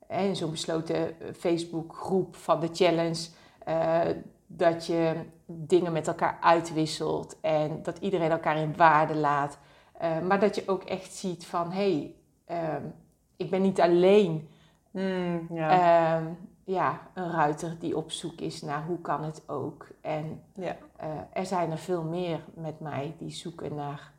en 0.08 0.36
zo'n 0.36 0.52
besloten 0.52 0.96
eh, 0.96 1.28
Facebookgroep 1.38 2.36
van 2.36 2.60
de 2.60 2.70
challenge, 2.74 3.28
eh, 3.64 4.00
dat 4.48 4.86
je 4.86 5.16
dingen 5.46 5.92
met 5.92 6.08
elkaar 6.08 6.38
uitwisselt 6.42 7.38
en 7.42 7.84
dat 7.84 7.98
iedereen 7.98 8.32
elkaar 8.32 8.58
in 8.58 8.76
waarde 8.78 9.16
laat. 9.16 9.58
Maar 10.28 10.40
dat 10.40 10.56
je 10.56 10.64
ook 10.66 10.84
echt 10.84 11.14
ziet 11.14 11.46
van, 11.46 11.72
hé, 11.72 11.92
hey, 11.92 12.16
ehm, 12.46 12.84
ik 13.38 13.50
ben 13.50 13.62
niet 13.62 13.82
alleen 13.82 14.48
Mm, 14.94 15.48
ja. 15.54 16.22
Ja, 16.66 17.00
een 17.14 17.32
ruiter 17.32 17.80
die 17.80 17.98
op 17.98 18.12
zoek 18.12 18.40
is 18.42 18.62
naar 18.62 18.86
hoe 18.86 19.02
kan 19.02 19.24
het 19.24 19.50
ook. 19.50 19.88
En 20.02 20.44
ja. 20.54 20.78
eh, 20.96 21.10
er 21.34 21.46
zijn 21.46 21.72
er 21.72 21.78
veel 21.78 22.04
meer 22.04 22.44
met 22.54 22.80
mij 22.80 23.16
die 23.18 23.32
zoeken 23.32 23.76
naar 23.76 24.14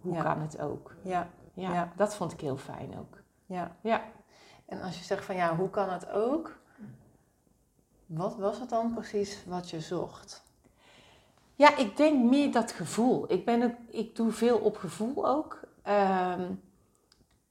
hoe 0.00 0.14
Ja. 0.14 0.22
kan 0.22 0.40
het 0.40 0.60
ook. 0.60 0.94
Ja. 1.02 1.28
Ja, 1.54 1.72
Ja. 1.72 1.92
dat 1.96 2.14
vond 2.14 2.32
ik 2.32 2.40
heel 2.40 2.56
fijn 2.56 2.98
ook. 2.98 3.18
Ja. 3.46 3.76
Ja. 3.80 4.02
En 4.66 4.82
als 4.82 4.98
je 4.98 5.04
zegt 5.04 5.24
van 5.24 5.34
ja, 5.36 5.56
hoe 5.56 5.70
kan 5.70 5.88
het 5.88 6.10
ook? 6.10 6.58
Wat 8.06 8.36
was 8.36 8.58
het 8.60 8.68
dan 8.68 8.92
precies 8.94 9.44
wat 9.46 9.70
je 9.70 9.80
zocht? 9.80 10.44
Ja, 11.54 11.76
ik 11.76 11.96
denk 11.96 12.24
meer 12.30 12.52
dat 12.52 12.72
gevoel. 12.72 13.32
Ik, 13.32 13.44
ben 13.44 13.62
ook, 13.62 13.74
ik 13.88 14.16
doe 14.16 14.32
veel 14.32 14.58
op 14.58 14.76
gevoel 14.76 15.28
ook. 15.28 15.60
Ehm, 15.82 16.50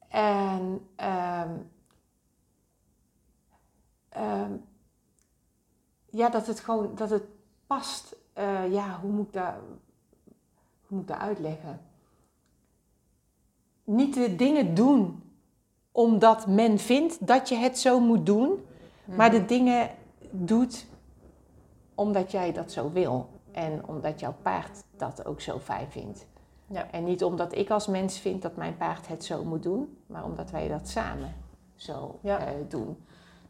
en 0.07 0.87
ehm, 0.95 1.57
ehm, 4.15 4.51
ja, 6.09 6.29
dat 6.29 6.47
het 6.47 6.59
gewoon 6.59 6.95
dat 6.95 7.09
het 7.09 7.23
past. 7.67 8.15
Eh, 8.33 8.71
ja, 8.73 8.99
hoe 9.01 9.11
moet 9.11 9.27
ik 9.27 9.33
dat, 9.33 9.53
hoe 10.87 10.97
moet 10.97 11.01
ik 11.01 11.07
dat 11.07 11.17
uitleggen? 11.17 11.79
Niet 13.83 14.13
de 14.13 14.35
dingen 14.35 14.73
doen 14.73 15.23
omdat 15.91 16.47
men 16.47 16.77
vindt 16.79 17.27
dat 17.27 17.49
je 17.49 17.55
het 17.55 17.79
zo 17.79 17.99
moet 17.99 18.25
doen, 18.25 18.65
maar 19.05 19.31
de 19.31 19.45
dingen 19.45 19.89
doet 20.31 20.85
omdat 21.95 22.31
jij 22.31 22.51
dat 22.53 22.71
zo 22.71 22.91
wil. 22.91 23.29
En 23.51 23.87
omdat 23.87 24.19
jouw 24.19 24.35
paard 24.41 24.83
dat 24.97 25.25
ook 25.25 25.41
zo 25.41 25.59
fijn 25.59 25.91
vindt. 25.91 26.25
Ja. 26.67 26.91
En 26.91 27.03
niet 27.03 27.23
omdat 27.23 27.55
ik 27.55 27.69
als 27.69 27.87
mens 27.87 28.19
vind 28.19 28.41
dat 28.41 28.55
mijn 28.55 28.77
paard 28.77 29.07
het 29.07 29.23
zo 29.23 29.43
moet 29.43 29.63
doen, 29.63 29.97
maar 30.07 30.23
omdat 30.23 30.51
wij 30.51 30.67
dat 30.67 30.87
samen 30.87 31.33
zo 31.75 32.19
Ja. 32.21 32.39
eh, 32.39 32.53
doen. 32.69 32.97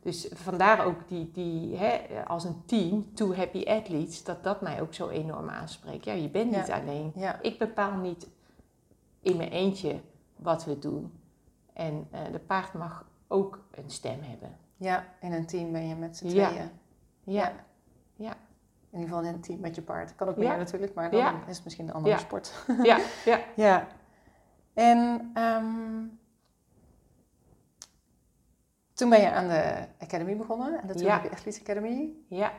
Dus 0.06 0.28
vandaar 0.34 0.86
ook 0.86 1.08
die, 1.08 1.32
die 1.32 1.78
hè, 1.78 2.24
als 2.28 2.44
een 2.44 2.62
team, 2.66 3.14
Two 3.14 3.34
Happy 3.36 3.64
Athletes, 3.68 4.24
dat 4.24 4.44
dat 4.44 4.62
mij 4.62 4.82
ook 4.82 4.94
zo 4.94 5.10
enorm 5.10 5.50
aanspreekt. 5.50 6.06
Ja, 6.06 6.14
je 6.14 6.30
bent 6.30 6.52
Ja. 6.54 6.60
niet 6.60 6.72
alleen. 6.72 7.12
Ja. 7.16 7.42
Ik 7.42 7.60
bepaal 7.60 7.98
niet 7.98 8.28
in 9.20 9.38
mijn 9.38 9.50
eentje 9.50 10.00
wat 10.36 10.66
we 10.66 10.80
doen. 10.80 11.14
En 11.74 12.08
eh, 12.12 12.20
de 12.32 12.40
paard 12.40 12.74
mag 12.74 13.06
ook 13.28 13.60
een 13.72 13.90
stem 13.90 14.20
hebben. 14.22 14.58
ja, 14.78 15.06
in 15.22 15.34
een 15.34 15.46
team 15.46 15.72
ben 15.72 15.88
je 15.88 15.96
met 15.96 16.18
z'n 16.18 16.28
Ja. 16.28 16.48
tweeën. 16.50 16.70
Ja, 17.24 17.54
In 18.90 19.02
ieder 19.02 19.16
geval 19.16 19.30
in 19.30 19.34
een 19.36 19.42
team 19.42 19.60
met 19.60 19.76
je 19.76 19.82
paard. 19.82 20.16
Kan 20.16 20.28
ook 20.28 20.38
Ja. 20.42 20.50
meer 20.50 20.58
natuurlijk, 20.58 20.94
maar 20.94 21.12
dan 21.12 21.20
Ja. 21.20 21.34
is 21.48 21.56
het 21.56 21.64
misschien 21.64 21.88
een 21.88 21.94
andere 21.94 22.16
Ja. 22.16 22.20
sport. 22.22 22.66
ja, 22.84 23.00
ja. 23.26 23.40
Ja. 23.56 23.88
En 24.74 25.32
ehm, 25.34 26.04
toen 28.96 29.10
ben 29.10 29.22
je 29.22 29.32
aan 29.32 29.48
de 29.48 29.74
Academy 30.00 30.36
begonnen, 30.36 30.80
aan 30.82 30.88
de 30.88 31.10
Athletes 31.12 31.62
Academy. 31.62 32.10
Ja. 32.28 32.52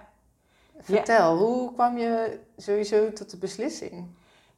Vertel, 0.81 1.37
hoe 1.37 1.75
kwam 1.75 1.99
je 1.99 2.39
sowieso 2.57 3.13
tot 3.13 3.31
de 3.31 3.37
beslissing? 3.37 4.07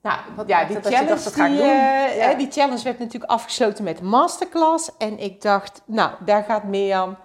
Nou, 0.02 0.18
Wat 0.36 0.48
ja, 0.48 0.64
die 0.64 0.80
challenge, 0.80 1.06
dacht, 1.06 1.34
die, 1.34 1.44
eh, 1.44 2.16
Ja. 2.16 2.28
hè, 2.28 2.36
die 2.36 2.50
challenge 2.50 2.82
werd 2.82 2.98
natuurlijk 2.98 3.30
afgesloten 3.30 3.84
met 3.84 4.00
masterclass. 4.00 4.96
En 4.98 5.18
ik 5.18 5.42
dacht, 5.42 5.82
nou, 5.84 6.10
daar 6.24 6.42
gaat 6.42 6.64
Mirjam 6.64 7.16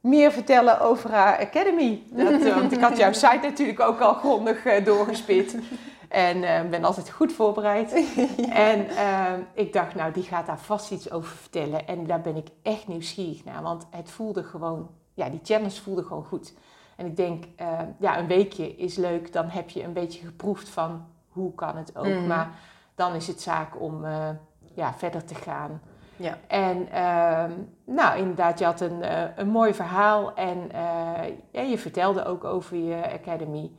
meer 0.00 0.32
vertellen 0.32 0.80
over 0.80 1.10
haar 1.10 1.38
academy. 1.38 2.02
Dat, 2.10 2.42
eh, 2.42 2.54
want 2.54 2.72
ik 2.72 2.80
had 2.80 2.96
jouw 2.96 3.12
site 3.12 3.40
natuurlijk 3.42 3.80
ook 3.80 4.00
al 4.00 4.14
grondig 4.14 4.64
eh, 4.64 4.84
doorgespit. 4.84 5.54
En 6.08 6.42
eh, 6.42 6.68
ben 6.70 6.84
altijd 6.84 7.10
goed 7.10 7.32
voorbereid. 7.32 7.92
En 8.50 8.88
eh, 8.88 9.32
ik 9.52 9.72
dacht, 9.72 9.94
nou, 9.94 10.12
die 10.12 10.22
gaat 10.22 10.46
daar 10.46 10.58
vast 10.58 10.90
iets 10.90 11.10
over 11.10 11.36
vertellen. 11.36 11.86
En 11.86 12.06
daar 12.06 12.20
ben 12.20 12.36
ik 12.36 12.48
echt 12.62 12.88
nieuwsgierig 12.88 13.44
naar. 13.44 13.62
Want 13.62 13.86
het 13.90 14.10
voelde 14.10 14.42
gewoon, 14.42 14.90
ja, 15.14 15.28
die 15.28 15.40
challenge 15.42 15.80
voelde 15.82 16.02
gewoon 16.02 16.24
goed. 16.24 16.54
En 16.96 17.06
ik 17.06 17.16
denk, 17.16 17.44
eh, 17.56 17.78
ja, 17.98 18.18
een 18.18 18.26
weekje 18.26 18.76
is 18.76 18.96
leuk. 18.96 19.32
Dan 19.32 19.48
heb 19.48 19.70
je 19.70 19.82
een 19.82 19.92
beetje 19.92 20.26
geproefd 20.26 20.68
van 20.68 21.06
hoe 21.28 21.54
kan 21.54 21.76
het 21.76 21.96
ook. 21.96 22.06
Mhm. 22.06 22.26
Maar 22.26 22.50
dan 22.94 23.14
is 23.14 23.26
het 23.26 23.40
zaak 23.40 23.80
om 23.80 24.04
eh, 24.04 24.28
ja, 24.74 24.94
verder 24.94 25.24
te 25.24 25.34
gaan. 25.34 25.80
Ja. 26.16 26.38
En 26.46 26.88
ehm, 26.92 27.52
nou, 27.84 28.18
inderdaad, 28.18 28.58
je 28.58 28.64
had 28.64 28.80
een, 28.80 29.02
eh, 29.02 29.22
een 29.36 29.48
mooi 29.48 29.74
verhaal 29.74 30.34
en 30.34 30.72
eh, 30.72 31.32
ja, 31.50 31.60
je 31.60 31.78
vertelde 31.78 32.24
ook 32.24 32.44
over 32.44 32.76
je 32.76 33.12
academy. 33.12 33.70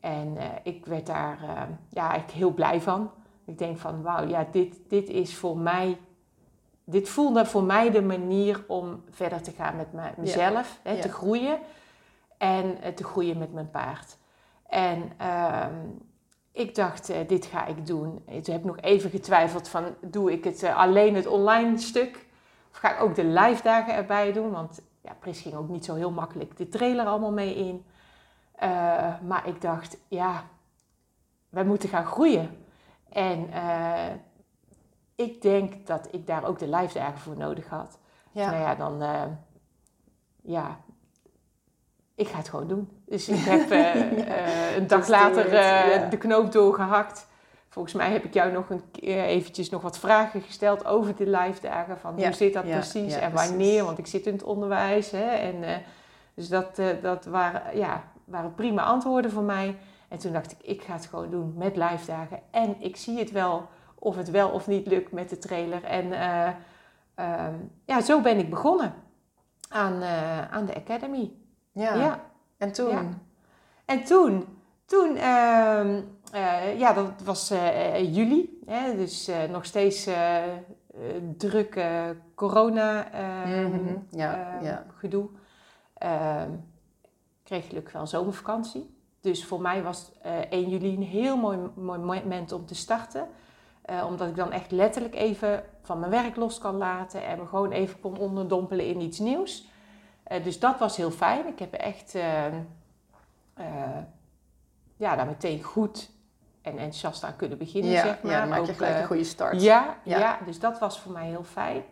En 0.00 0.36
eh, 0.36 0.46
ik 0.62 0.86
werd 0.86 1.06
daar 1.06 1.38
eh, 1.42 1.62
ja, 1.88 2.08
eigenlijk 2.08 2.38
heel 2.38 2.52
blij 2.52 2.80
van. 2.80 3.10
Ik 3.44 3.58
denk 3.58 3.78
van, 3.78 4.02
wauw, 4.02 4.26
ja, 4.26 4.46
dit, 4.50 4.76
dit 4.88 5.08
is 5.08 5.36
voor 5.36 5.56
mij... 5.56 5.98
Dit 6.84 7.08
voelde 7.08 7.46
voor 7.46 7.62
mij 7.62 7.90
de 7.90 8.02
manier 8.02 8.64
om 8.66 9.02
verder 9.10 9.42
te 9.42 9.50
gaan 9.50 9.76
met 9.76 10.16
mezelf, 10.16 10.78
hè, 10.82 10.92
Ja. 10.92 11.00
te 11.00 11.08
groeien. 11.08 11.58
En 12.38 12.82
eh, 12.82 12.92
te 12.92 13.04
groeien 13.04 13.38
met 13.38 13.52
mijn 13.52 13.70
paard. 13.70 14.16
En 14.66 15.12
ehm, 15.16 15.74
ik 16.52 16.74
dacht, 16.74 17.12
dit 17.26 17.46
ga 17.46 17.66
ik 17.66 17.86
doen. 17.86 18.22
En 18.26 18.42
Toen 18.42 18.54
heb 18.54 18.62
ik 18.62 18.68
nog 18.70 18.80
even 18.80 19.10
getwijfeld 19.10 19.68
van, 19.68 19.84
doe 20.00 20.32
ik 20.32 20.44
het 20.44 20.64
alleen 20.64 21.14
het 21.14 21.26
online 21.26 21.78
stuk? 21.78 22.26
Of 22.72 22.76
ga 22.76 22.94
ik 22.94 23.02
ook 23.02 23.14
de 23.14 23.24
live 23.24 23.62
dagen 23.62 23.94
erbij 23.94 24.32
doen? 24.32 24.50
Want 24.50 24.80
ja, 25.00 25.16
Pris 25.18 25.40
ging 25.40 25.54
ook 25.54 25.68
niet 25.68 25.84
zo 25.84 25.94
heel 25.94 26.10
makkelijk 26.10 26.56
de 26.56 26.68
trailer 26.68 27.06
allemaal 27.06 27.32
mee 27.32 27.54
in. 27.54 27.84
Eh, 28.60 29.20
maar 29.20 29.48
ik 29.48 29.60
dacht, 29.60 29.96
ja, 30.08 30.44
wij 31.48 31.64
moeten 31.64 31.88
gaan 31.88 32.04
groeien. 32.04 32.64
En 33.08 33.52
eh, 33.52 34.12
ik 35.14 35.42
denk 35.42 35.86
dat 35.86 36.08
ik 36.10 36.26
daar 36.26 36.44
ook 36.44 36.58
de 36.58 36.68
live 36.68 36.98
dagen 36.98 37.18
voor 37.18 37.36
nodig 37.36 37.68
had. 37.68 37.98
Ja. 38.32 38.50
Nou 38.50 38.62
ja, 38.62 38.74
dan, 38.74 39.02
eh, 39.02 39.22
ja, 40.42 40.80
ik 42.14 42.28
ga 42.28 42.36
het 42.36 42.48
gewoon 42.48 42.68
doen. 42.68 43.02
Dus 43.06 43.28
ik 43.28 43.38
heb 43.38 43.70
een 44.78 44.86
dag 44.86 45.08
later 45.08 45.54
ja. 45.54 46.08
de 46.08 46.18
knoop 46.18 46.52
doorgehakt. 46.52 47.26
Volgens 47.68 47.94
mij 47.94 48.10
heb 48.10 48.24
ik 48.24 48.34
jou 48.34 48.52
nog 48.52 48.70
een 48.70 48.82
eventjes 49.02 49.70
nog 49.70 49.82
wat 49.82 49.98
vragen 49.98 50.42
gesteld 50.42 50.84
over 50.84 51.16
de 51.16 51.26
live 51.26 51.60
dagen. 51.60 51.98
Van 51.98 52.14
Ja, 52.16 52.24
hoe 52.24 52.34
zit 52.34 52.52
dat 52.52 52.66
ja, 52.66 52.76
precies 52.76 53.14
ja, 53.14 53.20
en 53.20 53.30
precies. 53.30 53.48
wanneer? 53.48 53.84
Want 53.84 53.98
ik 53.98 54.06
zit 54.06 54.26
in 54.26 54.32
het 54.32 54.42
onderwijs. 54.42 55.10
Hè, 55.10 55.30
en, 55.30 55.82
dus 56.34 56.48
dat, 56.48 56.80
dat 57.02 57.24
waren, 57.24 57.78
ja, 57.78 58.09
waren 58.30 58.54
prima 58.54 58.82
antwoorden 58.82 59.30
voor 59.30 59.42
mij. 59.42 59.76
En 60.08 60.18
toen 60.18 60.32
dacht 60.32 60.52
ik, 60.52 60.58
ik 60.62 60.82
ga 60.82 60.92
het 60.92 61.06
gewoon 61.06 61.30
doen 61.30 61.54
met 61.56 61.76
live 61.76 62.06
dagen. 62.06 62.40
En 62.50 62.76
ik 62.78 62.96
zie 62.96 63.18
het 63.18 63.30
wel 63.30 63.68
of 63.98 64.16
het 64.16 64.30
wel 64.30 64.48
of 64.48 64.66
niet 64.66 64.86
lukt 64.86 65.12
met 65.12 65.28
de 65.28 65.38
trailer. 65.38 65.84
En 65.84 66.12
eh, 66.12 66.48
ehm, 67.14 67.54
ja, 67.84 68.00
zo 68.00 68.20
ben 68.20 68.38
ik 68.38 68.50
begonnen 68.50 68.94
aan, 69.68 70.02
eh, 70.02 70.52
aan 70.52 70.66
de 70.66 70.74
Academy. 70.74 71.32
Ja. 71.72 71.94
Ja. 71.94 72.20
En 72.56 72.72
toen? 72.72 72.90
Ja. 72.90 73.04
En 73.84 74.04
toen, 74.04 74.46
toen 74.84 75.16
ehm, 75.16 76.00
eh, 76.32 76.78
ja, 76.78 76.92
dat 76.92 77.22
was 77.24 77.52
juli. 78.02 78.58
Hè, 78.66 78.96
dus 78.96 79.30
nog 79.50 79.64
steeds 79.64 80.08
druk 81.36 81.80
corona 82.34 83.12
ehm, 83.12 83.64
Mhm, 83.64 83.96
ja, 84.10 84.58
ja. 84.62 84.84
gedoe. 84.96 85.28
Ehm, 87.50 87.58
kreeg 87.58 87.68
gelukkig 87.68 87.92
wel 87.92 88.06
zomervakantie. 88.06 88.94
Dus 89.20 89.44
voor 89.44 89.60
mij 89.60 89.82
was 89.82 90.12
eh 90.22 90.32
1 90.50 90.68
juli 90.68 90.94
een 90.96 91.02
heel 91.02 91.36
mooi, 91.36 91.58
mooi 91.74 91.98
moment 91.98 92.52
om 92.52 92.66
te 92.66 92.74
starten. 92.74 93.28
Eh, 93.82 94.04
omdat 94.08 94.28
ik 94.28 94.36
dan 94.36 94.52
echt 94.52 94.70
letterlijk 94.70 95.14
even 95.14 95.64
van 95.82 95.98
mijn 95.98 96.10
werk 96.10 96.36
los 96.36 96.58
kan 96.58 96.76
laten 96.76 97.24
en 97.24 97.38
me 97.38 97.46
gewoon 97.46 97.70
even 97.72 98.00
kon 98.00 98.18
onderdompelen 98.18 98.86
in 98.86 99.00
iets 99.00 99.18
nieuws. 99.18 99.68
Eh, 100.22 100.44
dus 100.44 100.58
dat 100.58 100.78
was 100.78 100.96
heel 100.96 101.10
fijn. 101.10 101.46
Ik 101.46 101.58
heb 101.58 101.72
echt 101.72 102.14
eh, 102.14 102.46
eh, 102.46 103.98
ja, 104.96 105.16
daar 105.16 105.26
meteen 105.26 105.62
goed 105.62 106.10
en 106.62 106.72
enthousiast 106.72 107.24
aan 107.24 107.36
kunnen 107.36 107.58
beginnen, 107.58 107.90
ja, 107.90 108.02
zeg 108.02 108.22
maar. 108.22 108.32
ja, 108.32 108.40
dan 108.40 108.48
maak 108.48 108.64
je 108.64 108.70
Ook, 108.70 108.76
gelijk 108.76 108.94
eh, 108.94 109.00
een 109.00 109.06
goede 109.06 109.24
start. 109.24 109.62
ja, 109.62 109.96
Ja. 110.04 110.18
ja. 110.18 110.38
dus 110.44 110.58
dat 110.60 110.78
was 110.78 111.00
voor 111.00 111.12
mij 111.12 111.26
heel 111.26 111.44
fijn. 111.44 111.82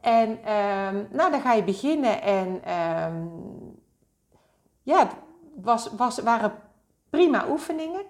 En 0.00 0.42
ehm, 0.44 1.04
nou, 1.10 1.30
dan 1.30 1.40
ga 1.40 1.52
je 1.52 1.64
beginnen 1.64 2.22
en 2.22 2.64
ehm, 2.64 3.26
ja, 4.86 5.08
was, 5.54 5.90
was, 5.96 6.18
waren 6.18 6.52
prima 7.10 7.48
oefeningen. 7.48 8.02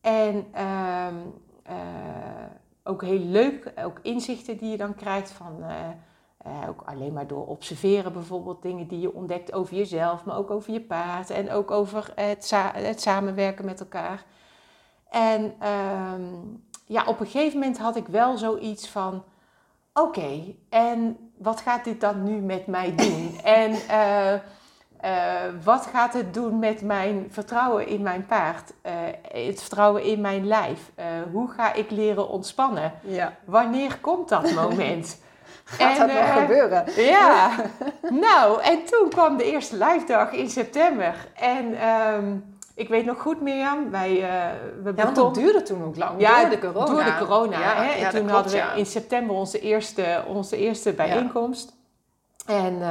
En 0.00 0.46
ehm, 0.52 1.16
eh, 1.62 1.76
ook 2.84 3.02
heel 3.02 3.18
leuk, 3.18 3.72
ook 3.84 3.98
inzichten 4.02 4.56
die 4.56 4.70
je 4.70 4.76
dan 4.76 4.94
krijgt 4.94 5.30
van... 5.30 5.62
eh, 5.62 5.88
eh, 6.44 6.68
ook 6.68 6.82
alleen 6.84 7.12
maar 7.12 7.26
door 7.26 7.46
observeren 7.46 8.12
bijvoorbeeld 8.12 8.62
dingen 8.62 8.88
die 8.88 9.00
je 9.00 9.14
ontdekt 9.14 9.52
over 9.52 9.76
jezelf, 9.76 10.24
maar 10.24 10.36
ook 10.36 10.50
over 10.50 10.72
je 10.72 10.80
paard 10.80 11.30
en 11.30 11.50
ook 11.50 11.70
over 11.70 12.12
het, 12.14 12.50
het 12.74 13.00
samenwerken 13.00 13.64
met 13.64 13.80
elkaar. 13.80 14.24
En 15.08 15.54
ehm, 15.58 16.22
ja, 16.86 17.04
op 17.04 17.20
een 17.20 17.26
gegeven 17.26 17.58
moment 17.58 17.78
had 17.78 17.96
ik 17.96 18.06
wel 18.06 18.38
zoiets 18.38 18.88
van: 18.88 19.22
oké, 19.94 20.54
en 20.68 21.16
wat 21.38 21.60
gaat 21.60 21.84
dit 21.84 22.00
dan 22.00 22.22
nu 22.22 22.40
met 22.40 22.66
mij 22.66 22.94
doen? 22.94 23.40
en 23.44 23.72
eh, 23.72 24.40
eh, 25.00 25.10
wat 25.64 25.88
gaat 25.92 26.12
het 26.12 26.34
doen 26.34 26.58
met 26.58 26.82
mijn 26.82 27.26
vertrouwen 27.30 27.86
in 27.86 28.02
mijn 28.02 28.26
paard? 28.26 28.72
Eh, 28.82 28.92
het 29.46 29.60
vertrouwen 29.60 30.02
in 30.02 30.20
mijn 30.20 30.46
lijf? 30.46 30.90
Eh, 30.94 31.04
hoe 31.32 31.50
ga 31.50 31.72
ik 31.72 31.90
leren 31.90 32.28
ontspannen? 32.28 32.92
Ja. 33.00 33.32
Wanneer 33.44 33.98
komt 34.00 34.28
dat 34.28 34.52
moment? 34.62 35.20
Gaat 35.64 35.98
En, 35.98 36.06
dat 36.06 36.16
nog 36.16 36.32
gebeuren? 36.32 36.84
Ja, 36.96 37.50
nou, 38.26 38.62
en 38.62 38.84
toen 38.84 39.08
kwam 39.08 39.36
de 39.36 39.44
eerste 39.44 39.76
live 39.76 40.06
dag 40.06 40.32
in 40.32 40.50
september. 40.50 41.14
En 41.34 41.80
ehm, 41.80 42.36
ik 42.74 42.88
weet 42.88 43.04
nog 43.04 43.20
goed, 43.20 43.40
Mirjam, 43.40 43.90
wij 43.90 44.10
we 44.82 44.92
Ja, 44.96 45.02
want 45.02 45.16
dat 45.16 45.34
duurde 45.34 45.62
toen 45.62 45.84
ook 45.84 45.96
lang. 45.96 46.20
Ja, 46.20 46.40
door 46.40 46.50
de 46.50 46.58
corona. 46.58 46.86
Door 46.86 47.04
de 47.04 47.16
corona. 47.18 47.60
Ja, 47.60 47.82
hè? 47.82 47.90
En 47.90 48.10
toen 48.10 48.26
klopt, 48.26 48.32
hadden 48.32 48.52
we 48.52 48.78
in 48.78 48.86
september 48.86 49.36
onze 49.36 49.60
eerste, 49.60 50.24
onze 50.26 50.56
eerste 50.56 50.92
bijeenkomst. 50.92 51.72
En 52.46 52.82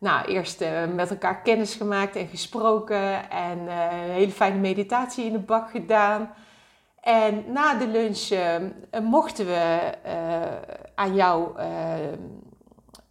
nou, 0.00 0.26
eerst 0.26 0.60
eh, 0.60 0.86
met 0.86 1.10
elkaar 1.10 1.42
kennis 1.42 1.74
gemaakt 1.74 2.16
en 2.16 2.26
gesproken. 2.26 3.30
En 3.30 3.68
eh, 3.68 4.02
een 4.04 4.10
hele 4.10 4.30
fijne 4.32 4.58
meditatie 4.58 5.24
in 5.24 5.32
de 5.32 5.38
bak 5.38 5.70
gedaan. 5.70 6.34
En 7.00 7.44
na 7.52 7.74
de 7.74 7.86
lunch 7.86 8.28
eh, 8.30 9.00
mochten 9.02 9.46
we 9.46 9.92
eh, 10.02 10.40
aan 10.94 11.14
jou 11.14 11.58
eh, 11.58 11.68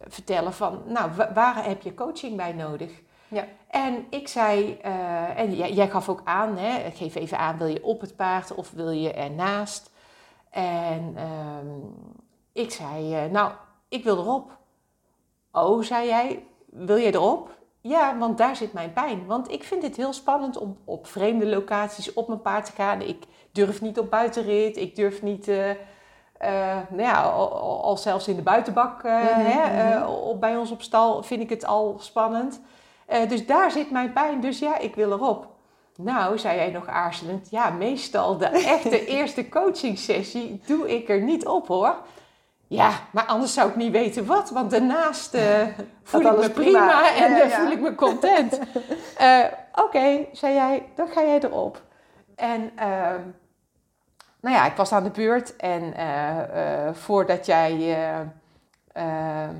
vertellen 0.00 0.52
van, 0.52 0.82
nou, 0.86 1.10
wa- 1.16 1.32
waar 1.32 1.64
heb 1.64 1.82
je 1.82 1.94
coaching 1.94 2.36
bij 2.36 2.52
nodig? 2.52 2.90
Ja. 3.28 3.44
En 3.68 4.06
ik 4.10 4.28
zei, 4.28 4.78
eh, 4.82 5.38
en 5.38 5.54
jij, 5.54 5.72
jij 5.72 5.88
gaf 5.88 6.08
ook 6.08 6.20
aan, 6.24 6.56
hè, 6.56 6.90
geef 6.90 7.14
even 7.14 7.38
aan, 7.38 7.58
wil 7.58 7.66
je 7.66 7.84
op 7.84 8.00
het 8.00 8.16
paard 8.16 8.54
of 8.54 8.70
wil 8.70 8.90
je 8.90 9.12
ernaast? 9.12 9.90
En 10.50 11.12
ehm, 11.16 11.68
ik 12.52 12.70
zei, 12.70 13.14
eh, 13.14 13.30
nou, 13.30 13.52
ik 13.88 14.04
wil 14.04 14.18
erop. 14.18 14.58
Oh, 15.52 15.82
zei 15.82 16.06
jij, 16.06 16.44
wil 16.70 16.96
je 16.96 17.14
erop? 17.14 17.58
Ja, 17.80 18.18
want 18.18 18.38
daar 18.38 18.56
zit 18.56 18.72
mijn 18.72 18.92
pijn. 18.92 19.26
Want 19.26 19.50
ik 19.50 19.64
vind 19.64 19.82
het 19.82 19.96
heel 19.96 20.12
spannend 20.12 20.58
om 20.58 20.76
op 20.84 21.06
vreemde 21.06 21.46
locaties 21.46 22.12
op 22.12 22.28
mijn 22.28 22.42
paard 22.42 22.64
te 22.64 22.72
gaan. 22.72 23.00
Ik 23.02 23.24
durf 23.52 23.80
niet 23.80 23.98
op 23.98 24.10
buitenrit, 24.10 24.76
ik 24.76 24.96
durf 24.96 25.22
niet, 25.22 25.48
eh, 25.48 25.70
nou 26.88 27.02
ja, 27.02 27.22
al, 27.22 27.96
zelfs 27.96 28.28
in 28.28 28.36
de 28.36 28.42
buitenbak 28.42 29.02
eh, 29.02 29.12
Mhm, 29.12 29.40
hè, 29.40 29.98
mhm. 29.98 30.08
op, 30.08 30.40
bij 30.40 30.56
ons 30.56 30.70
op 30.70 30.82
stal 30.82 31.22
vind 31.22 31.40
ik 31.40 31.50
het 31.50 31.66
al 31.66 31.96
spannend. 31.98 32.60
Dus 33.28 33.46
daar 33.46 33.70
zit 33.70 33.90
mijn 33.90 34.12
pijn, 34.12 34.40
dus 34.40 34.58
ja, 34.58 34.78
ik 34.78 34.94
wil 34.94 35.12
erop. 35.12 35.48
Nou, 35.96 36.38
zei 36.38 36.56
jij 36.56 36.70
nog 36.70 36.86
aarzelend, 36.86 37.50
ja, 37.50 37.70
meestal 37.70 38.36
de 38.36 38.46
echte 38.46 39.06
eerste 39.16 39.48
coaching 39.48 39.98
sessie 39.98 40.60
doe 40.66 40.94
ik 40.96 41.08
er 41.08 41.20
niet 41.20 41.46
op 41.46 41.68
hoor. 41.68 41.96
Ja, 42.70 42.92
maar 43.12 43.24
anders 43.24 43.54
zou 43.54 43.68
ik 43.68 43.76
niet 43.76 43.92
weten 43.92 44.26
wat, 44.26 44.50
want 44.50 44.70
daarnaast 44.70 45.34
eh, 45.34 45.66
voel 46.02 46.20
ik 46.20 46.38
me 46.38 46.50
prima, 46.50 46.50
prima. 46.50 47.14
en 47.14 47.30
Ja, 47.30 47.36
ja, 47.36 47.42
eh, 47.42 47.50
ja. 47.50 47.60
voel 47.60 47.70
ik 47.70 47.80
me 47.80 47.94
content. 47.94 48.58
Eh, 49.16 49.44
Oké, 49.74 50.26
zei 50.32 50.54
jij, 50.54 50.88
dan 50.94 51.08
ga 51.08 51.22
jij 51.22 51.40
erop. 51.40 51.82
En 52.36 52.70
ehm, 52.76 53.20
nou 54.40 54.56
ja, 54.56 54.66
ik 54.66 54.76
was 54.76 54.92
aan 54.92 55.04
de 55.04 55.10
beurt 55.10 55.56
en 55.56 55.94
voordat 56.94 57.46
jij, 57.46 57.72
eh, 57.72 58.20
ehm, 58.92 59.54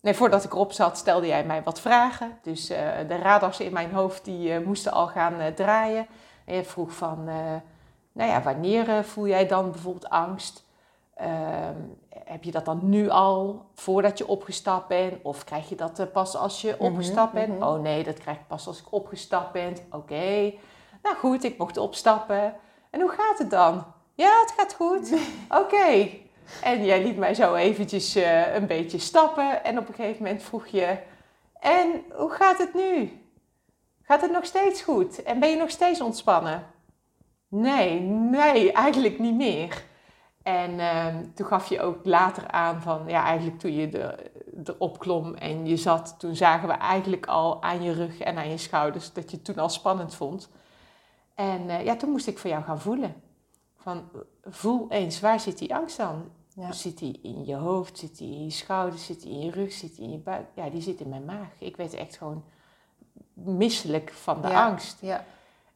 nee, 0.00 0.14
voordat 0.14 0.44
ik 0.44 0.52
erop 0.52 0.72
zat, 0.72 0.98
stelde 0.98 1.26
jij 1.26 1.44
mij 1.44 1.62
wat 1.62 1.80
vragen. 1.80 2.38
Dus 2.42 2.66
de 3.08 3.18
radars 3.22 3.60
in 3.60 3.72
mijn 3.72 3.92
hoofd 3.92 4.24
die 4.24 4.60
moesten 4.60 4.92
al 4.92 5.06
gaan 5.06 5.54
draaien. 5.54 6.06
En 6.44 6.54
je 6.54 6.64
vroeg 6.64 6.92
van, 6.92 7.24
nou 8.12 8.30
ja, 8.30 8.42
wanneer 8.42 9.04
voel 9.04 9.26
jij 9.26 9.46
dan 9.46 9.70
bijvoorbeeld 9.70 10.08
angst? 10.08 10.64
Ehm, 11.14 11.76
heb 12.24 12.44
je 12.44 12.50
dat 12.50 12.64
dan 12.64 12.80
nu 12.82 13.08
al 13.08 13.66
voordat 13.74 14.18
je 14.18 14.26
opgestapt 14.26 14.88
bent? 14.88 15.22
Of 15.22 15.44
krijg 15.44 15.68
je 15.68 15.74
dat 15.74 16.12
pas 16.12 16.36
als 16.36 16.60
je 16.60 16.74
mhm, 16.78 16.84
opgestapt 16.84 17.32
bent? 17.32 17.58
Mhm. 17.58 17.68
Oh 17.68 17.80
nee, 17.80 18.04
dat 18.04 18.18
krijg 18.18 18.36
ik 18.36 18.46
pas 18.46 18.66
als 18.66 18.80
ik 18.80 18.92
opgestapt 18.92 19.52
ben. 19.52 19.76
Oké. 19.90 20.52
Nou 21.02 21.16
goed, 21.16 21.44
ik 21.44 21.58
mocht 21.58 21.76
opstappen. 21.76 22.54
En 22.90 23.00
hoe 23.00 23.10
gaat 23.10 23.38
het 23.38 23.50
dan? 23.50 23.84
Ja, 24.14 24.40
het 24.40 24.54
gaat 24.56 24.74
goed. 24.74 25.12
Oké. 25.62 26.08
En 26.62 26.84
jij 26.84 27.02
liet 27.02 27.16
mij 27.16 27.34
zo 27.34 27.54
eventjes 27.54 28.16
uh, 28.16 28.54
een 28.54 28.66
beetje 28.66 28.98
stappen. 28.98 29.64
En 29.64 29.78
op 29.78 29.88
een 29.88 29.94
gegeven 29.94 30.22
moment 30.22 30.42
vroeg 30.42 30.66
je... 30.66 30.98
En 31.60 32.04
hoe 32.12 32.30
gaat 32.30 32.58
het 32.58 32.74
nu? 32.74 33.20
Gaat 34.02 34.20
het 34.20 34.32
nog 34.32 34.44
steeds 34.44 34.82
goed? 34.82 35.22
En 35.22 35.40
ben 35.40 35.50
je 35.50 35.56
nog 35.56 35.70
steeds 35.70 36.00
ontspannen? 36.00 36.66
Nee, 37.48 38.00
nee, 38.00 38.72
eigenlijk 38.72 39.18
niet 39.18 39.34
meer. 39.34 39.84
En 40.42 40.78
ehm, 40.78 41.24
toen 41.34 41.46
gaf 41.46 41.68
je 41.68 41.80
ook 41.80 42.04
later 42.04 42.50
aan 42.50 42.82
van, 42.82 43.02
ja, 43.06 43.24
eigenlijk 43.24 43.58
toen 43.58 43.72
je 43.72 43.88
er, 43.88 44.30
erop 44.64 44.98
klom 44.98 45.34
en 45.34 45.66
je 45.66 45.76
zat, 45.76 46.14
toen 46.18 46.36
zagen 46.36 46.68
we 46.68 46.74
eigenlijk 46.74 47.26
al 47.26 47.62
aan 47.62 47.82
je 47.82 47.92
rug 47.92 48.18
en 48.18 48.36
aan 48.36 48.50
je 48.50 48.56
schouders 48.56 49.12
dat 49.12 49.30
je 49.30 49.36
het 49.36 49.44
toen 49.44 49.58
al 49.58 49.68
spannend 49.68 50.14
vond. 50.14 50.50
En 51.34 51.62
uh, 51.62 51.84
ja, 51.84 51.96
toen 51.96 52.10
moest 52.10 52.26
ik 52.26 52.38
voor 52.38 52.50
jou 52.50 52.62
gaan 52.62 52.80
voelen. 52.80 53.14
Van, 53.76 54.08
voel 54.44 54.86
eens, 54.90 55.20
waar 55.20 55.40
zit 55.40 55.58
die 55.58 55.74
angst 55.74 55.96
dan? 55.96 56.30
Zit 56.70 56.98
die 56.98 57.20
in 57.22 57.44
je 57.44 57.54
hoofd, 57.54 57.98
zit 57.98 58.18
die 58.18 58.34
in 58.34 58.44
je 58.44 58.50
schouders, 58.50 59.06
zit 59.06 59.22
die 59.22 59.32
in 59.32 59.40
je 59.40 59.50
rug, 59.50 59.72
zit 59.72 59.96
die 59.96 60.04
in 60.04 60.10
je 60.10 60.18
buik? 60.18 60.46
Ja, 60.54 60.70
die 60.70 60.82
zit 60.82 61.00
in 61.00 61.08
mijn 61.08 61.24
maag. 61.24 61.48
Ik 61.58 61.76
werd 61.76 61.94
echt 61.94 62.16
gewoon 62.16 62.44
misselijk 63.32 64.12
van 64.12 64.42
de 64.42 64.54
angst. 64.54 65.00
Ja. 65.00 65.24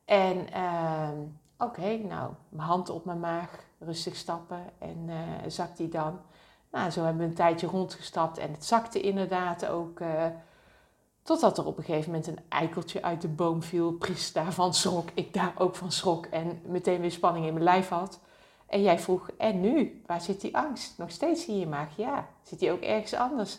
En 0.05 0.53
ehm, 0.53 1.19
oké, 1.59 1.97
nou, 1.97 2.33
mijn 2.49 2.69
hand 2.69 2.91
op 2.91 3.05
mijn 3.05 3.21
maag, 3.21 3.65
rustig 3.79 4.17
stappen 4.17 4.65
en 4.79 5.05
uh, 5.09 5.17
zakt 5.47 5.77
die 5.77 5.89
dan. 5.89 6.19
Nou, 6.71 6.91
zo 6.91 7.03
hebben 7.03 7.23
we 7.23 7.29
een 7.29 7.35
tijdje 7.35 7.67
rondgestapt 7.67 8.39
en 8.39 8.53
het 8.53 8.65
zakte 8.65 9.01
inderdaad 9.01 9.67
ook. 9.67 10.01
Uh, 10.01 10.25
totdat 11.23 11.59
er 11.59 11.67
op 11.67 11.79
een 11.79 11.85
gegeven 11.85 12.11
moment 12.11 12.27
een 12.27 12.39
eikeltje 12.49 13.03
uit 13.03 13.21
de 13.21 13.29
boom 13.29 13.63
viel. 13.63 13.93
Pries 13.93 14.33
daarvan 14.33 14.75
schrok, 14.75 15.09
ik 15.15 15.35
daar 15.35 15.53
ook 15.59 15.75
van 15.75 15.93
schrok 15.93 16.27
en 16.27 16.61
meteen 16.65 17.01
weer 17.01 17.11
spanning 17.11 17.47
in 17.47 17.53
mijn 17.53 17.65
lijf 17.65 17.89
had. 17.89 18.21
En 18.67 18.83
jij 18.83 18.99
vroeg, 18.99 19.31
en 19.39 19.61
nu? 19.61 20.03
Waar 20.07 20.21
zit 20.21 20.41
die 20.41 20.57
angst? 20.57 20.99
Nog 20.99 21.11
steeds 21.11 21.47
in 21.47 21.59
je 21.59 21.67
maag? 21.67 21.97
Ja. 21.97 22.27
Zit 22.43 22.59
die 22.59 22.73
ook 22.73 22.81
ergens 22.81 23.15
anders? 23.15 23.59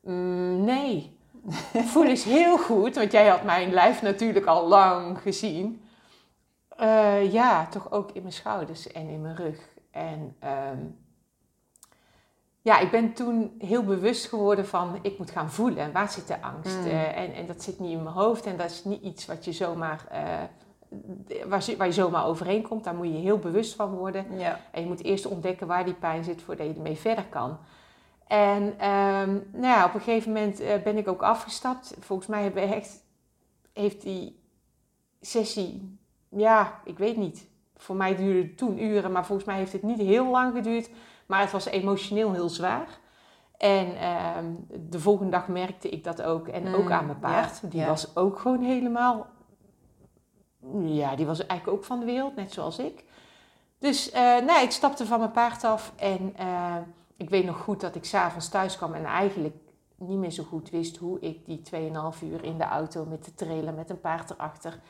Mm, 0.00 0.64
nee. 0.64 1.18
Voel 1.92 2.04
eens 2.04 2.24
heel 2.24 2.58
goed, 2.58 2.94
want 2.94 3.12
jij 3.12 3.26
had 3.28 3.42
mijn 3.42 3.72
lijf 3.72 4.02
natuurlijk 4.02 4.46
al 4.46 4.68
lang 4.68 5.18
gezien. 5.18 5.83
Uh, 6.80 7.32
ja, 7.32 7.66
toch 7.66 7.92
ook 7.92 8.10
in 8.12 8.22
mijn 8.22 8.34
schouders 8.34 8.92
en 8.92 9.08
in 9.08 9.20
mijn 9.20 9.36
rug. 9.36 9.58
En 9.90 10.36
um, 10.72 10.98
ja, 12.60 12.78
ik 12.78 12.90
ben 12.90 13.12
toen 13.12 13.54
heel 13.58 13.84
bewust 13.84 14.28
geworden 14.28 14.66
van 14.66 14.98
ik 15.02 15.18
moet 15.18 15.30
gaan 15.30 15.50
voelen. 15.50 15.92
Waar 15.92 16.10
zit 16.10 16.26
de 16.26 16.42
angst? 16.42 16.78
Mm. 16.78 16.86
Uh, 16.86 17.18
en, 17.18 17.32
en 17.34 17.46
dat 17.46 17.62
zit 17.62 17.78
niet 17.78 17.90
in 17.90 18.02
mijn 18.02 18.14
hoofd 18.14 18.46
en 18.46 18.56
dat 18.56 18.70
is 18.70 18.84
niet 18.84 19.02
iets 19.02 19.26
wat 19.26 19.44
je 19.44 19.52
zomaar, 19.52 20.06
uh, 20.12 21.48
waar, 21.48 21.64
waar, 21.76 21.86
je 21.86 21.92
zomaar 21.92 22.26
overheen 22.26 22.62
komt. 22.62 22.84
Daar 22.84 22.94
moet 22.94 23.06
je 23.06 23.12
heel 23.12 23.38
bewust 23.38 23.74
van 23.74 23.90
worden. 23.94 24.38
Ja. 24.38 24.60
En 24.70 24.80
je 24.82 24.88
moet 24.88 25.04
eerst 25.04 25.26
ontdekken 25.26 25.66
waar 25.66 25.84
die 25.84 25.94
pijn 25.94 26.24
zit 26.24 26.42
voordat 26.42 26.66
je 26.66 26.74
ermee 26.74 26.96
verder 26.96 27.24
kan. 27.24 27.58
En 28.26 28.62
um, 28.62 29.48
nou 29.52 29.66
ja, 29.66 29.84
op 29.84 29.94
een 29.94 30.00
gegeven 30.00 30.32
moment 30.32 30.62
ben 30.84 30.96
ik 30.96 31.08
ook 31.08 31.22
afgestapt. 31.22 31.96
Volgens 31.98 32.28
mij 32.28 32.42
hebben 32.42 32.74
echt, 32.74 33.04
heeft 33.72 34.02
die 34.02 34.40
sessie 35.20 35.98
ja, 36.36 36.80
ik 36.84 36.98
weet 36.98 37.16
niet. 37.16 37.46
Voor 37.76 37.96
mij 37.96 38.16
duurde 38.16 38.42
het 38.42 38.56
toen 38.56 38.82
uren, 38.82 39.12
maar 39.12 39.26
volgens 39.26 39.46
mij 39.46 39.56
heeft 39.56 39.72
het 39.72 39.82
niet 39.82 39.98
heel 39.98 40.26
lang 40.26 40.54
geduurd. 40.54 40.90
Maar 41.26 41.40
het 41.40 41.50
was 41.50 41.66
emotioneel 41.66 42.32
heel 42.32 42.48
zwaar. 42.48 42.98
En 43.56 43.96
ehm, 43.96 44.44
de 44.90 45.00
volgende 45.00 45.30
dag 45.30 45.48
merkte 45.48 45.88
ik 45.88 46.04
dat 46.04 46.22
ook. 46.22 46.48
En 46.48 46.74
ook 46.74 46.84
mm, 46.84 46.92
aan 46.92 47.06
mijn 47.06 47.18
paard. 47.18 47.70
die 47.70 47.84
was 47.84 48.16
ook 48.16 48.38
gewoon 48.38 48.62
helemaal... 48.62 49.26
Ja, 50.82 51.16
die 51.16 51.26
was 51.26 51.46
eigenlijk 51.46 51.78
ook 51.78 51.84
van 51.84 51.98
de 52.00 52.06
wereld, 52.06 52.36
net 52.36 52.52
zoals 52.52 52.78
ik. 52.78 53.04
Dus 53.78 54.14
uh, 54.14 54.38
nee, 54.38 54.62
ik 54.62 54.70
stapte 54.70 55.06
van 55.06 55.18
mijn 55.18 55.30
paard 55.30 55.64
af. 55.64 55.92
En 55.96 56.34
uh, 56.40 56.76
ik 57.16 57.30
weet 57.30 57.44
nog 57.44 57.56
goed 57.56 57.80
dat 57.80 57.94
ik 57.94 58.04
s'avonds 58.04 58.48
thuis 58.48 58.76
kwam 58.76 58.94
en 58.94 59.04
eigenlijk 59.04 59.56
niet 59.96 60.18
meer 60.18 60.30
zo 60.30 60.42
goed 60.42 60.70
wist 60.70 60.96
hoe 60.96 61.20
ik 61.20 61.46
die 61.46 61.62
2,5 61.74 62.22
uur 62.22 62.44
in 62.44 62.58
de 62.58 62.64
auto 62.64 63.04
met 63.04 63.24
de 63.24 63.34
trailer 63.34 63.74
met 63.74 63.90
een 63.90 64.00
paard 64.00 64.30
erachter 64.30 64.80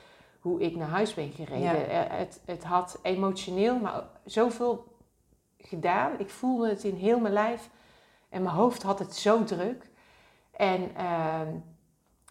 hoe 0.45 0.61
ik 0.61 0.77
naar 0.77 0.89
huis 0.89 1.15
ben 1.15 1.33
gereden. 1.33 1.89
Eh, 1.89 2.19
het, 2.19 2.41
het 2.45 2.65
had 2.65 2.99
emotioneel, 3.03 3.79
maar 3.79 4.03
zoveel 4.25 4.97
gedaan. 5.59 6.19
Ik 6.19 6.31
voelde 6.31 6.69
het 6.69 6.85
in 6.85 6.95
heel 6.95 7.21
mijn 7.21 7.33
lijf. 7.33 7.71
En 8.29 8.43
mijn 8.43 8.55
hoofd 8.55 8.83
had 8.83 8.99
het 8.99 9.17
zo 9.17 9.45
druk. 9.45 9.91
En 10.51 10.95
ehm, 10.97 11.49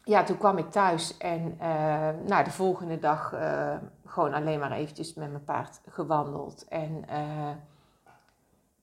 ja, 0.03 0.23
toen 0.23 0.37
kwam 0.37 0.57
ik 0.57 0.71
thuis 0.71 1.17
en 1.17 1.57
uh, 1.61 2.09
nou, 2.25 2.43
de 2.43 2.51
volgende 2.51 2.99
dag 2.99 3.33
uh, 3.33 3.75
gewoon 4.05 4.33
alleen 4.33 4.59
maar 4.59 4.71
eventjes 4.71 5.13
met 5.13 5.31
mijn 5.31 5.43
paard 5.43 5.81
gewandeld. 5.87 6.67
En 6.67 7.05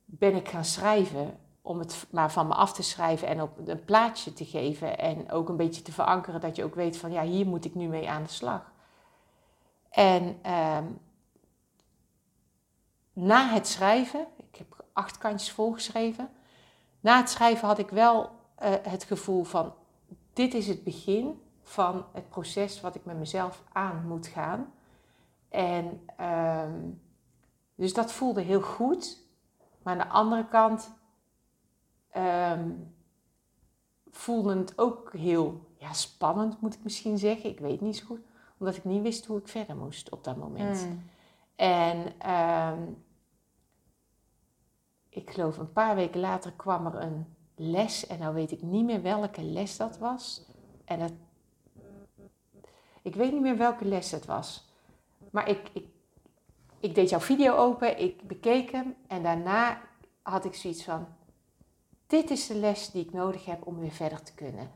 ben 0.05 0.35
ik 0.35 0.49
gaan 0.49 0.65
schrijven 0.65 1.39
om 1.63 1.79
het 1.79 2.07
maar 2.11 2.33
van 2.33 2.47
me 2.47 2.55
af 2.55 2.73
te 2.73 2.83
schrijven 2.83 3.29
en 3.29 3.43
op 3.43 3.69
een 3.69 3.85
plaatje 3.85 4.33
te 4.33 4.45
geven. 4.45 4.99
En 4.99 5.31
ook 5.31 5.49
een 5.49 5.57
beetje 5.57 5.83
te 5.83 5.93
verankeren 5.93 6.41
dat 6.41 6.57
je 6.57 6.65
ook 6.65 6.75
weet 6.75 6.97
van 6.97 7.13
ja, 7.13 7.23
hier 7.23 7.47
moet 7.47 7.65
ik 7.65 7.75
nu 7.75 7.89
mee 7.89 8.11
aan 8.11 8.23
de 8.23 8.29
slag. 8.29 8.70
En 9.91 10.39
ehm, 10.43 10.87
na 13.13 13.49
het 13.49 13.67
schrijven, 13.67 14.27
ik 14.37 14.57
heb 14.57 14.85
acht 14.93 15.19
kantjes 15.19 15.51
volgeschreven. 15.51 16.29
Na 17.01 17.17
het 17.17 17.31
schrijven 17.31 17.69
had 17.69 17.79
ik 17.79 17.91
wel 17.91 18.23
uh, 18.23 18.75
het 18.83 19.05
gevoel 19.05 19.45
van: 19.45 19.75
dit 20.33 20.55
is 20.55 20.67
het 20.67 20.85
begin 20.85 21.43
van 21.63 22.05
het 22.13 22.29
proces 22.29 22.81
wat 22.81 22.95
ik 22.95 23.05
met 23.05 23.19
mezelf 23.19 23.63
aan 23.73 24.05
moet 24.07 24.27
gaan. 24.27 24.73
En 25.49 26.07
um, 26.21 27.01
dus 27.75 27.95
dat 27.95 28.13
voelde 28.13 28.41
heel 28.41 28.61
goed. 28.61 29.19
Maar 29.83 29.93
aan 29.93 30.07
de 30.07 30.15
andere 30.15 30.49
kant 30.49 30.93
um, 32.17 32.95
voelde 34.11 34.57
het 34.57 34.79
ook 34.79 35.13
heel 35.13 35.71
ja, 35.77 35.93
spannend, 35.93 36.61
moet 36.61 36.75
ik 36.75 36.83
misschien 36.83 37.19
zeggen. 37.19 37.51
Ik 37.51 37.61
weet 37.61 37.81
niet 37.81 37.97
zo 37.97 38.07
goed 38.07 38.21
omdat 38.61 38.77
ik 38.77 38.85
niet 38.85 39.03
wist 39.03 39.27
hoe 39.27 39.39
ik 39.39 39.49
verder 39.49 39.77
moest 39.77 40.11
op 40.11 40.25
dat 40.25 40.37
moment. 40.37 40.79
Hmm. 40.79 41.11
En 41.57 42.13
ehm, 42.19 42.83
ik 45.09 45.31
geloof 45.31 45.59
een 45.59 45.73
paar 45.73 45.95
weken 45.95 46.21
later 46.21 46.53
kwam 46.53 46.87
er 46.87 46.95
een 46.95 47.37
les. 47.55 48.07
En 48.07 48.19
nou 48.19 48.35
weet 48.35 48.51
ik 48.51 48.63
niet 48.63 48.85
meer 48.85 49.03
welke 49.03 49.43
les 49.43 49.77
dat 49.77 49.99
was. 49.99 50.47
En 50.85 50.99
dat, 50.99 51.13
ik 53.03 53.15
weet 53.15 53.33
niet 53.33 53.43
meer 53.43 53.57
welke 53.57 53.85
les 53.85 54.11
het 54.11 54.27
was. 54.27 54.69
Maar 55.31 55.49
ik, 55.49 55.71
ik, 55.73 55.87
ik 56.81 56.95
deed 56.95 57.09
jouw 57.09 57.21
video 57.21 57.57
open, 57.57 58.01
ik 58.01 58.27
bekeek 58.27 58.71
hem. 58.71 58.95
En 59.07 59.23
daarna 59.23 59.81
had 60.23 60.45
ik 60.45 60.55
zoiets 60.55 60.85
van... 60.85 61.07
Dit 62.07 62.31
is 62.31 62.47
de 62.47 62.55
les 62.55 62.91
die 62.91 63.05
ik 63.05 63.13
nodig 63.13 63.45
heb 63.45 63.67
om 63.67 63.79
weer 63.79 63.91
verder 63.91 64.23
te 64.23 64.35
kunnen. 64.35 64.71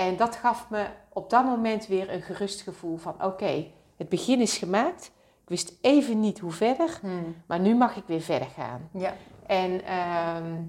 En 0.00 0.16
dat 0.16 0.36
gaf 0.36 0.70
me 0.70 0.86
op 1.08 1.30
dat 1.30 1.44
moment 1.44 1.86
weer 1.86 2.12
een 2.12 2.22
gerust 2.22 2.60
gevoel 2.60 2.96
van 2.96 3.24
oké, 3.24 3.66
het 3.96 4.08
begin 4.08 4.40
is 4.40 4.58
gemaakt. 4.58 5.12
Ik 5.42 5.48
wist 5.48 5.78
even 5.80 6.20
niet 6.20 6.38
hoe 6.38 6.52
verder, 6.52 6.98
hmm. 7.00 7.36
maar 7.46 7.60
nu 7.60 7.74
mag 7.74 7.96
ik 7.96 8.04
weer 8.06 8.20
verder 8.20 8.48
gaan. 8.48 8.88
Ja. 8.92 9.14
En 9.46 9.84
ehm, 9.84 10.62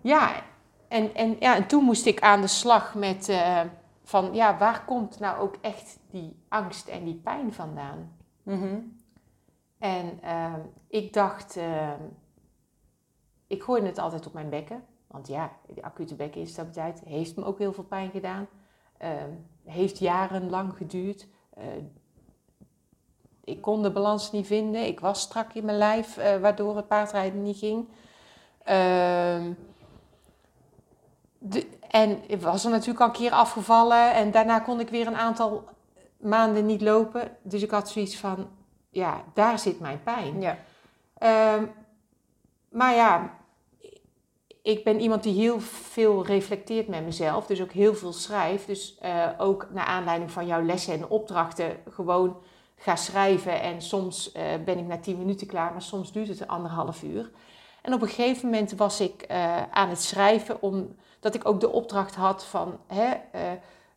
ja, 0.00 0.42
en, 0.88 1.14
en, 1.14 1.36
ja, 1.40 1.56
en 1.56 1.66
toen 1.66 1.84
moest 1.84 2.06
ik 2.06 2.20
aan 2.20 2.40
de 2.40 2.46
slag 2.46 2.94
met 2.94 3.28
uh, 3.28 3.60
van 4.04 4.34
ja, 4.34 4.58
waar 4.58 4.84
komt 4.84 5.18
nou 5.18 5.40
ook 5.40 5.56
echt 5.60 5.98
die 6.10 6.36
angst 6.48 6.88
en 6.88 7.04
die 7.04 7.20
pijn 7.24 7.52
vandaan? 7.52 8.16
Mm 8.42 8.98
En 9.78 10.18
ehm, 10.22 10.60
ik 10.88 11.12
dacht, 11.12 11.56
ehm, 11.56 12.02
ik 13.46 13.62
gooide 13.62 13.86
het 13.86 13.98
altijd 13.98 14.26
op 14.26 14.32
mijn 14.32 14.50
bekken. 14.50 14.84
Want 15.10 15.28
ja, 15.28 15.52
de 15.74 15.82
acute 15.82 16.14
bekkeninstabiliteit 16.14 17.00
heeft 17.04 17.36
me 17.36 17.44
ook 17.44 17.58
heel 17.58 17.72
veel 17.72 17.84
pijn 17.84 18.10
gedaan. 18.10 18.48
Uh, 19.02 19.08
heeft 19.64 19.98
jarenlang 19.98 20.76
geduurd. 20.76 21.26
Uh, 21.58 21.64
ik 23.44 23.60
kon 23.60 23.82
de 23.82 23.90
balans 23.90 24.32
niet 24.32 24.46
vinden. 24.46 24.86
Ik 24.86 25.00
was 25.00 25.20
strak 25.20 25.52
in 25.52 25.64
mijn 25.64 25.78
lijf, 25.78 26.18
uh, 26.18 26.36
waardoor 26.36 26.76
het 26.76 26.88
paardrijden 26.88 27.42
niet 27.42 27.58
ging. 27.58 27.88
Ehm, 28.62 29.52
de, 31.38 31.66
en 31.88 32.30
ik 32.30 32.40
was 32.40 32.64
er 32.64 32.70
natuurlijk 32.70 33.00
al 33.00 33.06
een 33.06 33.12
keer 33.12 33.32
afgevallen. 33.32 34.14
En 34.14 34.30
daarna 34.30 34.58
kon 34.58 34.80
ik 34.80 34.88
weer 34.88 35.06
een 35.06 35.16
aantal 35.16 35.68
maanden 36.16 36.66
niet 36.66 36.80
lopen. 36.80 37.36
Dus 37.42 37.62
ik 37.62 37.70
had 37.70 37.88
zoiets 37.88 38.16
van, 38.16 38.48
ja, 38.90 39.24
daar 39.34 39.58
zit 39.58 39.80
mijn 39.80 40.02
pijn. 40.02 40.40
Ja. 40.40 40.56
Ehm, 41.14 41.66
maar 42.68 42.94
ja, 42.94 43.38
ik 44.62 44.84
ben 44.84 45.00
iemand 45.00 45.22
die 45.22 45.34
heel 45.34 45.60
veel 45.60 46.26
reflecteert 46.26 46.88
met 46.88 47.04
mezelf, 47.04 47.46
dus 47.46 47.62
ook 47.62 47.72
heel 47.72 47.94
veel 47.94 48.12
schrijft. 48.12 48.66
Dus 48.66 48.98
uh, 49.04 49.28
ook 49.38 49.66
naar 49.72 49.84
aanleiding 49.84 50.30
van 50.30 50.46
jouw 50.46 50.62
lessen 50.62 50.94
en 50.94 51.08
opdrachten 51.08 51.76
gewoon 51.90 52.36
ga 52.76 52.96
schrijven. 52.96 53.60
En 53.60 53.82
soms 53.82 54.32
uh, 54.36 54.42
ben 54.64 54.78
ik 54.78 54.86
na 54.86 54.98
tien 54.98 55.18
minuten 55.18 55.46
klaar, 55.46 55.72
maar 55.72 55.82
soms 55.82 56.12
duurt 56.12 56.28
het 56.28 56.48
anderhalf 56.48 57.02
uur. 57.02 57.30
En 57.82 57.94
op 57.94 58.02
een 58.02 58.08
gegeven 58.08 58.44
moment 58.44 58.72
was 58.72 59.00
ik 59.00 59.26
uh, 59.30 59.62
aan 59.70 59.88
het 59.88 60.02
schrijven, 60.02 60.62
omdat 60.62 61.34
ik 61.34 61.48
ook 61.48 61.60
de 61.60 61.70
opdracht 61.70 62.14
had 62.14 62.44
van, 62.44 62.78
hè, 62.86 63.10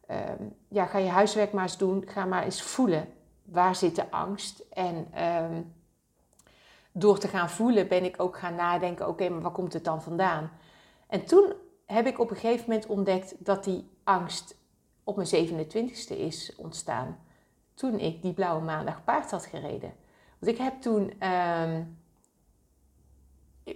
ehm, 0.06 0.44
ja, 0.68 0.86
ga 0.86 0.98
je 0.98 1.10
huiswerk 1.10 1.52
maar 1.52 1.64
eens 1.64 1.78
doen, 1.78 2.04
ga 2.08 2.26
maar 2.26 2.44
eens 2.44 2.62
voelen. 2.62 3.08
Waar 3.44 3.76
zit 3.76 3.96
de 3.96 4.12
angst? 4.12 4.64
En 4.74 5.08
ehm, 5.14 5.62
door 6.94 7.20
te 7.20 7.28
gaan 7.28 7.50
voelen 7.50 7.88
ben 7.88 8.04
ik 8.04 8.22
ook 8.22 8.38
gaan 8.38 8.56
nadenken, 8.56 9.08
oké, 9.08 9.30
maar 9.30 9.42
waar 9.42 9.52
komt 9.52 9.74
het 9.74 9.84
dan 9.84 10.02
vandaan? 10.02 10.52
En 11.08 11.26
toen 11.26 11.54
heb 11.86 12.08
ik 12.08 12.20
op 12.20 12.30
een 12.30 12.36
gegeven 12.36 12.66
moment 12.68 12.88
ontdekt 12.88 13.46
dat 13.46 13.64
die 13.64 13.90
angst 14.04 14.56
op 15.04 15.16
mijn 15.16 15.50
27ste 15.50 16.18
is 16.18 16.56
ontstaan. 16.58 17.20
Toen 17.74 18.00
ik 18.00 18.22
die 18.22 18.34
blauwe 18.34 18.64
maandag 18.64 19.04
paard 19.04 19.32
had 19.32 19.46
gereden. 19.46 19.94
Want 20.40 20.52
ik 20.52 20.58
heb 20.58 20.82
toen, 20.82 21.14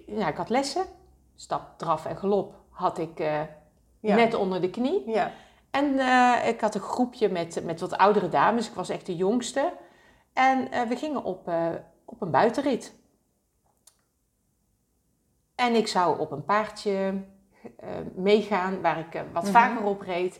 ja, 0.05 0.27
ik 0.27 0.35
had 0.35 0.49
lessen, 0.49 0.85
stap, 1.35 1.77
draf 1.77 2.05
en 2.05 2.17
galop 2.17 2.55
had 2.69 2.97
ik 2.97 3.19
uh, 3.19 3.41
net 3.99 4.33
onder 4.33 4.61
de 4.61 4.69
knie. 4.69 5.09
Ja. 5.09 5.31
En 5.71 5.85
uh, 5.85 6.47
ik 6.47 6.61
had 6.61 6.75
een 6.75 6.81
groepje 6.81 7.29
met, 7.29 7.63
met 7.63 7.79
wat 7.79 7.97
oudere 7.97 8.29
dames, 8.29 8.67
ik 8.67 8.73
was 8.73 8.89
echt 8.89 9.05
de 9.05 9.15
jongste. 9.15 9.73
En 10.33 10.67
uh, 10.73 10.81
we 10.81 10.95
gingen 10.95 11.23
op, 11.23 11.51
op 12.05 12.21
een 12.21 12.31
buitenrit. 12.31 12.93
En 15.57 15.75
ik 15.75 15.87
zou 15.87 16.19
op 16.19 16.31
een 16.31 16.45
paardje 16.45 17.13
uh, 17.63 17.89
meegaan 18.15 18.81
waar 18.81 18.99
ik 18.99 19.15
uh, 19.15 19.21
wat 19.33 19.43
mm 19.43 19.53
-hmm. 19.53 19.61
vaker 19.61 19.83
op 19.85 20.01
reed. 20.01 20.39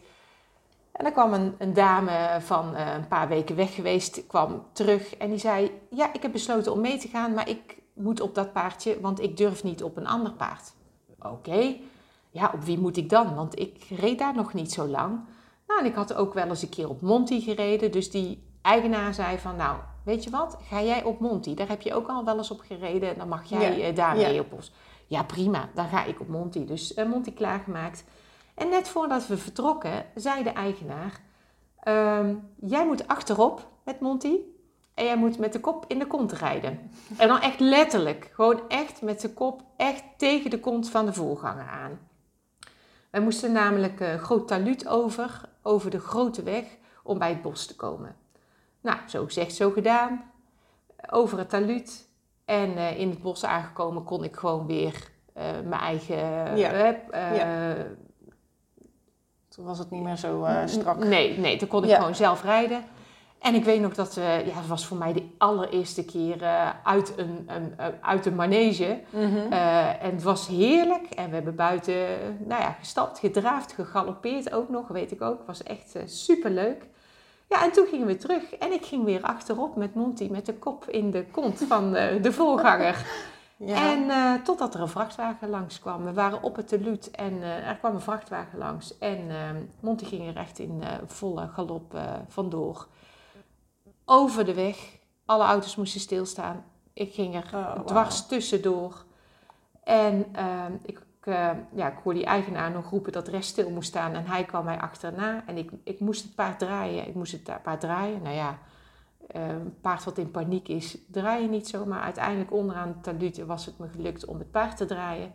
En 0.92 1.04
dan 1.04 1.14
kwam 1.14 1.34
een, 1.34 1.56
een 1.58 1.74
dame 1.74 2.38
van 2.40 2.74
uh, 2.74 2.94
een 2.94 3.08
paar 3.08 3.28
weken 3.28 3.56
weg 3.56 3.76
geweest, 3.76 4.28
kwam 4.28 4.66
terug 4.72 5.16
en 5.16 5.30
die 5.30 5.40
zei: 5.40 5.72
Ja, 5.90 6.14
ik 6.14 6.22
heb 6.22 6.32
besloten 6.32 6.72
om 6.72 6.82
mee 6.82 6.98
te 6.98 7.08
gaan, 7.08 7.34
maar 7.34 7.50
ik 7.50 7.78
moet 7.94 8.22
op 8.22 8.36
dat 8.36 8.54
paardje, 8.54 9.00
want 9.00 9.22
ik 9.22 9.38
durf 9.38 9.64
niet 9.64 9.84
op 9.84 9.98
een 9.98 10.08
ander 10.08 10.32
paard. 10.32 10.74
Oké, 11.20 11.28
okay. 11.28 11.82
ja, 12.30 12.52
op 12.54 12.64
wie 12.64 12.80
moet 12.80 12.98
ik 12.98 13.10
dan? 13.10 13.36
Want 13.36 13.60
ik 13.60 13.86
reed 13.90 14.20
daar 14.20 14.36
nog 14.36 14.54
niet 14.54 14.72
zo 14.72 14.88
lang. 14.88 15.20
Nou, 15.68 15.80
en 15.80 15.86
ik 15.86 15.96
had 15.96 16.14
ook 16.14 16.34
wel 16.34 16.48
eens 16.48 16.62
een 16.62 16.70
keer 16.70 16.90
op 16.90 17.02
Monty 17.02 17.42
gereden, 17.42 17.92
dus 17.92 18.12
die 18.12 18.44
eigenaar 18.62 19.14
zei 19.14 19.38
van: 19.38 19.56
Nou, 19.56 19.78
weet 20.04 20.24
je 20.24 20.30
wat, 20.30 20.58
ga 20.70 20.82
jij 20.82 21.04
op 21.04 21.20
Monty? 21.20 21.54
Daar 21.54 21.68
heb 21.68 21.82
je 21.82 21.94
ook 21.94 22.08
al 22.08 22.26
wel 22.26 22.38
eens 22.38 22.52
op 22.52 22.60
gereden 22.60 23.10
en 23.10 23.18
dan 23.18 23.28
mag 23.28 23.50
jij 23.50 23.78
ja. 23.78 23.92
daarmee 23.92 24.34
ja. 24.34 24.40
op 24.40 24.54
ons. 24.54 24.72
Ja, 25.08 25.24
prima, 25.24 25.70
dan 25.74 25.88
ga 25.88 26.04
ik 26.04 26.20
op 26.20 26.28
Monty. 26.28 26.66
Dus 26.66 26.98
uh, 26.98 27.06
Monty 27.06 27.34
klaargemaakt. 27.34 28.04
En 28.56 28.70
net 28.70 28.90
voordat 28.90 29.28
we 29.28 29.38
vertrokken, 29.38 30.06
zei 30.16 30.44
de 30.44 30.50
eigenaar: 30.50 31.22
um, 31.88 32.50
Jij 32.60 32.86
moet 32.86 33.08
achterop 33.08 33.68
met 33.84 34.00
Monty. 34.00 34.36
En 34.94 35.06
jij 35.06 35.18
moet 35.18 35.38
met 35.38 35.54
de 35.54 35.60
kop 35.60 35.86
in 35.88 36.00
de 36.00 36.08
kont 36.08 36.32
rijden. 36.32 36.92
En 37.18 37.28
dan 37.28 37.42
echt 37.42 37.60
letterlijk. 37.60 38.32
Gewoon 38.34 38.62
echt 38.68 39.02
met 39.02 39.22
de 39.22 39.34
kop 39.34 39.64
echt 39.78 40.04
tegen 40.18 40.50
de 40.50 40.60
kont 40.60 40.90
van 40.90 41.06
de 41.06 41.14
voorganger 41.14 41.68
aan. 41.68 42.00
Wij 43.10 43.22
moesten 43.22 43.52
namelijk 43.52 44.00
een 44.00 44.20
groot 44.20 44.48
taluut 44.48 44.88
over, 44.88 45.42
over 45.62 45.90
de 45.90 46.00
grote 46.00 46.44
weg, 46.44 46.64
om 47.04 47.18
bij 47.18 47.30
het 47.30 47.42
bos 47.42 47.66
te 47.66 47.76
komen. 47.76 48.16
Nou, 48.82 48.98
zo 49.08 49.26
gezegd, 49.26 49.56
zo 49.56 49.72
gedaan. 49.72 50.32
Over 51.10 51.38
het 51.38 51.50
taluut. 51.50 52.07
En 52.48 52.72
uh, 52.72 53.00
in 53.00 53.10
het 53.10 53.22
bos 53.22 53.46
aangekomen 53.46 54.04
kon 54.04 54.24
ik 54.24 54.36
gewoon 54.36 54.68
weer 54.68 54.94
uh, 55.38 55.44
mijn 55.66 55.82
eigen. 55.82 56.58
Ja. 56.58 56.96
Ja. 57.12 57.76
Toen 59.50 59.66
was 59.66 59.80
het 59.80 59.92
niet 59.92 60.04
meer 60.04 60.16
zo 60.16 60.48
strak. 60.66 60.98
Nee, 60.98 61.38
nee, 61.38 61.58
toen 61.58 61.68
kon 61.68 61.84
ik 61.84 61.90
ja. 61.90 61.98
gewoon 61.98 62.16
zelf 62.16 62.44
rijden. 62.44 62.84
En 63.40 63.56
ik 63.56 63.64
weet 63.64 63.82
nog 63.82 63.94
dat 63.94 64.14
we, 64.14 64.22
ja, 64.22 64.54
het 64.54 64.68
was 64.68 64.86
voor 64.86 64.98
mij 64.98 65.14
de 65.14 65.28
allereerste 65.38 66.06
keer 66.06 66.44
uit, 66.84 67.14
een, 67.18 67.48
een, 67.48 67.74
uit 68.02 68.26
een 68.26 68.36
manege. 68.36 69.00
Mm 69.10 69.34
-hmm. 69.34 69.52
en 70.02 70.12
het 70.12 70.24
was 70.24 70.48
heerlijk. 70.48 71.06
En 71.10 71.30
we 71.30 71.36
hebben 71.36 71.56
buiten, 71.56 71.96
nou 72.40 72.62
ja, 72.62 72.72
gestapt, 72.80 73.20
gedraafd, 73.20 73.74
gegalopeerd 73.74 74.54
ook 74.54 74.70
nog, 74.70 74.88
weet 74.88 75.12
ik 75.12 75.22
ook. 75.22 75.38
Het 75.38 75.48
was 75.48 75.64
echt 75.64 75.96
super 76.06 76.52
leuk. 76.52 76.88
Ja, 77.48 77.64
en 77.64 77.72
toen 77.72 77.88
gingen 77.88 78.08
we 78.08 78.18
terug 78.18 78.54
en 78.54 78.72
ik 78.72 78.86
ging 78.86 79.04
weer 79.04 79.22
achterop 79.22 79.76
met 79.76 79.96
Monty 79.96 80.28
met 80.32 80.46
de 80.46 80.54
kop 80.54 80.86
in 80.90 81.12
de 81.12 81.26
kont 81.32 81.64
van 81.68 81.96
uh, 81.96 82.24
de 82.24 82.32
voorganger. 82.32 83.06
Ja. 83.60 83.92
En 83.92 84.04
uh, 84.04 84.34
totdat 84.34 84.74
er 84.74 84.82
een 84.82 84.88
vrachtwagen 84.88 85.50
langs 85.50 85.80
kwam. 85.80 86.04
We 86.04 86.14
waren 86.14 86.44
op 86.44 86.56
het 86.56 86.68
teluut 86.68 87.12
en 87.12 87.34
uh, 87.34 87.68
er 87.68 87.76
kwam 87.76 87.96
een 87.96 88.02
vrachtwagen 88.02 88.58
langs. 88.58 88.98
En 88.98 89.30
Monty 89.80 90.06
ging 90.06 90.28
er 90.28 90.36
echt 90.36 90.60
in 90.60 90.84
volle 91.06 91.48
galop 91.48 92.00
vandoor. 92.28 92.88
Over 94.06 94.46
de 94.46 94.54
weg. 94.54 94.78
Alle 95.26 95.44
auto's 95.44 95.76
moesten 95.76 96.00
stilstaan. 96.00 96.66
Ik 96.94 97.14
ging 97.14 97.36
er 97.36 97.50
oh, 97.54 97.80
dwars 97.86 98.28
tussendoor. 98.28 99.06
En 99.84 100.26
ik 100.84 101.02
uh, 101.28 101.50
ja, 101.74 101.92
ik 101.92 101.98
hoorde 102.04 102.20
die 102.20 102.28
eigenaar 102.28 102.72
nog 102.72 102.90
roepen 102.90 103.12
dat 103.12 103.28
rest 103.28 103.50
stil 103.50 103.70
moest 103.70 103.88
staan. 103.88 104.14
En 104.14 104.26
hij 104.26 104.44
kwam 104.44 104.66
mij 104.66 104.80
achterna. 104.80 105.44
En 105.46 105.58
ik, 105.58 105.72
ik 105.84 106.00
moest 106.00 106.24
het 106.24 106.36
paard 106.36 106.60
draaien. 106.60 107.08
Ik 107.08 107.16
moest 107.16 107.32
het 107.32 107.64
paard 107.64 107.80
draaien. 107.80 108.22
Nou 108.22 108.36
ja, 108.36 108.58
uh, 109.36 109.48
een 109.48 109.76
paard 109.82 110.04
wat 110.04 110.18
in 110.18 110.32
paniek 110.32 110.68
is, 110.68 110.98
draai 111.12 111.42
je 111.42 111.50
niet 111.50 111.68
zo. 111.68 111.86
Maar 111.86 112.02
uiteindelijk 112.02 112.52
onderaan 112.52 112.88
het 112.88 113.04
taluut 113.04 113.46
was 113.46 113.66
het 113.66 113.78
me 113.78 113.88
gelukt 113.88 114.26
om 114.26 114.38
het 114.38 114.52
paard 114.52 114.78
te 114.78 114.86
draaien. 114.86 115.32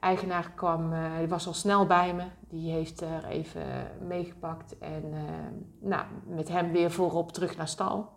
eigenaar 0.00 0.50
kwam, 0.54 0.92
uh, 0.92 1.28
was 1.28 1.46
al 1.46 1.54
snel 1.54 1.86
bij 1.86 2.14
me. 2.14 2.24
Die 2.48 2.72
heeft 2.72 3.00
er 3.00 3.24
even 3.24 3.90
meegepakt. 4.06 4.78
En 4.78 5.14
nou, 5.78 6.04
met 6.26 6.48
hem 6.48 6.72
weer 6.72 6.90
voorop 6.90 7.32
terug 7.32 7.56
naar 7.56 7.68
stal. 7.68 8.14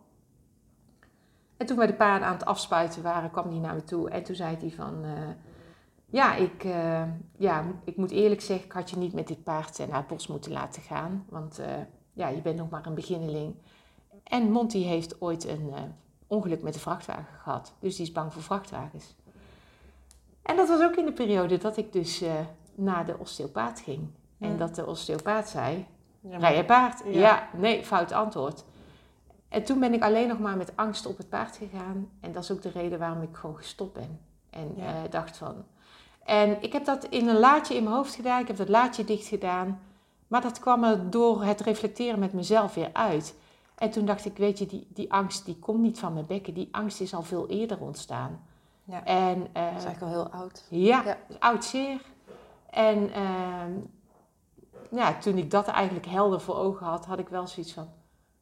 En 1.58 1.66
toen 1.66 1.78
wij 1.78 1.88
de 1.88 1.94
paarden 1.94 2.28
aan 2.28 2.34
het 2.34 2.46
afspuiten 2.46 3.04
waren, 3.04 3.32
kwam 3.32 3.50
hij 3.50 3.60
naar 3.60 3.76
me 3.76 3.84
toe. 3.84 4.10
En 4.10 4.24
toen 4.24 4.36
zei 4.36 4.58
hij 4.60 4.72
van 4.72 5.06
ja, 6.10 6.36
ik, 6.36 6.64
uh, 6.64 7.03
ja, 7.38 7.66
ik 7.84 7.97
moet 7.97 8.12
eerlijk 8.12 8.41
zeggen, 8.41 8.66
ik 8.66 8.72
had 8.72 8.89
je 8.89 8.97
niet 8.97 9.14
met 9.14 9.28
dit 9.28 9.43
paard 9.43 9.78
naar 9.78 9.97
het 9.97 10.07
bos 10.07 10.28
moeten 10.28 10.51
laten 10.51 10.82
gaan. 10.82 11.26
Want 11.30 11.60
uh, 11.60 11.66
ja, 12.14 12.28
je 12.28 12.41
bent 12.41 12.57
nog 12.57 12.70
maar 12.70 12.86
een 12.86 12.95
beginneling. 12.95 13.55
En 14.24 14.51
Monty 14.51 14.84
heeft 14.84 15.22
ooit 15.22 15.47
een 15.47 15.68
uh, 15.68 15.76
ongeluk 16.28 16.62
met 16.62 16.74
de 16.74 16.80
vrachtwagen 16.80 17.39
gehad. 17.43 17.74
Dus 17.80 17.95
die 17.95 18.05
is 18.05 18.12
bang 18.12 18.34
voor 18.34 18.41
vrachtwagens. 18.41 19.16
En 20.41 20.55
dat 20.55 20.68
was 20.68 20.82
ook 20.82 20.95
in 20.95 21.05
de 21.05 21.14
periode 21.14 21.57
dat 21.57 21.78
ik 21.78 21.93
dus 21.93 22.24
naar 22.76 23.05
de 23.05 23.18
osteopaat 23.18 23.80
ging. 23.80 24.07
Ja. 24.38 24.47
En 24.47 24.57
dat 24.57 24.76
de 24.76 24.86
osteopaat 24.86 25.49
zei, 25.49 25.86
ja, 26.20 26.38
rij 26.38 26.55
je 26.55 26.66
paard? 26.66 27.01
Ja. 27.05 27.20
ja, 27.20 27.49
nee, 27.53 27.84
fout 27.84 28.12
antwoord. 28.12 28.64
En 29.49 29.64
toen 29.64 29.80
ben 29.80 29.93
ik 29.93 30.03
alleen 30.03 30.28
nog 30.28 30.39
maar 30.39 30.57
met 30.57 30.76
angst 30.76 31.05
op 31.05 31.18
het 31.18 31.30
paard 31.30 31.57
gegaan. 31.57 32.10
En 32.20 32.32
dat 32.32 32.43
is 32.43 32.51
ook 32.51 32.62
de 32.62 32.70
reden 32.70 32.99
waarom 32.99 33.22
ik 33.22 33.36
gewoon 33.36 33.57
gestopt 33.57 33.93
ben. 33.93 34.20
En 34.49 34.74
ja. 34.76 35.07
dacht 35.07 35.38
van, 35.38 35.66
en 36.30 36.62
ik 36.62 36.74
heb 36.74 36.86
dat 36.86 37.06
in 37.06 37.28
een 37.28 37.40
laadje 37.40 37.76
in 37.76 37.84
mijn 37.84 37.96
hoofd 37.96 38.16
gedaan. 38.16 38.42
Ik 38.42 38.48
heb 38.48 38.58
dat 38.58 38.70
laadje 38.70 39.04
dicht 39.04 39.28
gedaan. 39.28 39.82
Maar 40.28 40.42
dat 40.42 40.60
kwam 40.60 40.84
er 40.84 41.10
door 41.10 41.44
het 41.44 41.62
reflecteren 41.62 42.20
met 42.20 42.34
mezelf 42.34 42.74
weer 42.74 42.90
uit. 42.94 43.36
En 43.76 43.90
toen 43.90 44.06
dacht 44.06 44.26
ik, 44.26 44.38
weet 44.38 44.60
je, 44.60 44.66
die, 44.66 44.88
die 44.90 45.12
angst 45.12 45.46
die 45.46 45.60
komt 45.60 45.80
niet 45.80 46.00
van 46.00 46.14
mijn 46.14 46.26
bekken. 46.26 46.54
Die 46.54 46.68
angst 46.72 47.02
is 47.02 47.14
al 47.14 47.24
veel 47.24 47.48
eerder 47.48 47.80
ontstaan. 47.80 48.42
Ja. 48.84 49.06
En, 49.06 49.38
uh, 49.38 49.46
dat 49.54 49.78
is 49.78 49.86
eigenlijk 49.86 50.02
al 50.02 50.08
heel 50.08 50.30
oud. 50.30 50.66
Ja, 50.70 51.04
ja. 51.04 51.18
oud 51.40 51.66
zeer. 51.66 52.02
En 52.70 53.10
uh, 53.10 53.64
ja, 54.92 55.18
toen 55.18 55.38
ik 55.38 55.52
dat 55.52 55.68
eigenlijk 55.68 56.06
helder 56.06 56.42
voor 56.42 56.56
ogen 56.56 56.86
had, 56.86 57.06
had 57.06 57.20
ik 57.20 57.30
wel 57.30 57.48
zoiets 57.48 57.74
van... 57.74 57.88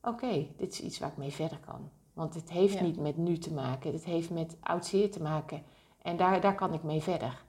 Oké, 0.01 0.25
okay, 0.25 0.53
dit 0.57 0.71
is 0.71 0.81
iets 0.81 0.99
waar 0.99 1.09
ik 1.09 1.17
mee 1.17 1.31
verder 1.31 1.59
kan. 1.65 1.89
Want 2.13 2.33
het 2.33 2.51
heeft 2.51 2.73
ja. 2.73 2.81
niet 2.81 2.99
met 2.99 3.17
nu 3.17 3.37
te 3.37 3.53
maken. 3.53 3.93
Het 3.93 4.05
heeft 4.05 4.29
met 4.29 4.57
oud 4.61 4.85
zeer 4.85 5.11
te 5.11 5.21
maken. 5.21 5.63
En 6.01 6.17
daar, 6.17 6.41
daar 6.41 6.55
kan 6.55 6.73
ik 6.73 6.83
mee 6.83 7.01
verder. 7.01 7.45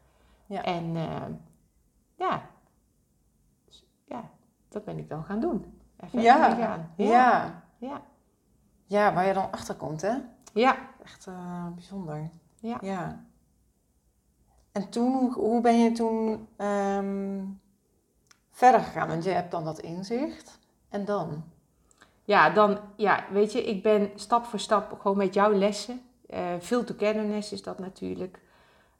Ja. 0.49 0.63
En 0.63 0.95
uh, 0.95 1.23
ja. 2.15 2.43
Dus, 3.65 3.87
ja, 4.05 4.31
dat 4.69 4.85
ben 4.85 4.99
ik 4.99 5.09
dan 5.09 5.25
gaan 5.25 5.41
doen. 5.41 5.81
Even 5.97 6.21
ja. 6.21 6.55
Gaan. 6.55 6.59
ja. 6.59 7.07
Ja. 7.07 7.63
Ja. 7.79 8.03
Ja, 8.85 9.15
waar 9.15 9.27
je 9.27 9.33
dan 9.33 9.51
achter 9.51 9.75
komt, 9.75 10.03
hè? 10.03 10.17
Ja. 10.53 10.77
Echt 11.05 11.27
uh, 11.27 11.67
bijzonder. 11.75 12.31
Ja. 12.61 12.79
ja. 12.81 13.25
En 14.73 14.89
toen, 14.89 15.33
hoe, 15.33 15.61
ben 15.61 15.79
je 15.79 15.93
toen 15.93 16.49
um, 16.57 17.61
verder 18.51 18.81
gegaan? 18.81 19.09
Want 19.09 19.25
je 19.25 19.31
hebt 19.31 19.51
dan 19.51 19.65
dat 19.65 19.79
inzicht. 19.79 20.59
En 20.89 21.05
dan? 21.05 21.45
Ja, 22.25 22.51
dan, 22.51 22.79
ja, 22.97 23.25
weet 23.33 23.53
je, 23.53 23.65
ik 23.65 23.83
ben 23.83 24.11
stap 24.15 24.45
voor 24.45 24.59
stap 24.59 25.01
gewoon 25.01 25.17
met 25.17 25.35
jouw 25.35 25.53
lessen. 25.53 26.01
Uh, 26.27 26.55
veel 26.59 26.85
togetherness 26.85 27.53
is 27.53 27.63
dat 27.63 27.79
natuurlijk. 27.79 28.41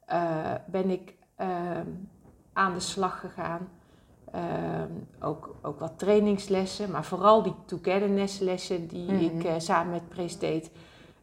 Uh, 0.07 0.53
ben 0.67 0.89
ik 0.89 1.18
aan 2.53 2.73
de 2.73 2.79
slag 2.79 3.19
gegaan. 3.19 3.69
Uh, 4.35 4.41
ook, 5.19 5.55
ook 5.61 5.79
wat 5.79 5.99
trainingslessen, 5.99 6.91
maar 6.91 7.05
vooral 7.05 7.43
die 7.43 7.55
togetherness 7.65 8.39
lessen 8.39 8.87
die 8.87 9.11
mm 9.11 9.17
-hmm. 9.17 9.39
ik 9.39 9.45
uh, 9.45 9.53
samen 9.57 9.91
met 9.91 10.09
Pres 10.09 10.39
deed. 10.39 10.71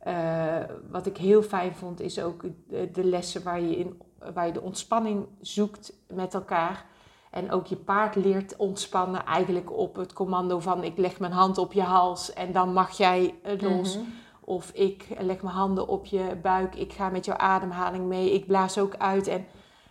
Eh, 0.06 0.62
wat 0.90 1.06
ik 1.06 1.16
heel 1.16 1.42
fijn 1.42 1.74
vond, 1.74 2.00
is 2.00 2.20
ook 2.20 2.42
de, 2.68 2.90
de 2.92 3.04
lessen 3.04 3.42
waar 3.42 3.60
je, 3.60 3.76
in, 3.76 4.02
waar 4.34 4.46
je 4.46 4.52
de 4.52 4.60
ontspanning 4.60 5.26
zoekt 5.40 5.92
met 6.08 6.34
elkaar. 6.34 6.84
En 7.30 7.50
ook 7.50 7.66
je 7.66 7.76
paard 7.76 8.14
leert 8.14 8.56
ontspannen, 8.56 9.24
eigenlijk 9.24 9.72
op 9.72 9.96
het 9.96 10.12
commando 10.12 10.58
van 10.58 10.84
ik 10.84 10.98
leg 10.98 11.18
mijn 11.18 11.32
hand 11.32 11.58
op 11.58 11.72
je 11.72 11.82
hals 11.82 12.32
en 12.32 12.52
dan 12.52 12.72
mag 12.72 12.96
jij 12.96 13.34
eh, 13.42 13.60
los. 13.60 13.96
Mhm. 13.96 14.06
Of 14.40 14.70
ik 14.70 15.06
leg 15.18 15.42
mijn 15.42 15.54
handen 15.54 15.88
op 15.88 16.06
je 16.06 16.36
buik, 16.42 16.74
ik 16.74 16.92
ga 16.92 17.08
met 17.08 17.24
jouw 17.24 17.36
ademhaling 17.36 18.06
mee, 18.06 18.32
ik 18.32 18.46
blaas 18.46 18.78
ook 18.78 18.96
uit 18.96 19.26
en 19.26 19.46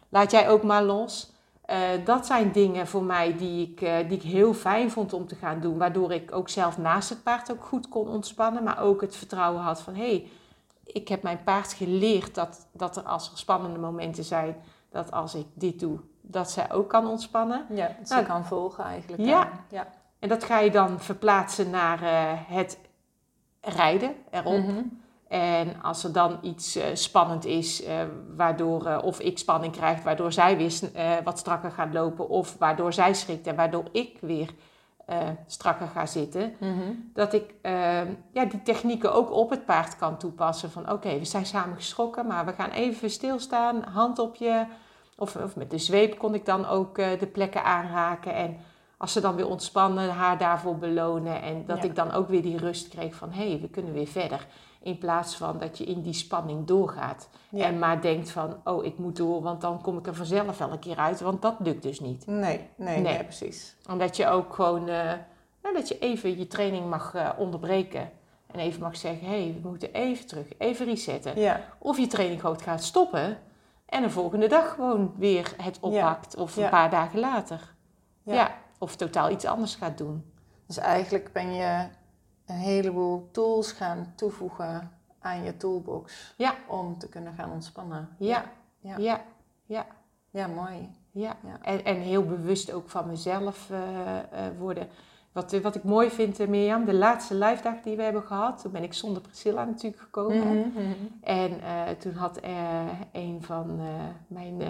laat 0.09 0.31
jij 0.31 0.49
ook 0.49 0.63
maar 0.63 0.83
los. 0.83 1.33
Eh, 1.61 1.79
dat 2.05 2.25
zijn 2.25 2.51
dingen 2.51 2.87
voor 2.87 3.03
mij 3.03 3.37
die 3.37 3.71
ik, 3.71 3.81
eh, 3.81 3.95
die 4.07 4.17
ik 4.17 4.23
heel 4.23 4.53
fijn 4.53 4.91
vond 4.91 5.13
om 5.13 5.27
te 5.27 5.35
gaan 5.35 5.59
doen. 5.59 5.77
Waardoor 5.77 6.11
ik 6.11 6.35
ook 6.35 6.49
zelf 6.49 6.77
naast 6.77 7.09
het 7.09 7.23
paard 7.23 7.51
ook 7.51 7.63
goed 7.63 7.89
kon 7.89 8.07
ontspannen. 8.07 8.63
Maar 8.63 8.79
ook 8.81 9.01
het 9.01 9.15
vertrouwen 9.15 9.61
had 9.61 9.81
van... 9.81 9.95
hé, 9.95 10.07
hey, 10.07 10.29
ik 10.83 11.07
heb 11.07 11.23
mijn 11.23 11.43
paard 11.43 11.73
geleerd 11.73 12.35
dat, 12.35 12.67
dat 12.71 12.97
er 12.97 13.03
als 13.03 13.31
er 13.31 13.37
spannende 13.37 13.79
momenten 13.79 14.23
zijn... 14.23 14.55
dat 14.89 15.11
als 15.11 15.35
ik 15.35 15.45
dit 15.53 15.79
doe, 15.79 15.99
dat 16.21 16.51
zij 16.51 16.71
ook 16.71 16.89
kan 16.89 17.07
ontspannen. 17.07 17.65
Ja, 17.69 17.87
dat 17.97 18.07
ze 18.07 18.13
Nou, 18.13 18.25
kan 18.25 18.45
volgen 18.45 18.83
eigenlijk. 18.83 19.23
ja. 19.25 19.49
ja. 19.69 19.87
En 20.19 20.29
dat 20.29 20.43
ga 20.43 20.59
je 20.59 20.71
dan 20.71 20.99
verplaatsen 20.99 21.69
naar 21.69 22.01
eh, 22.01 22.31
het 22.47 22.79
rijden 23.61 24.15
erop. 24.31 24.63
Mhm. 24.63 24.83
En 25.27 25.81
als 25.81 26.03
er 26.03 26.11
dan 26.13 26.37
iets 26.41 26.75
eh, 26.75 26.85
spannend 26.93 27.45
is, 27.45 27.83
eh, 27.83 27.95
waardoor 28.37 28.85
eh, 28.85 29.03
of 29.03 29.19
ik 29.19 29.37
spanning 29.37 29.73
krijg, 29.73 30.03
waardoor 30.03 30.31
zij 30.31 30.57
weer 30.57 30.73
wat 31.23 31.39
strakker 31.39 31.71
gaat 31.71 31.93
lopen, 31.93 32.29
of 32.29 32.57
waardoor 32.57 32.93
zij 32.93 33.13
schrikt 33.13 33.47
en 33.47 33.55
waardoor 33.55 33.83
ik 33.91 34.17
weer 34.21 34.49
strakker 35.47 35.87
ga 35.87 36.05
zitten, 36.05 36.53
Mhm. 36.59 36.91
dat 37.13 37.33
ik 37.33 37.53
eh, 37.61 37.71
ja, 38.31 38.45
die 38.45 38.61
technieken 38.63 39.13
ook 39.13 39.31
op 39.31 39.49
het 39.49 39.65
paard 39.65 39.95
kan 39.97 40.17
toepassen. 40.17 40.71
Van 40.71 40.91
oké, 40.91 41.19
we 41.19 41.25
zijn 41.25 41.45
samen 41.45 41.75
geschrokken, 41.75 42.27
maar 42.27 42.45
we 42.45 42.51
gaan 42.53 42.69
even 42.69 43.09
stilstaan, 43.09 43.83
hand 43.83 44.19
op 44.19 44.35
je, 44.35 44.65
of, 45.17 45.35
of 45.35 45.55
met 45.55 45.71
de 45.71 45.77
zweep 45.77 46.17
kon 46.17 46.33
ik 46.33 46.45
dan 46.45 46.67
ook 46.67 46.95
de 46.95 47.29
plekken 47.33 47.63
aanraken 47.63 48.33
en 48.35 48.57
als 48.97 49.11
ze 49.13 49.21
dan 49.21 49.35
weer 49.35 49.47
ontspannen, 49.47 50.09
haar 50.09 50.37
daarvoor 50.37 50.77
belonen. 50.77 51.41
En 51.41 51.63
dat 51.65 51.77
Ja. 51.77 51.83
ik 51.83 51.95
dan 51.95 52.11
ook 52.11 52.27
weer 52.29 52.41
die 52.41 52.57
rust 52.57 52.87
kreeg 52.87 53.15
van 53.15 53.31
hé, 53.31 53.49
hey, 53.49 53.59
we 53.61 53.69
kunnen 53.69 53.93
weer 53.93 54.07
verder. 54.07 54.47
In 54.85 54.97
plaats 54.97 55.35
van 55.35 55.57
dat 55.59 55.77
je 55.77 55.83
in 55.83 56.01
die 56.01 56.13
spanning 56.13 56.67
doorgaat. 56.67 57.29
Ja. 57.49 57.65
En 57.65 57.79
maar 57.79 58.01
denkt 58.01 58.29
van, 58.31 58.57
oh, 58.63 58.85
ik 58.85 58.97
moet 58.97 59.15
door, 59.15 59.41
want 59.41 59.61
dan 59.61 59.81
kom 59.81 59.97
ik 59.97 60.07
er 60.07 60.15
vanzelf 60.15 60.57
wel 60.57 60.71
een 60.71 60.79
keer 60.79 60.97
uit. 60.97 61.19
Want 61.19 61.41
dat 61.41 61.55
lukt 61.59 61.83
dus 61.83 61.99
niet. 61.99 62.27
Nee, 62.27 62.67
nee, 62.75 62.99
Nee. 62.99 63.23
precies. 63.23 63.75
Omdat 63.89 64.15
je 64.17 64.27
ook 64.27 64.53
gewoon, 64.53 64.87
eh, 64.87 65.11
nou, 65.61 65.75
dat 65.75 65.87
je 65.87 65.99
even 65.99 66.37
je 66.37 66.47
training 66.47 66.89
mag 66.89 67.13
eh, 67.15 67.29
onderbreken. 67.37 68.11
En 68.51 68.59
even 68.59 68.81
mag 68.81 68.97
zeggen, 68.97 69.27
hé, 69.27 69.43
hey, 69.43 69.59
we 69.61 69.67
moeten 69.69 69.93
even 69.93 70.27
terug, 70.27 70.47
even 70.57 70.85
resetten. 70.85 71.39
Ja, 71.39 71.61
Of 71.79 71.97
je 71.97 72.07
training 72.07 72.41
gewoon 72.41 72.61
gaat 72.61 72.83
stoppen. 72.83 73.37
En 73.85 74.01
de 74.01 74.09
volgende 74.09 74.47
dag 74.47 74.73
gewoon 74.73 75.13
weer 75.17 75.53
het 75.61 75.77
oppakt. 75.79 76.35
Of 76.35 76.57
een 76.57 76.69
paar 76.69 76.89
dagen 76.89 77.19
later. 77.19 77.73
Ja. 78.23 78.33
Ja. 78.33 78.55
Of 78.79 78.95
totaal 78.95 79.29
iets 79.29 79.45
anders 79.45 79.75
gaat 79.75 79.97
doen. 79.97 80.31
dus 80.67 80.77
eigenlijk 80.77 81.29
ben 81.33 81.53
je 81.53 81.87
een 82.45 82.55
heleboel 82.55 83.29
tools 83.31 83.71
gaan 83.71 84.13
toevoegen 84.15 84.91
aan 85.19 85.43
je 85.43 85.57
toolbox. 85.57 86.33
Ja. 86.37 86.55
Om 86.67 86.97
te 86.97 87.09
kunnen 87.09 87.33
gaan 87.33 87.51
ontspannen. 87.51 88.09
Ja, 88.17 88.45
Ja. 88.79 88.97
ja, 88.97 89.21
ja. 89.65 89.85
Ja, 90.29 90.47
mooi. 90.47 90.89
Ja, 91.11 91.35
Ja. 91.43 91.57
En, 91.61 91.85
en 91.85 91.95
heel 91.95 92.25
bewust 92.25 92.71
ook 92.71 92.89
van 92.89 93.07
mezelf 93.07 93.69
eh, 93.69 94.17
eh, 94.17 94.23
worden. 94.59 94.87
Wat, 95.31 95.53
eh, 95.53 95.61
wat 95.61 95.75
ik 95.75 95.83
mooi 95.83 96.09
vind, 96.09 96.47
Mirjam, 96.47 96.85
de 96.85 96.93
laatste 96.93 97.35
live 97.35 97.63
dag 97.63 97.81
die 97.83 97.95
we 97.95 98.03
hebben 98.03 98.23
gehad, 98.23 98.61
toen 98.61 98.71
ben 98.71 98.83
ik 98.83 98.93
zonder 98.93 99.21
Priscilla 99.21 99.63
natuurlijk 99.63 100.01
gekomen. 100.01 100.57
Mhm, 100.57 100.69
mhm. 100.69 100.91
En 101.21 101.59
toen 101.99 102.13
had 102.13 102.39
een 103.11 103.37
van 103.41 103.79
mijn 104.27 104.61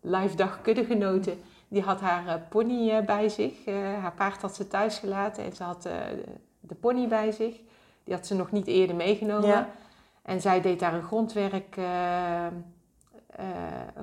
live 0.00 0.36
dag 0.36 0.60
kuddegenoten, 0.62 1.38
die 1.68 1.82
had 1.82 2.00
haar 2.00 2.40
pony 2.48 3.04
bij 3.04 3.28
zich. 3.28 3.64
Haar 4.00 4.14
paard 4.14 4.40
had 4.40 4.54
ze 4.54 4.68
thuis 4.68 4.98
gelaten 4.98 5.44
en 5.44 5.52
ze 5.52 5.62
had 5.62 5.88
de 6.68 6.74
pony 6.74 7.08
bij 7.08 7.32
zich. 7.32 7.60
Die 8.04 8.14
had 8.14 8.26
ze 8.26 8.34
nog 8.34 8.50
niet 8.50 8.66
eerder 8.66 8.96
meegenomen. 8.96 9.48
Ja. 9.48 9.70
En 10.22 10.40
zij 10.40 10.60
deed 10.60 10.80
daar 10.80 10.94
een 10.94 11.02
grondwerk, 11.02 11.76
eh, 11.76 12.46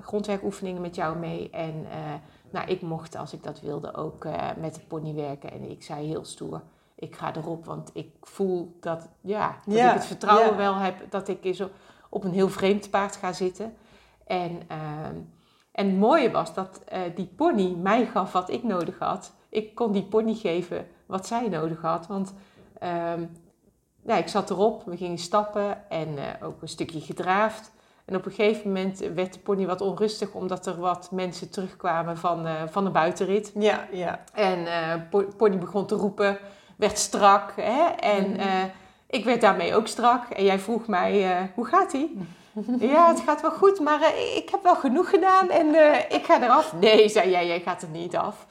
grondwerkoefeningen 0.02 0.82
met 0.82 0.96
jou 0.96 1.18
mee. 1.18 1.50
En 1.50 1.86
eh, 1.92 2.14
nou, 2.50 2.68
ik 2.68 2.82
mocht, 2.82 3.16
als 3.16 3.34
ik 3.34 3.44
dat 3.44 3.62
wilde, 3.62 3.96
ook 3.96 4.28
met 4.58 4.76
de 4.76 4.82
pony 4.88 5.14
werken. 5.14 5.52
En 5.52 5.70
ik 5.70 5.84
zei 5.84 6.08
heel 6.08 6.26
stoer, 6.26 6.62
ik 6.96 7.16
ga 7.16 7.36
erop, 7.36 7.66
want 7.66 7.90
ik 7.94 8.10
voel 8.22 8.78
dat, 8.80 9.10
ja, 9.22 9.60
dat 9.66 9.76
Ja, 9.76 9.90
ik 9.90 9.94
het 9.94 10.06
vertrouwen 10.06 10.50
ja. 10.50 10.56
wel 10.56 10.76
heb 10.76 11.12
dat 11.12 11.28
ik 11.28 11.44
eens 11.44 11.64
op, 12.10 12.24
een 12.24 12.34
heel 12.34 12.50
vreemd 12.50 12.90
paard 12.90 13.16
ga 13.16 13.34
zitten. 13.34 13.74
En, 14.26 14.62
ehm, 14.68 15.16
en 15.72 15.86
het 15.86 15.98
mooie 15.98 16.32
was 16.32 16.54
dat 16.54 16.82
die 17.16 17.30
pony 17.36 17.76
mij 17.76 18.06
gaf 18.06 18.32
wat 18.32 18.50
ik 18.50 18.64
nodig 18.64 19.00
had. 19.00 19.34
Ik 19.50 19.76
kon 19.76 19.92
die 19.92 20.06
pony 20.06 20.34
geven 20.34 20.88
wat 21.06 21.28
zij 21.28 21.50
nodig 21.50 21.82
had. 21.82 22.08
Want 22.08 22.34
ja, 24.06 24.16
ik 24.18 24.28
zat 24.28 24.50
erop, 24.50 24.84
we 24.86 24.98
gingen 24.98 25.18
stappen 25.18 25.90
en 25.90 26.18
eh, 26.18 26.48
ook 26.48 26.62
een 26.62 26.68
stukje 26.68 27.00
gedraafd. 27.02 27.72
En 28.06 28.16
op 28.16 28.26
een 28.26 28.32
gegeven 28.32 28.68
moment 28.68 29.00
werd 29.00 29.34
de 29.34 29.40
pony 29.40 29.66
wat 29.66 29.82
onrustig 29.82 30.34
omdat 30.34 30.66
er 30.66 30.80
wat 30.80 31.12
mensen 31.12 31.50
terugkwamen 31.50 32.18
van, 32.18 32.46
eh, 32.48 32.54
van 32.70 32.84
de 32.84 32.90
buitenrit. 32.90 33.52
Ja, 33.56 33.88
ja. 33.92 34.20
En 34.34 34.68
po- 35.10 35.28
pony 35.38 35.58
begon 35.58 35.86
te 35.86 35.96
roepen, 35.96 36.38
werd 36.76 36.98
strak. 36.98 37.54
Hè? 37.56 37.84
En 37.90 38.32
Mhm. 38.32 38.66
ik 39.08 39.26
werd 39.26 39.42
daarmee 39.42 39.76
ook 39.76 39.88
strak. 39.88 40.30
En 40.30 40.44
jij 40.44 40.60
vroeg 40.60 40.88
mij, 40.88 41.50
hoe 41.56 41.66
gaat 41.66 41.94
ie? 41.94 42.18
ja, 42.80 43.08
het 43.08 43.20
gaat 43.20 43.42
wel 43.42 43.52
goed, 43.52 43.80
maar 43.80 44.02
ik 44.36 44.50
heb 44.52 44.64
wel 44.64 44.76
genoeg 44.76 45.10
gedaan 45.10 45.50
en 45.50 45.68
ik 46.10 46.26
ga 46.26 46.44
eraf. 46.44 46.74
Nee, 46.80 47.10
zei 47.10 47.30
jij, 47.30 47.48
jij 47.48 47.60
gaat 47.60 47.82
er 47.82 47.90
niet 47.90 48.16
af. 48.18 48.46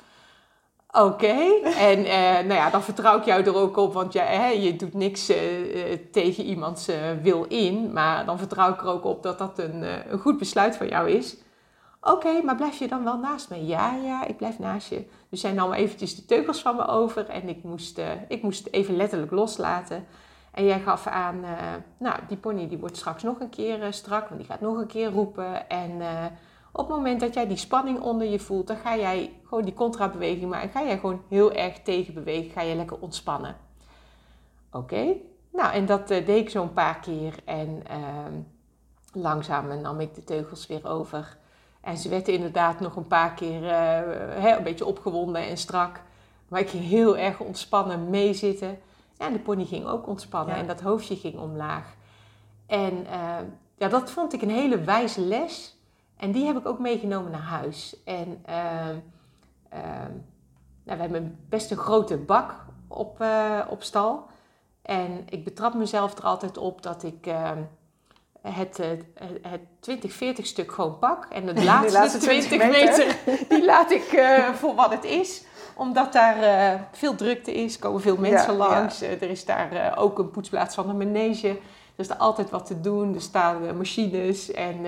Oké, 0.93 1.61
en 1.79 2.05
eh, 2.05 2.33
nou 2.33 2.53
ja, 2.53 2.71
dan 2.71 2.83
vertrouw 2.83 3.19
ik 3.19 3.25
jou 3.25 3.43
er 3.43 3.55
ook 3.55 3.77
op, 3.77 3.93
want 3.93 4.13
jij, 4.13 4.37
hè, 4.37 4.49
je 4.49 4.77
doet 4.77 4.95
niks 4.95 5.29
eh, 5.29 5.93
eh, 5.93 5.99
tegen 6.13 6.45
iemands 6.45 6.89
wil 7.23 7.45
in. 7.45 7.93
Maar 7.93 8.27
dan 8.27 8.39
vertrouw 8.39 8.73
ik 8.73 8.81
er 8.81 8.87
ook 8.87 9.05
op 9.05 9.23
dat 9.23 9.39
dat 9.39 9.59
een, 9.59 9.83
een 10.13 10.19
goed 10.19 10.39
besluit 10.39 10.77
van 10.77 10.89
jou 10.89 11.11
is. 11.11 11.37
Oké, 12.01 12.43
maar 12.43 12.57
blijf 12.57 12.79
je 12.79 12.89
dan 12.89 13.05
wel 13.05 13.19
naast 13.19 13.51
me? 13.51 13.67
Ja, 13.67 13.95
ja, 14.05 14.27
ik 14.27 14.37
blijf 14.37 14.59
naast 14.59 14.89
je. 14.89 15.05
Dus 15.29 15.41
zij 15.41 15.53
nam 15.53 15.73
eventjes 15.73 16.17
de 16.17 16.25
teugels 16.25 16.63
van 16.63 16.77
me 16.77 16.87
over 16.87 17.29
en 17.29 17.49
ik 17.49 17.63
moest, 17.63 18.01
ik 18.29 18.43
moest 18.43 18.69
even 18.71 18.97
letterlijk 18.97 19.33
loslaten. 19.33 20.07
En 20.53 20.65
jij 20.65 20.81
gaf 20.81 21.07
aan, 21.07 21.45
nou, 21.99 22.17
die 22.29 22.37
pony 22.37 22.69
die 22.69 22.79
wordt 22.79 22.97
straks 22.97 23.23
nog 23.23 23.41
een 23.41 23.51
keer 23.51 23.93
strak, 23.93 24.29
want 24.29 24.41
die 24.41 24.51
gaat 24.51 24.61
nog 24.61 24.77
een 24.77 24.87
keer 24.87 25.11
roepen. 25.11 25.69
En 25.69 26.03
op 26.73 26.87
het 26.89 26.97
moment 26.97 27.21
dat 27.21 27.35
jij 27.35 27.47
die 27.47 27.57
spanning 27.57 28.01
onder 28.01 28.27
je 28.27 28.39
voelt, 28.39 28.67
dan 28.67 28.77
ga 28.77 28.97
jij 28.97 29.33
gewoon 29.45 29.65
die 29.65 29.75
contrabeweging 29.75 30.51
maken. 30.51 30.71
Ga 30.71 30.83
jij 30.83 30.99
gewoon 30.99 31.23
heel 31.29 31.53
erg 31.53 31.79
tegenbewegen, 31.83 32.51
ga 32.51 32.61
je 32.61 32.75
lekker 32.75 32.99
ontspannen. 33.01 33.57
Oké, 34.73 35.15
nou 35.53 35.73
en 35.73 35.87
dat 35.87 36.11
eh, 36.11 36.27
deed 36.27 36.41
ik 36.41 36.51
zo 36.51 36.63
een 36.63 36.73
paar 36.73 37.01
keer 37.01 37.35
en 37.45 37.83
ehm, 37.87 38.33
langzaam 39.13 39.81
nam 39.81 40.01
ik 40.01 40.15
de 40.15 40.25
teugels 40.25 40.67
weer 40.67 40.89
over. 40.89 41.39
En 41.81 41.97
ze 41.97 42.09
werd 42.09 42.29
inderdaad 42.29 42.81
nog 42.81 42.97
een 42.97 43.07
paar 43.07 43.35
keer 43.35 43.69
eh, 43.69 44.57
een 44.57 44.63
beetje 44.63 44.87
opgewonden 44.87 45.43
en 45.43 45.57
strak. 45.57 46.01
Maar 46.49 46.61
ik 46.61 46.69
ging 46.69 46.85
heel 46.85 47.17
erg 47.17 47.41
ontspannen 47.41 48.11
meezitten. 48.11 48.79
En 49.17 49.33
de 49.33 49.39
pony 49.39 49.65
ging 49.65 49.87
ook 49.87 50.07
ontspannen 50.07 50.55
Ja. 50.55 50.61
en 50.61 50.67
dat 50.67 50.81
hoofdje 50.81 51.17
ging 51.17 51.39
omlaag. 51.39 51.95
En 52.67 53.07
eh, 53.07 53.37
ja, 53.77 53.89
dat 53.89 54.11
vond 54.11 54.33
ik 54.33 54.43
een 54.43 54.51
hele 54.51 54.81
wijze 54.81 55.21
les. 55.21 55.77
En 56.21 56.33
die 56.33 56.47
heb 56.47 56.57
ik 56.57 56.67
ook 56.67 56.79
meegenomen 56.79 57.31
naar 57.31 57.41
huis. 57.41 57.97
En 58.05 58.39
ehm, 58.45 58.97
ehm, 59.69 60.13
nou, 60.85 60.97
we 60.97 61.03
hebben 61.03 61.39
best 61.49 61.71
een 61.71 61.77
grote 61.77 62.17
bak 62.17 62.55
op, 62.89 63.21
eh, 63.21 63.61
op 63.69 63.83
stal. 63.83 64.27
En 64.83 65.27
ik 65.29 65.45
betrap 65.45 65.75
mezelf 65.75 66.19
er 66.19 66.25
altijd 66.25 66.57
op 66.59 66.83
dat 66.83 67.03
ik 67.03 67.27
ehm, 67.27 67.59
het, 68.41 68.79
eh, 68.79 68.89
het 69.43 69.61
20-40 69.81 70.47
stuk 70.47 70.73
gewoon 70.73 70.99
pak. 70.99 71.27
En 71.31 71.47
het 71.47 71.57
Die 71.61 71.65
laatste, 71.65 71.93
laatste 71.93 72.19
20 72.19 72.49
20 72.49 72.71
meter, 72.71 73.17
meter. 73.27 73.47
die 73.49 73.65
laat 73.65 73.91
ik 73.91 74.13
eh, 74.13 74.49
voor 74.49 74.75
wat 74.75 74.91
het 74.91 75.05
is. 75.05 75.45
Omdat 75.77 76.13
daar 76.13 76.89
veel 76.93 77.15
drukte 77.15 77.55
is, 77.55 77.79
komen 77.79 78.01
veel 78.01 78.17
mensen 78.17 78.53
Ja, 78.53 78.59
langs. 78.59 79.03
Er 79.03 79.23
is 79.23 79.45
daar 79.45 79.95
ook 79.99 80.19
een 80.19 80.31
poetsplaats 80.31 80.75
van 80.75 80.89
een 80.89 80.97
manege. 80.97 81.49
Er 81.49 81.57
is 81.97 82.09
er 82.09 82.17
altijd 82.17 82.51
wat 82.51 82.67
te 82.67 82.81
doen. 82.81 83.15
Er 83.15 83.21
staan 83.21 83.77
machines 83.77 84.51
en... 84.51 84.87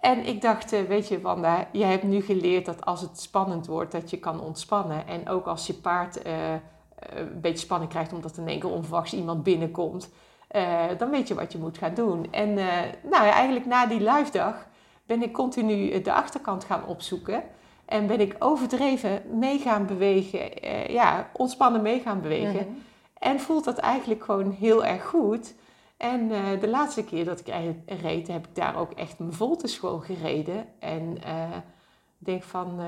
en 0.00 0.26
ik 0.26 0.40
dacht, 0.40 0.72
eh, 0.72 0.82
weet 0.82 1.08
je 1.08 1.20
Wanda, 1.20 1.66
je 1.72 1.84
hebt 1.84 2.02
nu 2.02 2.20
geleerd 2.20 2.66
dat 2.66 2.84
als 2.84 3.00
het 3.00 3.20
spannend 3.20 3.66
wordt, 3.66 3.92
dat 3.92 4.10
je 4.10 4.18
kan 4.18 4.40
ontspannen. 4.40 5.06
En 5.06 5.28
ook 5.28 5.46
als 5.46 5.66
je 5.66 5.74
paard 5.74 6.22
eh, 6.22 6.54
eh, 6.54 6.60
een 7.14 7.40
beetje 7.40 7.64
spanning 7.64 7.90
krijgt 7.90 8.12
omdat 8.12 8.36
in 8.36 8.48
één 8.48 8.60
keer 8.60 8.70
onverwachts 8.70 9.12
iemand 9.12 9.42
binnenkomt, 9.42 10.10
dan 10.98 11.10
weet 11.10 11.28
je 11.28 11.34
wat 11.34 11.52
je 11.52 11.58
moet 11.58 11.78
gaan 11.78 11.94
doen. 11.94 12.32
En 12.32 12.54
nou 13.02 13.24
ja, 13.24 13.30
eigenlijk 13.32 13.66
na 13.66 13.86
die 13.86 14.00
live 14.00 14.30
dag 14.30 14.66
ben 15.06 15.22
ik 15.22 15.32
continu 15.32 16.00
de 16.02 16.12
achterkant 16.12 16.64
gaan 16.64 16.86
opzoeken. 16.86 17.42
En 17.84 18.06
ben 18.06 18.20
ik 18.20 18.36
overdreven 18.38 19.22
mee 19.38 19.58
gaan 19.58 19.86
bewegen, 19.86 20.40
ja, 20.92 21.30
ontspannen 21.32 21.82
mee 21.82 22.00
gaan 22.00 22.20
bewegen. 22.20 22.66
Mhm. 22.66 22.78
En 23.18 23.40
voelt 23.40 23.64
dat 23.64 23.78
eigenlijk 23.78 24.24
gewoon 24.24 24.50
heel 24.50 24.84
erg 24.84 25.06
goed. 25.06 25.54
En 26.00 26.30
eh, 26.32 26.60
de 26.60 26.68
laatste 26.68 27.04
keer 27.04 27.24
dat 27.24 27.40
ik 27.40 27.54
reed, 27.86 28.28
heb 28.28 28.46
ik 28.46 28.54
daar 28.54 28.76
ook 28.76 28.92
echt 28.92 29.18
mijn 29.18 29.32
voltes 29.32 29.78
gewoon 29.78 30.02
gereden. 30.02 30.66
En 30.78 31.22
eh, 31.22 31.56
ik 32.18 32.26
denk 32.26 32.42
van, 32.42 32.80
eh, 32.80 32.86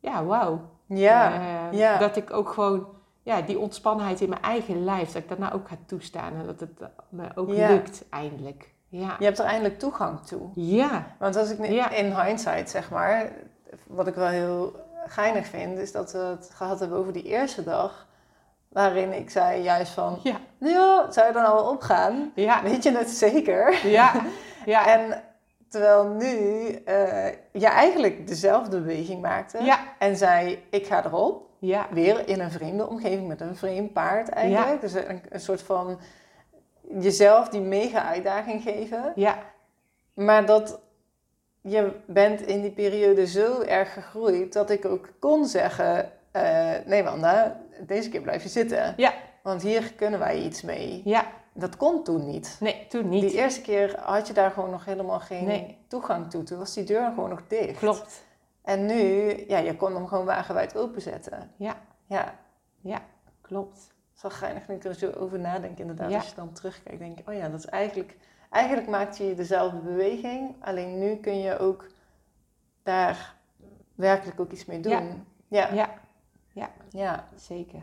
ja, 0.00 0.24
wauw. 0.24 0.60
Ja, 0.86 1.68
ja. 1.70 1.98
Dat 1.98 2.16
ik 2.16 2.32
ook 2.32 2.48
gewoon, 2.52 2.86
ja, 3.22 3.40
die 3.40 3.58
ontspannenheid 3.58 4.20
in 4.20 4.28
mijn 4.28 4.42
eigen 4.42 4.84
lijf, 4.84 5.06
dat 5.12 5.22
ik 5.22 5.28
dat 5.28 5.38
nou 5.38 5.52
ook 5.52 5.68
ga 5.68 5.76
toestaan. 5.86 6.32
En 6.34 6.46
dat 6.46 6.60
het 6.60 6.70
me 7.08 7.28
ook 7.34 7.50
Ja. 7.52 7.68
lukt 7.68 8.04
eindelijk. 8.10 8.74
Ja. 8.88 9.16
Je 9.18 9.24
hebt 9.24 9.38
er 9.38 9.44
eindelijk 9.44 9.78
toegang 9.78 10.20
toe. 10.20 10.50
Ja. 10.54 11.06
Want 11.18 11.36
als 11.36 11.50
ik 11.50 11.66
Ja. 11.66 11.90
in 11.90 12.20
hindsight 12.20 12.70
zeg 12.70 12.90
maar, 12.90 13.32
wat 13.86 14.06
ik 14.06 14.14
wel 14.14 14.28
heel 14.28 14.76
geinig 15.06 15.46
vind, 15.46 15.78
is 15.78 15.92
dat 15.92 16.12
we 16.12 16.18
het 16.18 16.50
gehad 16.54 16.80
hebben 16.80 16.98
over 16.98 17.12
die 17.12 17.24
eerste 17.24 17.64
dag. 17.64 18.06
Waarin 18.72 19.12
ik 19.12 19.30
zei 19.30 19.62
juist 19.62 19.92
van, 19.92 20.18
Ja. 20.22 20.36
nou 20.58 20.72
ja, 20.74 21.10
zou 21.10 21.26
je 21.26 21.32
dan 21.32 21.44
al 21.44 21.70
opgaan? 21.70 22.32
Ja. 22.34 22.62
Weet 22.62 22.82
je 22.82 22.90
het 22.96 23.10
zeker? 23.10 23.86
Ja. 23.86 24.12
Ja. 24.64 24.86
En 24.98 25.22
terwijl 25.68 26.04
nu 26.08 26.68
eh, 26.84 27.26
je 27.52 27.66
eigenlijk 27.66 28.26
dezelfde 28.26 28.80
beweging 28.80 29.22
maakte 29.22 29.62
Ja. 29.64 29.78
en 29.98 30.16
zei, 30.16 30.64
ik 30.70 30.86
ga 30.86 31.04
erop. 31.04 31.50
Ja. 31.58 31.86
Weer 31.90 32.28
in 32.28 32.40
een 32.40 32.50
vreemde 32.50 32.88
omgeving 32.88 33.28
met 33.28 33.40
een 33.40 33.56
vreemd 33.56 33.92
paard 33.92 34.28
eigenlijk. 34.28 34.80
Dus 34.80 34.92
een, 34.94 35.22
een 35.28 35.40
soort 35.40 35.62
van 35.62 35.98
jezelf 36.98 37.48
die 37.48 37.60
mega 37.60 38.04
uitdaging 38.04 38.62
geven. 38.62 39.12
Ja. 39.14 39.38
Maar 40.14 40.46
dat 40.46 40.80
je 41.60 41.92
bent 42.06 42.40
in 42.40 42.60
die 42.60 42.70
periode 42.70 43.26
zo 43.26 43.60
erg 43.60 43.92
gegroeid 43.92 44.52
dat 44.52 44.70
ik 44.70 44.84
ook 44.84 45.08
kon 45.18 45.46
zeggen: 45.46 46.12
eh, 46.32 46.70
Nee, 46.86 47.02
Wanda, 47.02 47.60
deze 47.86 48.08
keer 48.08 48.20
blijf 48.22 48.42
je 48.42 48.48
zitten. 48.48 48.94
Ja. 48.96 49.12
Want 49.42 49.62
hier 49.62 49.92
kunnen 49.94 50.18
wij 50.18 50.38
iets 50.42 50.62
mee. 50.62 51.00
Ja. 51.04 51.26
Dat 51.54 51.76
kon 51.76 52.04
toen 52.04 52.26
niet. 52.26 52.56
Nee, 52.60 52.86
toen 52.88 53.08
niet. 53.08 53.20
Die 53.22 53.32
eerste 53.38 53.60
keer 53.60 53.98
had 54.00 54.26
je 54.26 54.32
daar 54.32 54.50
gewoon 54.50 54.70
nog 54.70 54.84
helemaal 54.84 55.20
geen 55.20 55.44
Nee. 55.44 55.78
toegang 55.88 56.30
toe. 56.30 56.42
Toen 56.42 56.58
was 56.58 56.74
die 56.74 56.84
deur 56.84 57.04
gewoon 57.14 57.28
nog 57.28 57.42
dicht. 57.48 57.78
Klopt. 57.78 58.24
En 58.62 58.86
nu, 58.86 59.34
ja, 59.48 59.58
je 59.58 59.76
kon 59.76 59.94
hem 59.94 60.06
gewoon 60.06 60.24
wagenwijd 60.24 60.76
openzetten. 60.76 61.50
Ja. 61.56 61.76
Ja, 62.06 62.34
Ja. 62.80 63.00
Klopt. 63.40 63.76
het 63.78 64.16
is 64.16 64.22
wel 64.22 64.30
geinig 64.30 64.68
nu 64.68 64.74
ik 64.74 64.84
er 64.84 64.94
zo 64.94 65.10
over 65.10 65.38
nadenk 65.38 65.78
inderdaad. 65.78 66.10
Ja. 66.10 66.16
Als 66.16 66.28
je 66.28 66.34
dan 66.34 66.52
terugkijkt, 66.52 66.98
denk 66.98 67.18
je, 67.18 67.24
oh 67.26 67.34
ja, 67.34 67.48
dat 67.48 67.58
is 67.58 67.66
eigenlijk... 67.66 68.16
Eigenlijk 68.50 68.88
maakte 68.88 69.26
je 69.26 69.34
dezelfde 69.34 69.76
beweging, 69.78 70.54
alleen 70.60 70.98
nu 70.98 71.16
kun 71.16 71.38
je 71.40 71.58
ook 71.58 71.86
daar 72.82 73.34
werkelijk 73.94 74.40
ook 74.40 74.50
iets 74.52 74.64
mee 74.64 74.80
doen. 74.80 74.92
Ja. 75.48 75.68
Ja, 75.68 75.74
Ja. 75.74 75.88
Ja. 76.90 77.28
Zeker. 77.36 77.82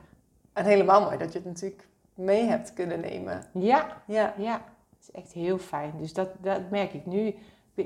En 0.54 0.66
helemaal 0.66 1.02
mooi 1.02 1.18
dat 1.18 1.32
je 1.34 1.38
het 1.40 1.48
natuurlijk 1.48 1.88
mee 2.14 2.44
hebt 2.44 2.74
kunnen 2.74 3.00
nemen. 3.00 3.44
Ja. 3.54 4.02
Ja, 4.08 4.34
Ja. 4.38 4.62
Is 5.02 5.12
echt 5.12 5.32
heel 5.32 5.58
fijn. 5.58 5.94
Dus 5.98 6.14
dat, 6.14 6.30
dat 6.40 6.70
merk 6.70 6.94
ik 6.94 7.06
nu. 7.06 7.36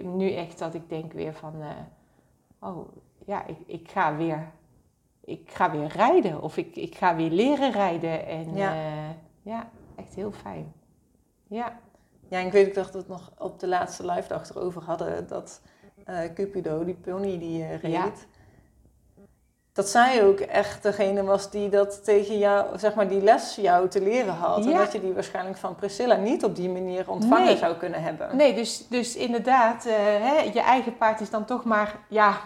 Nu 0.04 0.32
echt 0.34 0.60
dat 0.60 0.74
ik 0.74 0.90
denk 0.90 1.14
weer 1.14 1.34
van... 1.34 1.62
eh, 1.62 2.70
oh, 2.70 2.88
ja, 3.26 3.46
ik, 3.46 3.58
ik 3.66 3.90
ga 3.92 4.16
weer... 4.16 4.52
Ik 5.26 5.52
ga 5.52 5.72
weer 5.72 5.88
rijden. 5.88 6.42
Of 6.42 6.58
ik, 6.58 6.76
ik 6.76 6.96
ga 6.96 7.16
weer 7.16 7.30
leren 7.30 7.72
rijden. 7.72 8.26
En 8.26 8.56
Ja. 8.56 8.74
ja, 8.74 9.16
ja 9.42 9.70
echt 9.96 10.16
heel 10.16 10.32
fijn. 10.32 10.74
Ja. 11.48 11.80
ja 12.28 12.40
en 12.40 12.46
ik 12.46 12.52
weet 12.52 12.68
ook 12.68 12.74
dat 12.74 12.92
we 12.92 12.98
het 12.98 13.08
nog 13.08 13.32
op 13.38 13.60
de 13.60 13.68
laatste 13.68 14.06
live 14.06 14.28
dag 14.28 14.50
erover 14.50 14.82
hadden, 14.84 15.28
dat 15.28 15.62
eh, 16.06 16.34
Cupido, 16.34 16.86
die 16.86 16.96
pony 16.96 17.40
die 17.40 17.58
je 17.58 17.76
reed, 17.76 17.92
Ja. 17.92 18.12
Dat 19.74 19.90
zij 19.90 20.24
ook 20.26 20.40
echt 20.40 20.84
degene 20.84 21.24
was 21.24 21.50
die 21.52 21.70
dat 21.70 22.04
tegen 22.04 22.38
jou, 22.38 22.80
zeg 22.80 22.94
maar, 22.94 23.08
die 23.08 23.22
les 23.22 23.56
jou 23.56 23.88
te 23.88 24.02
leren 24.02 24.34
had. 24.34 24.66
En 24.66 24.74
dat 24.74 24.92
je 24.92 25.02
die 25.02 25.14
waarschijnlijk 25.14 25.58
van 25.58 25.76
Priscilla 25.76 26.16
niet 26.16 26.44
op 26.44 26.56
die 26.56 26.70
manier 26.70 27.10
ontvangen 27.10 27.46
Nee. 27.46 27.58
zou 27.58 27.76
kunnen 27.76 28.04
hebben. 28.04 28.36
Nee, 28.36 28.54
dus, 28.54 28.88
dus 28.90 29.16
inderdaad, 29.16 29.86
eh, 29.86 29.94
hè, 29.98 30.42
je 30.54 30.62
eigen 30.62 30.98
paard 30.98 31.22
is 31.22 31.30
dan 31.30 31.46
toch 31.46 31.64
maar, 31.64 31.96
ja, 32.08 32.38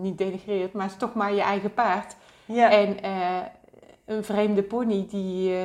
niet 0.00 0.18
denigrerend, 0.18 0.72
maar 0.72 0.82
het 0.82 0.92
is 0.92 0.98
toch 0.98 1.14
maar 1.14 1.32
je 1.34 1.42
eigen 1.42 1.74
paard. 1.74 2.14
Ja, 2.44 2.70
En 2.70 3.02
eh, 3.02 3.38
een 4.04 4.24
vreemde 4.24 4.62
pony 4.62 5.06
die, 5.10 5.56
eh, 5.56 5.62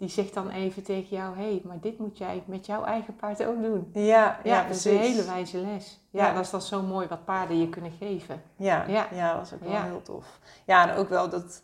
die 0.00 0.08
zegt 0.08 0.34
dan 0.34 0.50
even 0.50 0.82
tegen 0.82 1.16
jou, 1.16 1.36
hé, 1.36 1.42
hey, 1.42 1.60
maar 1.64 1.80
dit 1.80 1.98
moet 1.98 2.18
jij 2.18 2.42
met 2.46 2.66
jouw 2.66 2.84
eigen 2.84 3.16
paard 3.16 3.44
ook 3.44 3.62
doen. 3.62 3.90
ja, 3.92 4.02
Ja, 4.02 4.38
ja, 4.44 4.62
dat 4.66 4.76
is 4.76 4.84
een 4.84 4.96
hele 4.98 5.24
wijze 5.24 5.58
les. 5.58 5.98
Ja, 6.10 6.26
Ja. 6.26 6.34
dat 6.34 6.44
is 6.44 6.50
dan 6.50 6.62
zo 6.62 6.82
mooi 6.82 7.06
wat 7.08 7.24
paarden 7.24 7.60
je 7.60 7.68
kunnen 7.68 7.92
geven. 7.98 8.42
Ja, 8.56 8.84
ja. 8.88 9.06
Ja. 9.14 9.28
dat 9.30 9.38
was 9.38 9.52
ook 9.54 9.60
wel 9.60 9.70
Ja. 9.72 9.84
heel 9.84 10.02
tof. 10.02 10.38
Ja, 10.66 10.88
en 10.90 10.96
ook 10.96 11.08
wel 11.08 11.28
dat... 11.28 11.62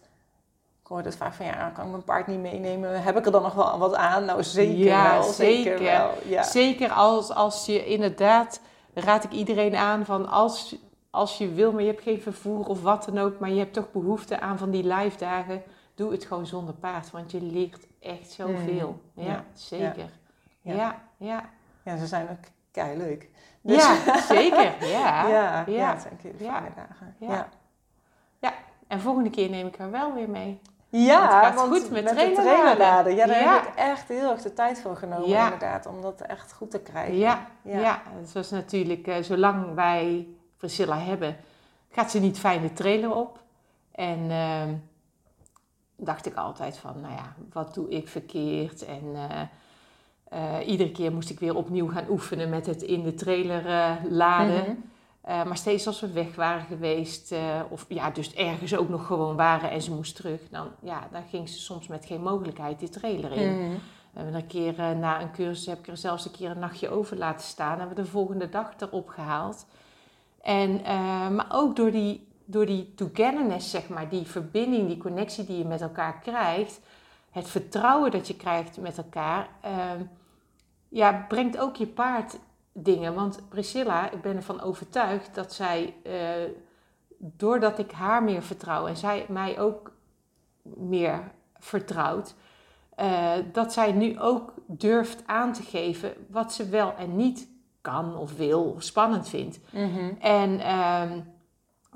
Ik 0.82 0.86
hoor 0.92 1.00
het 1.02 1.16
vaak 1.16 1.32
van, 1.34 1.46
ja, 1.46 1.68
kan 1.74 1.84
ik 1.84 1.90
mijn 1.90 2.04
paard 2.04 2.26
niet 2.26 2.40
meenemen? 2.40 3.02
Heb 3.02 3.16
ik 3.16 3.26
er 3.26 3.32
dan 3.32 3.42
nog 3.42 3.54
wel 3.54 3.78
wat 3.78 3.94
aan? 3.94 4.24
Nou, 4.24 4.42
zeker 4.42 4.84
wel. 4.84 5.22
Zeker, 5.22 5.78
zeker. 5.78 5.82
wel. 5.84 6.10
Ja. 6.24 6.42
Zeker 6.42 6.90
als, 6.90 7.30
als 7.30 7.66
je 7.66 7.84
inderdaad, 7.86 8.60
raad 8.94 9.24
ik 9.24 9.30
iedereen 9.32 9.76
aan 9.76 10.04
van 10.04 10.28
als, 10.28 10.76
als 11.10 11.38
je 11.38 11.52
wil, 11.52 11.72
maar 11.72 11.82
je 11.82 11.88
hebt 11.90 12.02
geen 12.02 12.20
vervoer 12.20 12.66
of 12.66 12.82
wat 12.82 13.04
dan 13.04 13.18
ook, 13.18 13.38
maar 13.38 13.50
je 13.50 13.58
hebt 13.58 13.72
toch 13.74 13.92
behoefte 13.92 14.40
aan 14.40 14.58
van 14.58 14.70
die 14.70 14.86
live 14.94 15.18
dagen, 15.18 15.62
doe 15.94 16.12
het 16.12 16.24
gewoon 16.24 16.46
zonder 16.46 16.74
paard, 16.74 17.10
want 17.10 17.30
je 17.30 17.42
leert 17.42 17.86
echt 18.06 18.30
zoveel. 18.30 19.00
Mm, 19.14 19.24
Ja, 19.24 19.30
ja, 19.32 19.44
zeker. 19.54 20.10
ja. 20.62 20.74
Ja, 20.74 20.96
ja. 21.16 21.44
Ja, 21.82 21.96
ze 21.96 22.06
zijn 22.06 22.28
ook 22.30 22.44
kei 22.70 22.96
leuk. 22.96 23.28
Ja, 23.60 23.94
zeker. 24.28 24.74
Ja. 24.88 25.28
ja, 25.28 25.28
ja. 25.28 25.64
ja. 25.66 25.90
het 25.92 26.02
zijn 26.02 26.34
fijne 26.36 26.68
dagen. 26.76 27.16
Ja. 27.18 27.48
Ja. 28.38 28.52
En 28.86 29.00
volgende 29.00 29.30
keer 29.30 29.50
neem 29.50 29.66
ik 29.66 29.76
haar 29.76 29.90
wel 29.90 30.14
weer 30.14 30.28
mee. 30.30 30.60
ja 30.88 31.18
Want 31.18 31.32
het 31.32 31.42
gaat 31.44 31.54
want 31.54 31.68
goed 31.82 31.90
met 31.90 32.08
de 32.08 32.14
trailerladen. 32.14 32.44
trailerladen. 32.54 33.14
Ja, 33.14 33.26
daar 33.26 33.54
heb 33.54 33.66
ik 33.66 33.74
echt 33.74 34.08
heel 34.08 34.30
erg 34.30 34.42
de 34.42 34.52
tijd 34.52 34.80
voor 34.80 34.96
genomen 34.96 35.28
Ja. 35.28 35.44
inderdaad. 35.44 35.86
Om 35.86 36.02
dat 36.02 36.20
echt 36.20 36.52
goed 36.52 36.70
te 36.70 36.80
krijgen. 36.80 37.16
Ja, 37.16 37.46
Ja. 37.62 37.78
ja. 37.78 38.02
het 38.20 38.32
was 38.32 38.50
natuurlijk, 38.50 39.06
eh, 39.06 39.22
zolang 39.22 39.74
wij 39.74 40.26
Priscilla 40.56 40.98
hebben, 40.98 41.36
gaat 41.90 42.10
ze 42.10 42.18
niet 42.20 42.38
fijn 42.38 42.60
de 42.62 42.72
trailer 42.72 43.14
op. 43.14 43.38
En 43.92 44.30
ehm, 44.30 44.74
dacht 45.96 46.26
ik 46.26 46.34
altijd 46.34 46.76
van, 46.76 47.00
nou 47.00 47.14
ja, 47.14 47.34
wat 47.52 47.74
doe 47.74 47.88
ik 47.88 48.08
verkeerd? 48.08 48.84
En 48.84 49.02
eh, 49.14 49.40
eh, 50.28 50.68
iedere 50.68 50.92
keer 50.92 51.12
moest 51.12 51.30
ik 51.30 51.40
weer 51.40 51.56
opnieuw 51.56 51.88
gaan 51.88 52.08
oefenen 52.08 52.48
met 52.48 52.66
het 52.66 52.82
in 52.82 53.02
de 53.02 53.14
trailer 53.14 53.66
eh, 53.66 53.92
laden. 54.08 54.62
Mhm. 54.62 54.74
Maar 55.26 55.56
steeds 55.56 55.86
als 55.86 56.00
we 56.00 56.12
weg 56.12 56.34
waren 56.34 56.64
geweest, 56.66 57.34
of 57.68 57.84
ja, 57.88 58.10
dus 58.10 58.34
ergens 58.34 58.76
ook 58.76 58.88
nog 58.88 59.06
gewoon 59.06 59.36
waren 59.36 59.70
en 59.70 59.82
ze 59.82 59.94
moest 59.94 60.16
terug, 60.16 60.40
dan, 60.50 60.68
ja, 60.82 61.08
dan 61.12 61.22
ging 61.30 61.48
ze 61.48 61.58
soms 61.58 61.86
met 61.86 62.06
geen 62.06 62.22
mogelijkheid 62.22 62.78
die 62.78 62.88
trailer 62.88 63.32
in. 63.32 63.52
Mhm. 63.52 63.70
We 64.10 64.22
hebben 64.22 64.34
er 64.34 64.40
een 64.40 64.46
keer 64.46 64.96
na 64.96 65.20
een 65.20 65.32
cursus 65.32 65.66
heb 65.66 65.78
ik 65.78 65.86
er 65.86 65.96
zelfs 65.96 66.24
een 66.24 66.30
keer 66.30 66.50
een 66.50 66.58
nachtje 66.58 66.88
over 66.88 67.16
laten 67.16 67.46
staan. 67.46 67.78
Hebben 67.78 67.96
we 67.96 68.02
de 68.02 68.08
volgende 68.08 68.48
dag 68.48 68.72
erop 68.78 69.08
gehaald. 69.08 69.66
En, 70.42 70.80
maar 71.34 71.48
ook 71.52 71.76
door 71.76 71.90
die, 71.90 72.25
door 72.46 72.66
die 72.66 72.94
togetherness, 72.94 73.70
zeg 73.70 73.88
maar, 73.88 74.08
die 74.08 74.26
verbinding, 74.26 74.88
die 74.88 74.98
connectie 74.98 75.44
die 75.44 75.58
je 75.58 75.64
met 75.64 75.80
elkaar 75.80 76.18
krijgt. 76.18 76.80
Het 77.30 77.48
vertrouwen 77.48 78.10
dat 78.10 78.26
je 78.26 78.36
krijgt 78.36 78.80
met 78.80 78.98
elkaar. 78.98 79.48
ehm, 79.60 80.02
ja, 80.88 81.24
brengt 81.28 81.58
ook 81.58 81.76
je 81.76 81.86
paard 81.86 82.38
dingen. 82.72 83.14
Want 83.14 83.48
Priscilla, 83.48 84.10
ik 84.10 84.22
ben 84.22 84.36
ervan 84.36 84.60
overtuigd 84.60 85.34
dat 85.34 85.52
zij, 85.52 85.94
eh, 86.02 86.12
doordat 87.18 87.78
ik 87.78 87.92
haar 87.92 88.22
meer 88.22 88.42
vertrouw 88.42 88.86
en 88.86 88.96
zij 88.96 89.26
mij 89.28 89.60
ook 89.60 89.92
meer 90.62 91.30
vertrouwt, 91.58 92.34
eh, 92.94 93.32
dat 93.52 93.72
zij 93.72 93.92
nu 93.92 94.20
ook 94.20 94.52
durft 94.66 95.22
aan 95.26 95.52
te 95.52 95.62
geven 95.62 96.12
wat 96.28 96.52
ze 96.52 96.68
wel 96.68 96.94
en 96.94 97.16
niet 97.16 97.48
kan 97.80 98.16
of 98.16 98.36
wil 98.36 98.62
of 98.62 98.82
spannend 98.82 99.28
vindt. 99.28 99.58
Mhm. 99.72 100.14
En 100.20 100.60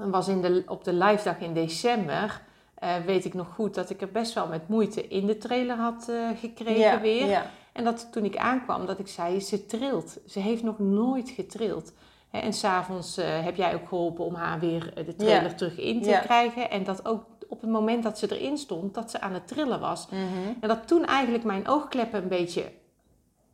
ehm, 0.01 0.11
was 0.11 0.29
in 0.29 0.41
de, 0.41 0.63
op 0.67 0.85
de 0.85 0.93
live 0.93 1.25
dag 1.25 1.39
in 1.39 1.55
december, 1.55 2.43
eh, 2.75 2.97
weet 3.07 3.25
ik 3.25 3.35
nog 3.35 3.55
goed 3.55 3.75
dat 3.75 3.91
ik 3.91 4.01
er 4.01 4.11
best 4.11 4.35
wel 4.35 4.47
met 4.47 4.69
moeite 4.69 5.09
in 5.09 5.27
de 5.27 5.39
trailer 5.39 5.77
had 5.77 6.09
eh, 6.09 6.29
gekregen 6.41 6.81
ja, 6.81 7.01
weer. 7.01 7.27
Ja. 7.27 7.47
En 7.73 7.85
dat 7.85 8.09
toen 8.13 8.25
ik 8.25 8.37
aankwam, 8.37 8.87
dat 8.87 8.99
ik 8.99 9.09
zei, 9.09 9.41
ze 9.41 9.67
trilt. 9.67 10.19
Ze 10.27 10.39
heeft 10.39 10.63
nog 10.63 10.79
nooit 10.79 11.31
getrild. 11.31 11.93
Hè, 12.31 12.39
en 12.39 12.53
s'avonds 12.53 13.19
uh, 13.19 13.25
heb 13.27 13.57
jij 13.57 13.75
ook 13.75 13.89
geholpen 13.89 14.25
om 14.25 14.35
haar 14.35 14.59
weer 14.59 14.93
de 14.95 15.17
trailer 15.17 15.51
Ja. 15.51 15.55
terug 15.55 15.79
in 15.79 16.03
te 16.03 16.21
krijgen. 16.23 16.71
En 16.71 16.85
dat 16.85 17.07
ook 17.07 17.25
op 17.49 17.61
het 17.61 17.71
moment 17.71 18.03
dat 18.03 18.19
ze 18.19 18.37
erin 18.37 18.59
stond, 18.59 18.95
dat 18.95 19.11
ze 19.11 19.21
aan 19.21 19.33
het 19.33 19.49
trillen 19.49 19.81
was. 19.81 20.07
Mhm. 20.09 20.21
En 20.61 20.69
dat 20.69 20.87
toen 20.89 21.05
eigenlijk 21.05 21.45
mijn 21.45 21.69
oogkleppen 21.69 22.23
een 22.23 22.29
beetje 22.29 22.73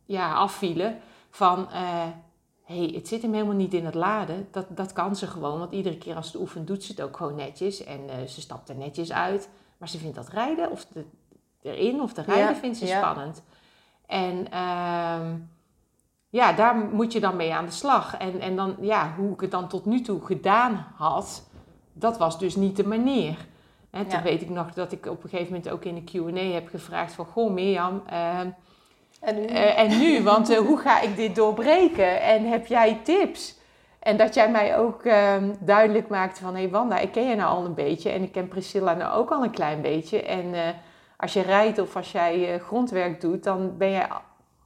ja, 0.05 0.33
afvielen 0.33 0.99
van... 1.29 1.67
hey, 2.67 2.91
het 2.93 3.07
zit 3.07 3.21
hem 3.21 3.33
helemaal 3.33 3.55
niet 3.55 3.73
in 3.73 3.85
het 3.85 3.95
laden. 3.95 4.47
Dat, 4.51 4.65
dat 4.69 4.93
kan 4.93 5.15
ze 5.15 5.27
gewoon, 5.27 5.59
want 5.59 5.71
iedere 5.71 5.97
keer 5.97 6.15
als 6.15 6.31
ze 6.31 6.39
oefent 6.39 6.67
doet 6.67 6.83
ze 6.83 6.91
het 6.91 7.01
ook 7.01 7.17
gewoon 7.17 7.35
netjes. 7.35 7.83
En 7.83 8.09
eh, 8.09 8.25
ze 8.27 8.41
stapt 8.41 8.69
er 8.69 8.75
netjes 8.75 9.11
uit. 9.11 9.49
Maar 9.77 9.89
ze 9.89 9.97
vindt 9.97 10.15
dat 10.15 10.27
rijden 10.29 10.71
of 10.71 10.85
de, 10.85 11.05
erin 11.61 12.01
of 12.01 12.13
de 12.13 12.21
rijden 12.21 12.53
Ja, 12.53 12.55
vindt 12.55 12.77
ze 12.77 12.85
ja. 12.85 12.97
spannend. 12.97 13.43
En 14.05 14.51
ehm, 14.51 15.35
ja, 16.29 16.53
daar 16.53 16.75
moet 16.75 17.13
je 17.13 17.19
dan 17.19 17.35
mee 17.35 17.53
aan 17.53 17.65
de 17.65 17.71
slag. 17.71 18.17
En, 18.17 18.39
en 18.39 18.55
dan, 18.55 18.75
ja, 18.79 19.13
hoe 19.17 19.33
ik 19.33 19.41
het 19.41 19.51
dan 19.51 19.67
tot 19.67 19.85
nu 19.85 20.01
toe 20.01 20.25
gedaan 20.25 20.87
had, 20.95 21.49
dat 21.93 22.17
was 22.17 22.39
dus 22.39 22.55
niet 22.55 22.75
de 22.75 22.87
manier. 22.87 23.47
Hè, 23.89 24.01
toen 24.03 24.11
Ja. 24.17 24.21
weet 24.21 24.41
ik 24.41 24.49
nog 24.49 24.73
dat 24.73 24.91
ik 24.91 25.05
op 25.05 25.23
een 25.23 25.29
gegeven 25.29 25.53
moment 25.53 25.69
ook 25.71 25.85
in 25.85 25.95
de 25.95 26.03
Q&A 26.03 26.53
heb 26.53 26.67
gevraagd 26.67 27.13
van... 27.13 27.25
Goh 27.25 27.53
Mirjam, 27.53 28.01
ehm, 28.05 28.49
En 29.19 29.35
nu? 29.35 29.45
Eh, 29.45 29.79
en 29.79 29.99
nu, 29.99 30.23
want 30.23 30.49
eh, 30.49 30.57
hoe 30.57 30.77
ga 30.77 31.01
ik 31.01 31.15
dit 31.15 31.35
doorbreken? 31.35 32.21
En 32.21 32.45
heb 32.45 32.67
jij 32.67 32.99
tips? 33.03 33.55
En 33.99 34.17
dat 34.17 34.33
jij 34.33 34.51
mij 34.51 34.77
ook 34.77 35.03
ehm, 35.03 35.53
duidelijk 35.59 36.07
maakte 36.07 36.41
van... 36.41 36.55
hé 36.55 36.61
hey 36.61 36.69
Wanda, 36.69 36.97
ik 36.97 37.11
ken 37.11 37.27
je 37.27 37.35
nou 37.35 37.57
al 37.57 37.65
een 37.65 37.73
beetje 37.73 38.09
en 38.09 38.23
ik 38.23 38.31
ken 38.31 38.47
Priscilla 38.47 38.93
nou 38.93 39.17
ook 39.17 39.31
al 39.31 39.43
een 39.43 39.51
klein 39.51 39.81
beetje. 39.81 40.23
En 40.23 40.53
eh, 40.53 40.61
als 41.17 41.33
je 41.33 41.41
rijdt 41.41 41.79
of 41.79 41.95
als 41.95 42.11
jij 42.11 42.59
grondwerk 42.59 43.21
doet, 43.21 43.43
dan 43.43 43.77
ben 43.77 43.89
je 43.89 44.05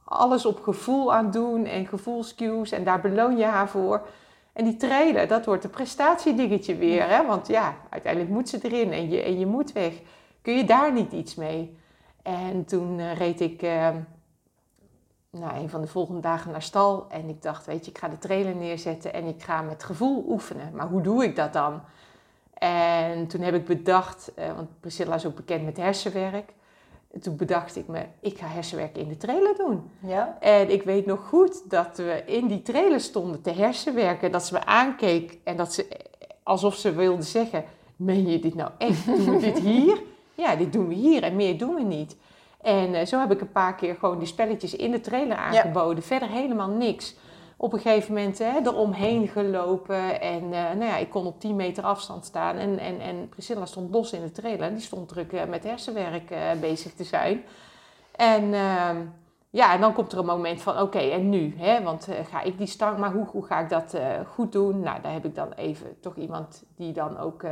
alles 0.04 0.46
op 0.46 0.60
gevoel 0.60 1.14
aan 1.14 1.24
het 1.24 1.32
doen 1.32 1.66
en 1.66 1.86
gevoelscues 1.86 2.72
en 2.72 2.84
daar 2.84 3.00
beloon 3.00 3.36
je 3.36 3.44
haar 3.44 3.68
voor. 3.68 4.06
En 4.52 4.64
die 4.64 4.76
trailer, 4.76 5.28
dat 5.28 5.44
wordt 5.44 5.64
een 5.64 5.70
prestatiedingetje 5.70 6.76
weer, 6.76 7.08
hè? 7.08 7.26
want 7.26 7.46
ja, 7.48 7.74
uiteindelijk 7.88 8.32
moet 8.32 8.48
ze 8.48 8.58
erin 8.62 8.92
en 8.92 9.10
je, 9.10 9.22
en 9.22 9.38
je 9.38 9.46
moet 9.46 9.72
weg. 9.72 9.92
Kun 10.42 10.56
je 10.56 10.64
daar 10.64 10.92
niet 10.92 11.12
iets 11.12 11.34
mee? 11.34 11.76
En 12.22 12.64
toen 12.64 13.14
reed 13.14 13.40
ik 13.40 13.62
ehm, 13.62 13.96
nou, 15.40 15.56
een 15.56 15.68
van 15.68 15.80
de 15.80 15.86
volgende 15.86 16.20
dagen 16.20 16.50
naar 16.50 16.62
stal 16.62 17.06
en 17.08 17.28
ik 17.28 17.42
dacht, 17.42 17.66
weet 17.66 17.84
je, 17.84 17.90
ik 17.90 17.98
ga 17.98 18.08
de 18.08 18.18
trailer 18.18 18.54
neerzetten 18.54 19.12
en 19.12 19.26
ik 19.26 19.42
ga 19.42 19.62
met 19.62 19.84
gevoel 19.84 20.24
oefenen. 20.28 20.70
Maar 20.74 20.88
hoe 20.88 21.02
doe 21.02 21.24
ik 21.24 21.36
dat 21.36 21.52
dan? 21.52 21.80
En 22.54 23.26
toen 23.26 23.40
heb 23.40 23.54
ik 23.54 23.64
bedacht, 23.64 24.32
eh, 24.34 24.54
want 24.54 24.68
Priscilla 24.80 25.14
is 25.14 25.26
ook 25.26 25.34
bekend 25.34 25.64
met 25.64 25.76
hersenwerk. 25.76 26.52
Toen 27.20 27.36
bedacht 27.36 27.76
ik 27.76 27.86
me, 27.86 28.04
ik 28.20 28.38
ga 28.38 28.46
hersenwerk 28.46 28.96
in 28.96 29.08
de 29.08 29.16
trailer 29.16 29.56
doen. 29.56 29.90
Ja? 29.98 30.36
En 30.40 30.70
ik 30.70 30.82
weet 30.82 31.06
nog 31.06 31.28
goed 31.28 31.70
dat 31.70 31.96
we 31.96 32.22
in 32.26 32.46
die 32.46 32.62
trailer 32.62 33.00
stonden 33.00 33.42
te 33.42 33.50
hersenwerken. 33.50 34.32
Dat 34.32 34.46
ze 34.46 34.52
me 34.52 34.64
aankeek 34.64 35.38
en 35.44 35.56
dat 35.56 35.72
ze, 35.72 35.86
alsof 36.42 36.74
ze 36.74 36.94
wilde 36.94 37.22
zeggen, 37.22 37.64
meen 37.96 38.26
je 38.26 38.38
dit 38.38 38.54
nou 38.54 38.70
echt? 38.78 39.06
Doen 39.06 39.38
we 39.38 39.38
dit 39.38 39.58
hier? 39.58 40.02
Ja, 40.34 40.56
dit 40.56 40.72
doen 40.72 40.88
we 40.88 40.94
hier 40.94 41.22
en 41.22 41.36
meer 41.36 41.58
doen 41.58 41.74
we 41.74 41.82
niet. 41.82 42.16
En 42.62 42.94
eh, 42.94 43.06
zo 43.06 43.18
heb 43.18 43.32
ik 43.32 43.40
een 43.40 43.52
paar 43.52 43.74
keer 43.74 43.94
gewoon 43.94 44.18
die 44.18 44.26
spelletjes 44.26 44.76
in 44.76 44.90
de 44.90 45.00
trailer 45.00 45.36
aangeboden. 45.36 46.02
Verder 46.02 46.28
helemaal 46.28 46.68
niks. 46.68 47.16
Op 47.56 47.72
een 47.72 47.80
gegeven 47.80 48.14
moment 48.14 48.38
hè, 48.38 48.58
eromheen 48.58 49.28
gelopen. 49.28 50.20
En 50.20 50.42
eh, 50.42 50.50
nou 50.50 50.84
ja, 50.84 50.96
ik 50.96 51.10
kon 51.10 51.26
op 51.26 51.40
10 51.40 51.56
meter 51.56 51.84
afstand 51.84 52.24
staan. 52.24 52.56
En, 52.56 52.78
en, 52.78 53.00
en 53.00 53.28
Priscilla 53.28 53.66
stond 53.66 53.90
los 53.90 54.12
in 54.12 54.22
de 54.22 54.30
trailer. 54.30 54.66
En 54.66 54.74
die 54.74 54.82
stond 54.82 55.08
druk 55.08 55.32
eh, 55.32 55.44
met 55.44 55.64
hersenwerk 55.64 56.34
bezig 56.60 56.94
te 56.94 57.04
zijn. 57.04 57.42
En 58.16 58.54
ehm, 58.54 58.96
ja, 59.50 59.74
en 59.74 59.80
dan 59.80 59.92
komt 59.92 60.12
er 60.12 60.18
een 60.18 60.26
moment 60.26 60.62
van, 60.62 60.80
oké, 60.80 60.98
en 60.98 61.28
nu? 61.28 61.54
Hè? 61.56 61.82
Want 61.82 62.08
ga 62.30 62.42
ik 62.42 62.58
die 62.58 62.66
stang, 62.66 62.98
maar 62.98 63.12
hoe, 63.12 63.26
hoe 63.26 63.44
ga 63.44 63.60
ik 63.60 63.68
dat 63.68 63.96
goed 64.26 64.52
doen? 64.52 64.80
Nou, 64.80 65.00
daar 65.02 65.12
heb 65.12 65.24
ik 65.24 65.34
dan 65.34 65.52
even 65.52 66.00
toch 66.00 66.16
iemand 66.16 66.64
die 66.76 66.92
dan 66.92 67.18
ook... 67.18 67.44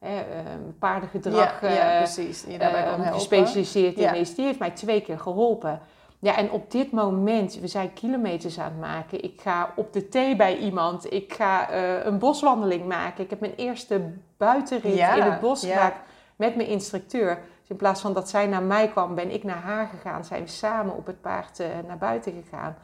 hè, 0.00 0.20
ehm, 0.20 0.60
paardengedrag 0.78 1.60
ja, 1.60 1.68
ja, 1.68 1.92
eh, 1.92 1.96
precies. 1.96 2.44
Je 2.48 2.58
daarbij 2.58 2.82
kan 2.82 2.92
eh, 2.92 2.96
helpen. 2.96 3.14
gespecialiseerd 3.14 3.96
in 3.96 4.14
is. 4.14 4.34
Die 4.34 4.44
heeft 4.44 4.58
mij 4.58 4.70
twee 4.70 5.00
keer 5.00 5.18
geholpen. 5.18 5.80
Ja, 6.18 6.36
en 6.36 6.50
op 6.50 6.70
dit 6.70 6.92
moment, 6.92 7.54
we 7.60 7.66
zijn 7.66 7.92
kilometers 7.92 8.58
aan 8.58 8.70
het 8.70 8.80
maken. 8.80 9.24
Ik 9.24 9.40
ga 9.40 9.72
op 9.76 9.92
de 9.92 10.08
thee 10.08 10.36
bij 10.36 10.56
iemand. 10.58 11.12
Ik 11.12 11.32
ga 11.32 11.70
eh, 11.70 12.04
een 12.04 12.18
boswandeling 12.18 12.86
maken. 12.86 13.24
Ik 13.24 13.30
heb 13.30 13.40
mijn 13.40 13.54
eerste 13.56 14.12
buitenrit 14.36 14.94
Ja, 14.94 15.14
in 15.14 15.22
het 15.22 15.40
bos 15.40 15.60
ja. 15.60 15.76
gemaakt 15.76 16.08
met 16.36 16.56
mijn 16.56 16.68
instructeur. 16.68 17.34
Dus 17.34 17.68
in 17.68 17.76
plaats 17.76 18.00
van 18.00 18.12
dat 18.12 18.28
zij 18.28 18.46
naar 18.46 18.62
mij 18.62 18.88
kwam, 18.88 19.14
ben 19.14 19.30
ik 19.30 19.44
naar 19.44 19.62
haar 19.62 19.86
gegaan. 19.86 20.24
Zijn 20.24 20.42
we 20.42 20.48
samen 20.48 20.96
op 20.96 21.06
het 21.06 21.20
paard 21.20 21.60
eh, 21.60 21.66
naar 21.86 21.98
buiten 21.98 22.42
gegaan. 22.42 22.76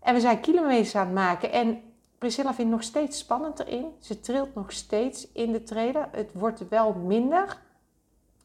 En 0.00 0.14
we 0.14 0.20
zijn 0.20 0.40
kilometers 0.40 0.96
aan 0.96 1.06
het 1.06 1.14
maken. 1.14 1.52
En 1.52 1.82
Priscilla 2.20 2.54
vindt 2.54 2.70
nog 2.70 2.82
steeds 2.82 3.18
spannend 3.18 3.58
erin. 3.58 3.86
Ze 3.98 4.20
trilt 4.20 4.54
nog 4.54 4.72
steeds 4.72 5.32
in 5.32 5.52
de 5.52 5.62
trailer. 5.62 6.08
Het 6.12 6.30
wordt 6.34 6.68
wel 6.68 6.92
minder. 6.92 7.58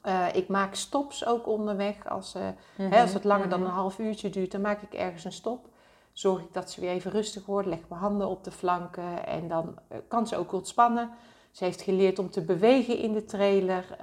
Eh, 0.01 0.35
ik 0.35 0.47
maak 0.47 0.75
stops 0.75 1.25
ook 1.25 1.47
onderweg. 1.47 2.09
Als, 2.09 2.35
eh, 2.35 2.47
Mhm, 2.77 2.91
hè, 2.91 3.01
als 3.01 3.13
het 3.13 3.23
langer 3.23 3.49
dan 3.49 3.59
mhm. 3.59 3.69
een 3.69 3.75
half 3.75 3.99
uurtje 3.99 4.29
duurt, 4.29 4.51
dan 4.51 4.61
maak 4.61 4.81
ik 4.81 4.93
ergens 4.93 5.23
een 5.23 5.31
stop. 5.31 5.67
Zorg 6.11 6.41
ik 6.41 6.53
dat 6.53 6.71
ze 6.71 6.81
weer 6.81 6.89
even 6.89 7.11
rustig 7.11 7.45
wordt. 7.45 7.67
Leg 7.67 7.79
mijn 7.89 8.01
handen 8.01 8.27
op 8.27 8.43
de 8.43 8.51
flanken. 8.51 9.25
En 9.25 9.47
dan 9.47 9.79
eh, 9.87 9.97
kan 10.07 10.27
ze 10.27 10.37
ook 10.37 10.53
ontspannen. 10.53 11.09
Ze 11.51 11.63
heeft 11.63 11.81
geleerd 11.81 12.19
om 12.19 12.29
te 12.29 12.41
bewegen 12.41 12.97
in 12.97 13.13
de 13.13 13.25
trailer. 13.25 13.97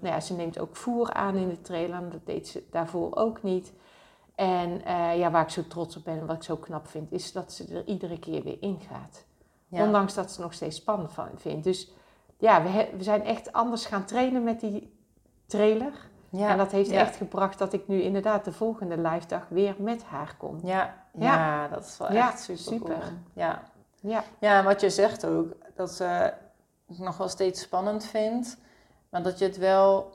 Nou 0.00 0.14
ja, 0.14 0.20
ze 0.20 0.34
neemt 0.34 0.58
ook 0.58 0.76
voer 0.76 1.12
aan 1.12 1.36
in 1.36 1.48
de 1.48 1.60
trailer. 1.60 2.10
Dat 2.10 2.26
deed 2.26 2.48
ze 2.48 2.66
daarvoor 2.70 3.16
ook 3.16 3.42
niet. 3.42 3.72
En 4.38 4.84
eh, 4.84 5.18
ja, 5.18 5.30
waar 5.30 5.42
ik 5.42 5.48
zo 5.50 5.62
trots 5.68 5.96
op 5.96 6.04
ben 6.04 6.18
en 6.18 6.26
wat 6.26 6.36
ik 6.36 6.42
zo 6.42 6.56
knap 6.56 6.88
vind, 6.88 7.12
is 7.12 7.32
dat 7.32 7.52
ze 7.52 7.74
er 7.74 7.84
iedere 7.86 8.18
keer 8.18 8.42
weer 8.42 8.56
in 8.60 8.80
gaat. 8.90 9.24
Ja. 9.66 9.82
Ondanks 9.84 10.14
dat 10.14 10.24
ze 10.26 10.30
het 10.34 10.40
nog 10.40 10.52
steeds 10.52 10.76
spannend 10.76 11.12
van 11.12 11.28
vindt. 11.36 11.64
Dus 11.64 11.90
ja, 12.38 12.62
we, 12.62 12.68
he- 12.68 12.90
we 12.96 13.02
zijn 13.02 13.24
echt 13.24 13.52
anders 13.52 13.86
gaan 13.86 14.04
trainen 14.04 14.44
met 14.44 14.60
die 14.60 14.92
trailer. 15.46 15.92
Ja. 16.30 16.48
En 16.48 16.56
dat 16.58 16.70
heeft 16.72 16.90
ja. 16.90 17.00
echt 17.00 17.16
gebracht 17.16 17.58
dat 17.58 17.72
ik 17.72 17.88
nu 17.88 18.00
inderdaad 18.02 18.44
de 18.44 18.52
volgende 18.52 18.98
live 18.98 19.26
dag 19.26 19.46
weer 19.48 19.74
met 19.78 20.02
haar 20.04 20.34
kom. 20.36 20.58
Ja, 20.62 21.04
Ja. 21.12 21.68
dat 21.68 21.84
is 21.84 21.98
wel 21.98 22.08
echt 22.08 22.40
super, 22.40 22.62
super. 22.62 22.86
cool. 22.98 23.02
Ja. 23.32 23.62
Ja, 24.00 24.24
ja, 24.40 24.58
en 24.58 24.64
wat 24.64 24.80
je 24.80 24.90
zegt 24.90 25.24
ook, 25.26 25.52
dat 25.74 25.90
ze 25.90 26.04
het 26.86 26.98
nog 26.98 27.16
wel 27.16 27.28
steeds 27.28 27.60
spannend 27.60 28.04
vindt, 28.04 28.56
maar 29.08 29.22
dat 29.22 29.38
je 29.38 29.44
het 29.44 29.56
wel... 29.56 30.10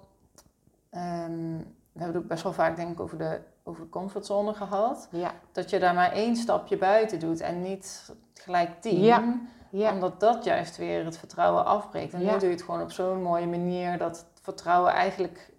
ehm, 0.89 1.57
we 1.91 1.99
hebben 1.99 2.15
het 2.15 2.23
ook 2.23 2.27
best 2.27 2.43
wel 2.43 2.53
vaak 2.53 2.75
denk 2.75 2.91
ik 2.91 2.99
over 2.99 3.17
de, 3.17 3.39
over 3.63 3.81
de 3.83 3.89
comfortzone 3.89 4.53
gehad. 4.53 5.07
ja, 5.11 5.31
Dat 5.51 5.69
je 5.69 5.79
daar 5.79 5.93
maar 5.93 6.11
één 6.11 6.35
stapje 6.35 6.77
buiten 6.77 7.19
doet 7.19 7.41
en 7.41 7.61
niet 7.61 8.13
gelijk 8.33 8.81
tien. 8.81 8.99
Ja. 9.01 9.23
ja. 9.69 9.91
Omdat 9.93 10.19
dat 10.19 10.43
juist 10.43 10.77
weer 10.77 11.05
het 11.05 11.17
vertrouwen 11.17 11.65
afbreekt. 11.65 12.13
En 12.13 12.19
nu 12.19 12.25
doe 12.29 12.39
je 12.41 12.47
het 12.55 12.61
gewoon 12.63 12.81
op 12.81 12.91
zo'n 12.91 13.21
mooie 13.21 13.47
manier 13.47 13.97
dat 13.97 14.17
het 14.17 14.41
vertrouwen 14.41 14.91
eigenlijk 14.91 15.51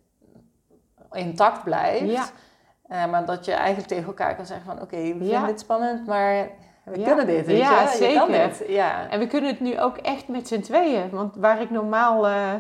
intact 1.13 1.65
blijft. 1.65 2.11
Ja. 2.11 2.25
Eh, 2.87 3.11
maar 3.11 3.25
dat 3.27 3.45
je 3.45 3.53
eigenlijk 3.53 3.89
tegen 3.89 4.07
elkaar 4.07 4.37
kan 4.37 4.47
zeggen 4.47 4.67
van 4.67 4.81
oké, 4.83 4.97
we 4.97 5.17
vinden 5.19 5.47
dit 5.47 5.61
spannend, 5.61 6.07
maar 6.07 6.49
we 6.85 6.99
Ja. 6.99 7.07
kunnen 7.07 7.27
dit. 7.27 7.47
Weet 7.47 7.59
Ja, 7.59 7.71
je? 7.93 8.05
Je 8.07 8.15
kan 8.19 8.29
zeker. 8.31 8.49
dit. 8.49 8.65
Ja. 8.69 9.09
En 9.09 9.19
we 9.19 9.27
kunnen 9.27 9.51
het 9.51 9.61
nu 9.61 9.81
ook 9.81 9.97
echt 9.97 10.29
met 10.29 10.49
z'n 10.49 10.61
tweeën. 10.61 11.11
Want 11.11 11.37
waar 11.37 11.61
ik 11.61 11.71
normaal 11.71 12.27
eh 12.27 12.53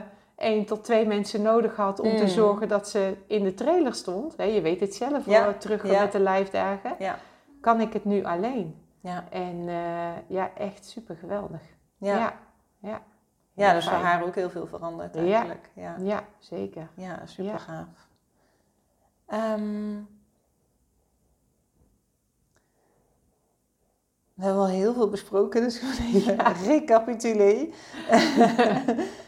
één 0.45 0.65
tot 0.65 0.85
twee 0.85 1.07
mensen 1.07 1.43
nodig 1.43 1.77
had 1.77 2.01
om 2.01 2.17
te 2.17 2.23
Mm. 2.23 2.29
zorgen 2.29 2.69
dat 2.69 2.89
ze 2.89 3.17
in 3.27 3.45
de 3.45 3.55
trailer 3.55 3.95
stond. 3.95 4.37
Hè, 4.37 4.45
je 4.45 4.61
weet 4.61 4.81
het 4.81 4.95
zelf 4.95 5.27
Ja, 5.27 5.45
hoor, 5.45 5.57
terug 5.59 5.87
ja. 5.91 6.01
met 6.03 6.13
de 6.13 6.21
live 6.21 6.51
dagen. 6.51 6.95
Ja. 6.99 7.19
Kan 7.61 7.81
ik 7.81 7.93
het 7.93 8.05
nu 8.05 8.25
alleen. 8.25 8.79
Ja. 9.01 9.25
En 9.31 9.69
eh, 9.69 10.13
ja, 10.27 10.51
echt 10.57 10.85
super 10.87 11.17
geweldig. 11.17 11.61
Ja. 11.99 12.17
Ja, 12.79 13.03
ja. 13.55 13.73
Dus 13.73 13.89
voor 13.89 13.99
haar 13.99 14.25
ook 14.25 14.35
heel 14.35 14.51
veel 14.51 14.67
veranderd 14.67 15.15
Ja. 15.15 15.21
eigenlijk. 15.21 15.71
Ja, 15.75 15.97
Ja, 15.99 16.25
zeker. 16.39 16.89
ja 16.95 17.21
super 17.27 17.59
gaaf. 17.59 18.09
Ehm, 19.27 19.95
we 24.35 24.45
hebben 24.45 24.63
al 24.63 24.69
heel 24.69 24.95
veel 24.95 25.09
besproken, 25.09 25.61
dus 25.63 25.81
moet 25.81 25.99
even 26.15 26.37
Ja. 26.37 26.53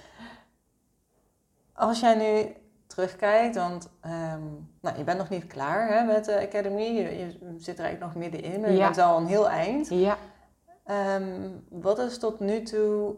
Als 1.77 2.01
jij 2.01 2.15
nu 2.15 2.55
terugkijkt, 2.87 3.57
want 3.57 3.91
ehm, 4.01 4.43
nou, 4.81 4.99
je 4.99 5.05
bent 5.05 5.19
nog 5.19 5.29
niet 5.29 5.47
klaar 5.47 5.89
hè, 5.89 6.05
met 6.05 6.25
de 6.25 6.41
Academy, 6.41 6.83
je, 6.83 7.17
je 7.19 7.55
zit 7.59 7.79
er 7.79 7.85
eigenlijk 7.85 8.01
nog 8.01 8.15
middenin, 8.15 8.61
maar 8.61 8.71
je 8.71 8.77
Ja. 8.77 8.85
bent 8.87 8.99
al 8.99 9.17
een 9.19 9.27
heel 9.27 9.49
eind. 9.49 9.89
Ja. 9.89 10.19
Ehm, 10.85 11.51
wat 11.71 11.99
is 11.99 12.19
tot 12.19 12.41
nu 12.41 12.63
toe 12.63 13.15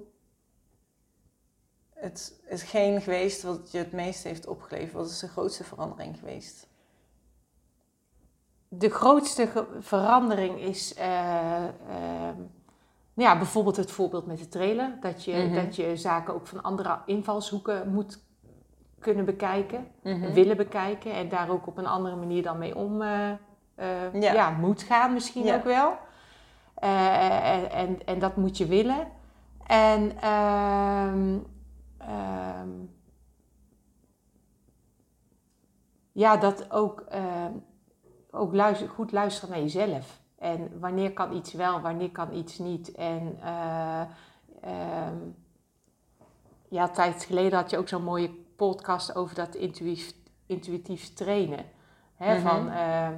het, 1.94 2.40
hetgeen 2.44 3.00
geweest 3.00 3.42
wat 3.42 3.70
je 3.70 3.78
het 3.78 3.92
meest 3.92 4.24
heeft 4.24 4.46
opgeleverd? 4.46 4.92
Wat 4.92 5.06
is 5.10 5.18
de 5.18 5.28
grootste 5.28 5.64
verandering 5.64 6.18
geweest? 6.18 6.66
De 8.68 8.90
grootste 8.90 9.46
ge- 9.46 9.66
verandering 9.80 10.60
is 10.60 10.94
eh, 10.94 11.64
ehm, 11.64 12.40
ja, 13.14 13.36
bijvoorbeeld 13.36 13.76
het 13.76 13.90
voorbeeld 13.90 14.26
met 14.26 14.38
de 14.38 14.48
trailer. 14.48 14.96
Dat 15.00 15.24
je, 15.24 15.32
Mhm. 15.36 15.54
dat 15.64 15.76
je 15.76 15.96
zaken 15.96 16.34
ook 16.34 16.46
van 16.46 16.62
andere 16.62 16.98
invalshoeken 17.06 17.88
moet 17.92 18.26
kunnen 18.98 19.24
bekijken, 19.24 19.86
Mhm. 20.02 20.32
willen 20.32 20.56
bekijken. 20.56 21.12
En 21.12 21.28
daar 21.28 21.50
ook 21.50 21.66
op 21.66 21.76
een 21.78 21.86
andere 21.86 22.16
manier 22.16 22.42
dan 22.42 22.58
mee 22.58 22.76
om 22.76 23.02
eh, 23.02 23.30
eh, 23.74 24.12
Ja. 24.20 24.32
ja. 24.32 24.50
moet 24.50 24.82
gaan 24.82 25.12
misschien 25.12 25.44
Ja. 25.44 25.54
ook 25.56 25.64
wel. 25.64 25.98
Eh, 26.74 27.80
en, 27.80 28.06
en, 28.06 28.18
dat 28.18 28.36
moet 28.36 28.56
je 28.56 28.66
willen. 28.66 29.08
En 29.66 30.18
ehm, 30.20 31.38
ehm, 31.98 32.68
ja, 36.12 36.36
dat 36.36 36.70
ook, 36.72 37.04
ook 38.30 38.54
luister, 38.54 38.88
goed 38.88 39.12
luisteren 39.12 39.50
naar 39.50 39.60
jezelf. 39.62 40.20
En 40.38 40.80
wanneer 40.80 41.12
kan 41.12 41.36
iets 41.36 41.52
wel, 41.52 41.80
wanneer 41.80 42.10
kan 42.10 42.32
iets 42.34 42.58
niet. 42.58 42.92
En 42.92 43.38
eh, 43.42 44.00
ehm, 44.60 45.16
ja, 46.68 46.88
tijd 46.88 47.24
geleden 47.24 47.58
had 47.58 47.70
je 47.70 47.78
ook 47.78 47.88
zo'n 47.88 48.04
mooie 48.04 48.46
podcast 48.58 49.14
over 49.16 49.34
dat 49.34 49.54
intuïtief, 49.54 50.12
intuïtief 50.46 51.12
trainen. 51.14 51.64
Hè, 52.16 52.34
Mhm. 52.34 52.46
Van, 52.48 52.70
ehm, 52.70 53.12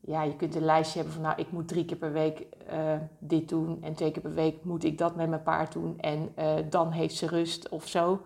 ja, 0.00 0.22
je 0.22 0.36
kunt 0.36 0.54
een 0.54 0.64
lijstje 0.64 0.96
hebben 0.98 1.14
van, 1.14 1.22
nou, 1.22 1.40
ik 1.40 1.52
moet 1.52 1.68
drie 1.68 1.84
keer 1.84 1.96
per 1.96 2.12
week 2.12 2.46
eh, 2.66 2.94
dit 3.18 3.48
doen. 3.48 3.78
En 3.82 3.94
twee 3.94 4.10
keer 4.10 4.22
per 4.22 4.34
week 4.34 4.64
moet 4.64 4.84
ik 4.84 4.98
dat 4.98 5.16
met 5.16 5.28
mijn 5.28 5.42
paard 5.42 5.72
doen. 5.72 5.98
En 6.00 6.32
eh, 6.34 6.54
dan 6.70 6.90
heeft 6.90 7.14
ze 7.14 7.26
rust 7.26 7.68
of 7.68 7.86
zo. 7.88 8.20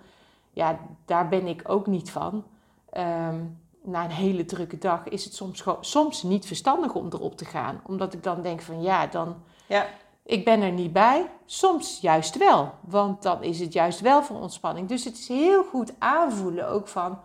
Ja, 0.50 0.78
daar 1.04 1.28
ben 1.28 1.46
ik 1.46 1.62
ook 1.66 1.86
niet 1.86 2.10
van. 2.10 2.44
Ehm, 2.90 3.36
na 3.82 4.04
een 4.04 4.10
hele 4.10 4.44
drukke 4.44 4.78
dag 4.78 5.08
is 5.08 5.24
het 5.24 5.34
soms, 5.34 5.64
soms 5.80 6.22
niet 6.22 6.46
verstandig 6.46 6.94
om 6.94 7.06
erop 7.06 7.36
te 7.36 7.44
gaan. 7.44 7.80
Omdat 7.86 8.12
ik 8.12 8.22
dan 8.22 8.42
denk 8.42 8.60
van 8.60 8.82
ja, 8.82 9.06
dan, 9.06 9.36
Ja. 9.66 9.86
Ik 10.26 10.44
ben 10.44 10.62
er 10.62 10.72
niet 10.72 10.92
bij. 10.92 11.30
Soms 11.44 11.98
juist 12.00 12.36
wel, 12.36 12.72
want 12.80 13.22
dan 13.22 13.42
is 13.42 13.60
het 13.60 13.72
juist 13.72 14.00
wel 14.00 14.22
voor 14.22 14.40
ontspanning. 14.40 14.88
Dus 14.88 15.04
het 15.04 15.18
is 15.18 15.28
heel 15.28 15.64
goed 15.64 15.92
aanvoelen 15.98 16.68
ook 16.68 16.88
van, 16.88 17.18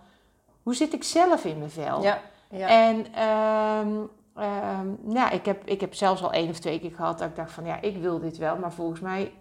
hoe 0.63 0.75
zit 0.75 0.93
ik 0.93 1.03
zelf 1.03 1.45
in 1.45 1.57
mijn 1.57 1.71
vel? 1.71 2.01
Ja. 2.01 2.21
Ja. 2.49 2.67
En 2.67 3.13
ehm, 3.13 3.97
ehm, 4.35 4.87
nou, 5.01 5.33
ik, 5.33 5.45
heb, 5.45 5.65
ik 5.65 5.81
heb 5.81 5.93
zelfs 5.93 6.23
al 6.23 6.31
één 6.31 6.49
of 6.49 6.59
twee 6.59 6.79
keer 6.79 6.91
gehad 6.91 7.19
dat 7.19 7.29
ik 7.29 7.35
dacht 7.35 7.51
van 7.51 7.65
ja, 7.65 7.81
ik 7.81 7.97
wil 7.97 8.19
dit 8.19 8.37
wel, 8.37 8.57
maar 8.57 8.73
volgens 8.73 8.99
mij, 8.99 9.33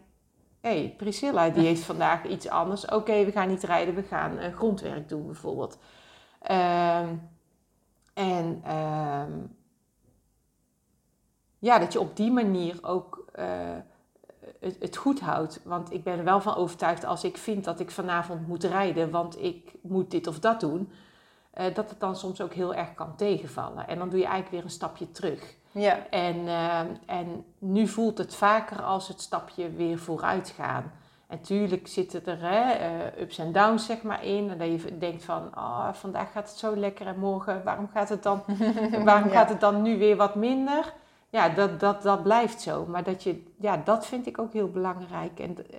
hé, 0.61 0.78
hey, 0.78 0.94
Priscilla 0.96 1.48
die 1.48 1.66
heeft 1.70 1.82
vandaag 1.82 2.24
iets 2.24 2.48
anders. 2.48 2.84
Oké, 2.84 3.24
we 3.24 3.32
gaan 3.32 3.48
niet 3.48 3.62
rijden, 3.62 3.94
we 3.94 4.02
gaan 4.02 4.38
eh, 4.38 4.54
grondwerk 4.54 5.08
doen 5.08 5.26
bijvoorbeeld. 5.26 5.78
Ehm, 6.40 7.14
en 8.14 8.62
ja, 11.61 11.78
dat 11.78 11.92
je 11.92 12.00
op 12.00 12.16
die 12.16 12.32
manier 12.32 12.78
ook 12.82 13.19
eh, 13.41 13.49
het, 14.61 14.76
het 14.80 14.97
goed 14.97 15.20
houdt. 15.20 15.61
Want 15.64 15.93
ik 15.93 16.05
ben 16.05 16.18
er 16.18 16.24
wel 16.24 16.41
van 16.41 16.55
overtuigd 16.55 17.05
als 17.05 17.24
ik 17.24 17.36
vind 17.36 17.64
dat 17.64 17.80
ik 17.80 17.91
vanavond 17.91 18.49
moet 18.49 18.64
rijden, 18.64 19.11
want 19.11 19.43
ik 19.43 19.72
moet 19.82 20.11
dit 20.11 20.26
of 20.26 20.38
dat 20.38 20.61
doen, 20.61 20.93
eh, 21.51 21.74
dat 21.74 21.91
het 21.91 22.01
dan 22.01 22.16
soms 22.16 22.41
ook 22.41 22.53
heel 22.53 22.74
erg 22.74 22.95
kan 22.95 23.16
tegenvallen. 23.16 23.88
En 23.88 23.99
dan 23.99 24.09
doe 24.09 24.18
je 24.18 24.24
eigenlijk 24.24 24.55
weer 24.55 24.64
een 24.64 24.70
stapje 24.70 25.11
terug. 25.11 25.55
ja. 25.72 26.07
En, 26.11 26.49
eh, 26.49 26.80
en 27.07 27.45
nu 27.59 27.86
voelt 27.86 28.18
het 28.18 28.34
vaker 28.34 28.82
als 28.82 29.09
het 29.09 29.20
stapje 29.20 29.70
weer 29.70 29.99
vooruit 29.99 30.49
gaan. 30.57 30.93
En 31.26 31.41
tuurlijk 31.41 31.88
zitten 31.88 32.26
er 32.26 32.38
hè, 32.41 32.76
ups 33.22 33.38
en 33.38 33.53
downs 33.53 33.86
zeg 33.86 34.03
maar 34.03 34.24
in. 34.24 34.51
En 34.51 34.59
dat 34.59 34.82
je 34.82 34.99
denkt 34.99 35.24
van, 35.24 35.51
oh, 35.55 35.93
vandaag 35.93 36.32
gaat 36.32 36.49
het 36.49 36.59
zo 36.59 36.76
lekker 36.76 37.07
en 37.07 37.18
morgen, 37.18 37.64
waarom 37.64 37.88
gaat 37.95 38.09
het 38.09 38.22
dan, 38.22 38.43
waarom 39.05 39.28
Ja. 39.28 39.34
gaat 39.34 39.49
het 39.49 39.61
dan 39.61 39.82
nu 39.82 39.99
weer 39.99 40.16
wat 40.16 40.34
minder? 40.34 40.93
Ja, 41.31 41.49
dat, 41.49 41.81
dat, 41.81 42.03
dat 42.03 42.22
blijft 42.22 42.61
zo. 42.61 42.87
Maar 42.87 43.05
dat 43.05 43.22
je, 43.22 43.43
ja, 43.57 43.76
dat 43.76 44.07
vind 44.07 44.26
ik 44.26 44.39
ook 44.39 44.53
heel 44.53 44.70
belangrijk. 44.70 45.41
En 45.41 45.57
eh, 45.70 45.78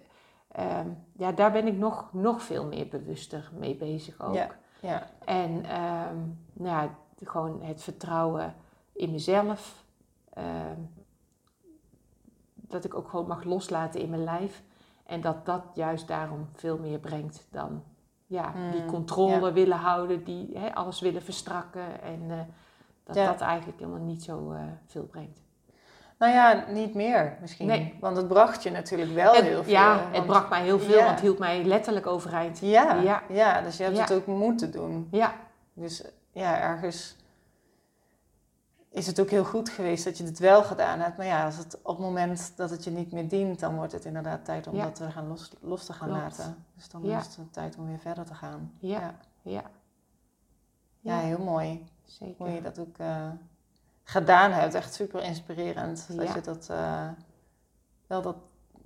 ehm, 0.79 0.87
ja, 1.13 1.31
daar 1.31 1.51
ben 1.51 1.67
ik 1.67 1.77
nog, 1.77 2.09
nog 2.13 2.41
veel 2.41 2.65
meer 2.65 2.87
bewuster 2.87 3.51
mee 3.57 3.75
bezig 3.75 4.21
ook. 4.21 4.33
Ja. 4.35 4.49
Ja. 4.79 5.07
En 5.25 5.65
ehm, 5.65 6.17
nou 6.53 6.67
ja, 6.85 6.89
gewoon 7.23 7.61
het 7.63 7.83
vertrouwen 7.83 8.55
in 8.93 9.11
mezelf. 9.11 9.83
ehm, 10.33 10.79
dat 12.53 12.83
ik 12.83 12.95
ook 12.95 13.09
gewoon 13.09 13.27
mag 13.27 13.43
loslaten 13.43 13.99
in 14.01 14.09
mijn 14.09 14.23
lijf. 14.23 14.63
En 15.05 15.21
dat 15.21 15.45
dat 15.45 15.63
juist 15.73 16.07
daarom 16.07 16.47
veel 16.53 16.77
meer 16.77 16.99
brengt 16.99 17.47
dan 17.51 17.83
ja, 18.25 18.53
die 18.71 18.81
Mm, 18.81 18.87
controle 18.87 19.51
willen 19.51 19.77
houden, 19.77 20.23
die 20.23 20.57
hè, 20.57 20.75
alles 20.75 20.99
willen 20.99 21.21
verstrakken. 21.21 22.01
En 22.01 22.21
eh, 22.31 22.39
dat 23.03 23.15
Ja. 23.15 23.25
dat 23.25 23.41
eigenlijk 23.41 23.79
helemaal 23.79 23.99
niet 24.05 24.23
zo 24.23 24.51
eh, 24.51 24.61
veel 24.85 25.03
brengt. 25.05 25.39
Nou 26.17 26.33
ja, 26.33 26.65
niet 26.69 26.93
meer 26.93 27.37
misschien. 27.41 27.67
Nee. 27.67 27.97
Want 27.99 28.17
het 28.17 28.27
bracht 28.27 28.63
je 28.63 28.69
natuurlijk 28.71 29.13
wel 29.13 29.33
Het- 29.33 29.43
heel 29.43 29.63
veel. 29.63 29.71
ja, 29.71 29.95
want- 30.01 30.15
het 30.15 30.25
bracht 30.25 30.49
mij 30.49 30.63
heel 30.63 30.79
veel, 30.79 30.89
Ja. 30.97 30.97
want 30.97 31.09
het 31.09 31.19
hield 31.19 31.39
mij 31.39 31.63
letterlijk 31.63 32.07
overeind. 32.07 32.59
Ja, 32.59 32.93
Ja. 32.95 33.23
ja. 33.29 33.61
dus 33.61 33.77
je 33.77 33.83
hebt 33.83 33.99
het 33.99 34.11
ook 34.13 34.25
moeten 34.25 34.71
doen. 34.71 35.07
Ja, 35.11 35.33
Dus 35.73 36.03
ja, 36.31 36.59
ergens 36.59 37.15
is 38.89 39.07
het 39.07 39.19
ook 39.19 39.29
heel 39.29 39.43
goed 39.43 39.69
geweest 39.69 40.03
dat 40.03 40.17
je 40.17 40.23
het 40.23 40.39
wel 40.39 40.63
gedaan 40.63 40.99
hebt. 40.99 41.17
Maar 41.17 41.25
ja, 41.25 41.45
als 41.45 41.57
het 41.57 41.77
op 41.81 41.97
het 41.97 42.05
moment 42.05 42.53
dat 42.55 42.69
het 42.69 42.83
je 42.83 42.91
niet 42.91 43.11
meer 43.11 43.27
dient, 43.29 43.59
dan 43.59 43.75
wordt 43.75 43.91
het 43.91 44.05
inderdaad 44.05 44.45
tijd 44.45 44.67
om 44.67 44.77
dat 44.77 44.95
te 44.95 45.11
gaan 45.11 45.27
los, 45.27 45.51
los 45.61 45.85
te 45.85 45.93
gaan 45.93 46.07
Klopt. 46.07 46.23
laten. 46.23 46.65
Dus 46.75 46.89
dan 46.89 47.03
is 47.03 47.35
het 47.35 47.53
tijd 47.53 47.77
om 47.77 47.87
weer 47.87 47.99
verder 47.99 48.25
te 48.25 48.33
gaan. 48.33 48.71
Ja. 48.79 49.15
ja, 49.41 49.63
Ja, 50.99 51.19
heel 51.19 51.39
mooi. 51.43 51.85
Zeker. 52.11 52.45
Hoe 52.45 52.53
je 52.55 52.61
dat 52.61 52.79
ook 52.79 52.97
eh, 52.97 53.27
gedaan 54.03 54.51
hebt. 54.51 54.73
Echt 54.73 54.93
super 54.93 55.23
inspirerend. 55.23 56.07
Dat 56.17 56.27
Ja. 56.27 56.35
je 56.35 56.41
dat 56.41 56.69
eh, 56.69 57.07
wel 58.07 58.21
dat, 58.21 58.35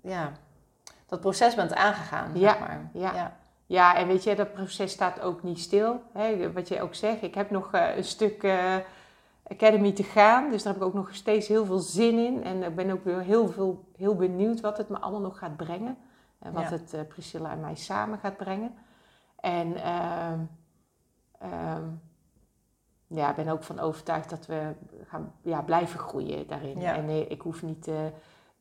ja, 0.02 0.32
dat 1.06 1.20
proces 1.20 1.56
bent 1.56 1.74
aangegaan. 1.74 2.40
Ja, 2.40 2.50
Zeg 2.52 2.60
maar. 2.60 2.90
ja. 2.94 3.14
ja. 3.14 3.38
Ja, 3.68 3.96
en 3.96 4.08
weet 4.08 4.24
je, 4.24 4.36
dat 4.36 4.54
proces 4.54 4.92
staat 4.92 5.22
ook 5.22 5.44
niet 5.44 5.60
stil. 5.60 6.02
Hè? 6.14 6.52
Wat 6.52 6.68
je 6.68 6.82
ook 6.82 6.96
zegt, 6.96 7.22
ik 7.22 7.36
heb 7.36 7.50
nog 7.50 7.72
eh, 7.74 7.98
een 7.98 8.04
stuk 8.04 8.48
Academy 9.48 9.92
te 9.92 10.04
gaan. 10.04 10.50
Dus 10.52 10.64
daar 10.64 10.74
heb 10.74 10.82
ik 10.82 10.88
ook 10.88 10.94
nog 10.94 11.16
steeds 11.16 11.48
heel 11.48 11.66
veel 11.66 11.80
zin 11.80 12.18
in. 12.26 12.44
En 12.44 12.64
ik 12.64 12.76
ben 12.76 12.92
ook 12.92 13.04
weer 13.04 13.20
heel, 13.22 13.48
veel, 13.48 13.86
heel 13.98 14.16
benieuwd 14.16 14.62
wat 14.62 14.78
het 14.78 14.90
me 14.90 15.00
allemaal 15.00 15.22
nog 15.22 15.38
gaat 15.38 15.58
brengen. 15.58 15.98
En 16.40 16.54
wat 16.54 16.64
Ja. 16.64 16.70
het 16.70 17.08
Priscilla 17.08 17.52
en 17.52 17.60
mij 17.60 17.76
samen 17.76 18.20
gaat 18.20 18.38
brengen. 18.38 18.76
En 19.40 19.76
ehm, 19.76 20.40
ehm, 21.40 21.84
ja, 23.16 23.30
ik 23.30 23.36
ben 23.36 23.48
ook 23.48 23.64
van 23.64 23.80
overtuigd 23.80 24.30
dat 24.30 24.46
we 24.46 24.72
gaan 25.06 25.34
ja, 25.42 25.62
blijven 25.62 26.00
groeien 26.00 26.48
daarin. 26.48 26.80
Ja. 26.80 26.96
En 26.96 27.06
nee, 27.06 27.28
ik 27.28 27.42
hoef 27.42 27.64
niet 27.64 27.88
eh, 27.88 27.96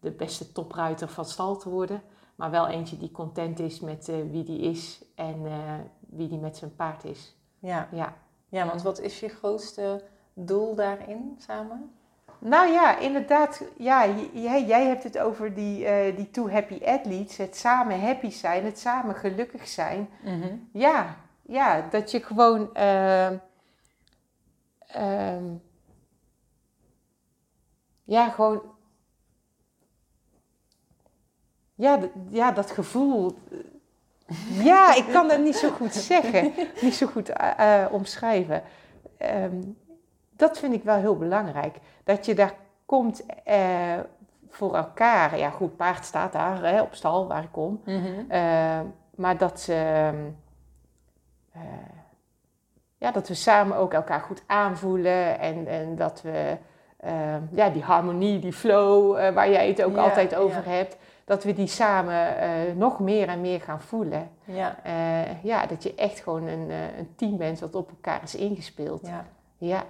de 0.00 0.10
beste 0.10 0.52
topruiter 0.52 1.08
van 1.08 1.24
stal 1.24 1.56
te 1.56 1.68
worden. 1.68 2.02
Maar 2.34 2.50
wel 2.50 2.68
eentje 2.68 2.98
die 2.98 3.10
content 3.10 3.58
is 3.58 3.80
met 3.80 4.08
eh, 4.08 4.16
wie 4.30 4.44
die 4.44 4.60
is 4.60 5.04
en 5.14 5.46
eh, 5.46 5.52
wie 5.98 6.28
die 6.28 6.38
met 6.38 6.56
zijn 6.56 6.74
paard 6.74 7.04
is. 7.04 7.36
Ja. 7.58 7.88
Ja. 7.90 8.14
ja, 8.48 8.66
want 8.66 8.82
wat 8.82 9.00
is 9.00 9.20
je 9.20 9.28
grootste 9.28 10.02
doel 10.32 10.74
daarin 10.74 11.36
samen? 11.38 11.92
Nou 12.38 12.72
ja, 12.72 12.98
inderdaad. 12.98 13.62
Ja, 13.76 14.06
jij, 14.32 14.64
jij 14.64 14.86
hebt 14.86 15.02
het 15.02 15.18
over 15.18 15.54
die, 15.54 15.86
eh, 15.86 16.16
die 16.16 16.30
two 16.30 16.50
happy 16.50 16.84
athletes. 16.84 17.36
Het 17.36 17.56
samen 17.56 18.00
happy 18.00 18.30
zijn, 18.30 18.64
het 18.64 18.78
samen 18.78 19.14
gelukkig 19.14 19.68
zijn. 19.68 20.08
Ja, 20.72 21.16
ja 21.42 21.88
dat 21.90 22.10
je 22.10 22.20
gewoon... 22.20 22.68
ehm, 24.94 25.44
ja, 28.04 28.28
gewoon... 28.28 28.62
Ja, 31.74 31.98
ja, 32.28 32.52
dat 32.52 32.70
gevoel... 32.70 33.34
Ja, 34.62 34.94
ik 34.94 35.06
kan 35.12 35.28
dat 35.28 35.40
niet 35.40 35.56
zo 35.56 35.70
goed 35.70 35.94
zeggen. 35.94 36.52
Niet 36.80 36.94
zo 36.94 37.06
goed 37.06 37.28
eh, 37.28 37.82
eh, 37.82 37.92
omschrijven. 37.92 38.62
Ehm, 39.18 39.62
dat 40.30 40.58
vind 40.58 40.74
ik 40.74 40.82
wel 40.84 40.96
heel 40.96 41.16
belangrijk. 41.16 41.78
Dat 42.04 42.26
je 42.26 42.34
daar 42.34 42.54
komt 42.86 43.26
eh, 43.44 43.98
voor 44.48 44.74
elkaar. 44.76 45.38
Ja, 45.38 45.50
goed, 45.50 45.76
paard 45.76 46.04
staat 46.04 46.32
daar 46.32 46.62
hè, 46.62 46.80
op 46.82 46.94
stal 46.94 47.26
waar 47.26 47.42
ik 47.42 47.52
kom. 47.52 47.82
Eh, 48.28 48.80
maar 49.14 49.38
dat 49.38 49.60
ze... 49.60 49.72
ehm, 49.74 50.30
eh, 51.52 51.62
ja, 53.04 53.10
dat 53.12 53.28
we 53.28 53.34
samen 53.34 53.76
ook 53.76 53.92
elkaar 53.92 54.20
goed 54.20 54.42
aanvoelen. 54.46 55.38
En, 55.38 55.66
en 55.66 55.96
dat 55.96 56.22
we... 56.22 56.56
ehm, 57.00 57.40
ja, 57.50 57.70
die 57.70 57.82
harmonie, 57.82 58.38
die 58.38 58.52
flow, 58.52 59.16
eh, 59.16 59.34
waar 59.34 59.50
jij 59.50 59.68
het 59.68 59.82
ook 59.82 59.94
Ja, 59.96 60.02
altijd 60.02 60.34
over 60.34 60.62
ja. 60.64 60.70
hebt. 60.70 60.96
Dat 61.24 61.44
we 61.44 61.52
die 61.54 61.66
samen 61.66 62.36
eh, 62.38 62.48
nog 62.76 62.98
meer 63.00 63.28
en 63.28 63.40
meer 63.40 63.60
gaan 63.60 63.80
voelen. 63.80 64.28
Ja, 64.44 64.76
Eh, 64.82 65.42
ja, 65.42 65.66
dat 65.66 65.82
je 65.82 65.94
echt 65.94 66.20
gewoon 66.20 66.46
een, 66.46 66.70
een 66.98 67.12
team 67.16 67.36
bent 67.36 67.60
wat 67.60 67.74
op 67.74 67.88
elkaar 67.90 68.20
is 68.22 68.34
ingespeeld. 68.34 69.06
ja. 69.06 69.24
Ja, 69.58 69.84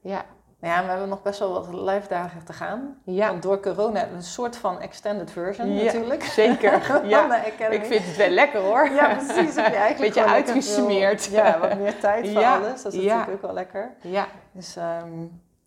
ja, 0.00 0.24
Nou 0.60 0.74
ja, 0.74 0.82
we 0.82 0.88
hebben 0.90 1.08
nog 1.08 1.22
best 1.22 1.38
wel 1.38 1.52
wat 1.52 1.68
live 1.72 2.08
dagen 2.08 2.44
te 2.44 2.52
gaan. 2.52 2.98
ja. 3.04 3.28
Want 3.28 3.42
door 3.42 3.60
corona 3.60 4.08
een 4.14 4.22
soort 4.22 4.56
van 4.56 4.80
extended 4.80 5.30
version 5.30 5.72
Ja, 5.74 5.84
natuurlijk. 5.84 6.22
zeker. 6.24 6.72
Ja. 7.08 7.44
Ik 7.70 7.84
vind 7.84 8.04
het 8.06 8.16
wel 8.16 8.28
lekker 8.28 8.60
hoor. 8.60 8.90
Ja, 8.90 9.14
precies. 9.14 9.54
Heb 9.56 9.66
je 9.66 9.78
eigenlijk 9.78 10.14
Beetje 10.14 10.24
uitgesmeerd. 10.24 11.22
veel- 11.26 11.36
ja, 11.44 11.58
wat 11.58 11.78
meer 11.78 11.98
tijd 11.98 12.28
voor 12.28 12.40
Ja, 12.40 12.56
alles. 12.56 12.82
Dat 12.82 12.92
is 12.92 13.02
natuurlijk 13.02 13.30
ook 13.32 13.42
wel 13.42 13.52
lekker. 13.52 13.90
Ja, 14.00 14.26
Dus 14.52 14.76
ehm, 14.76 15.10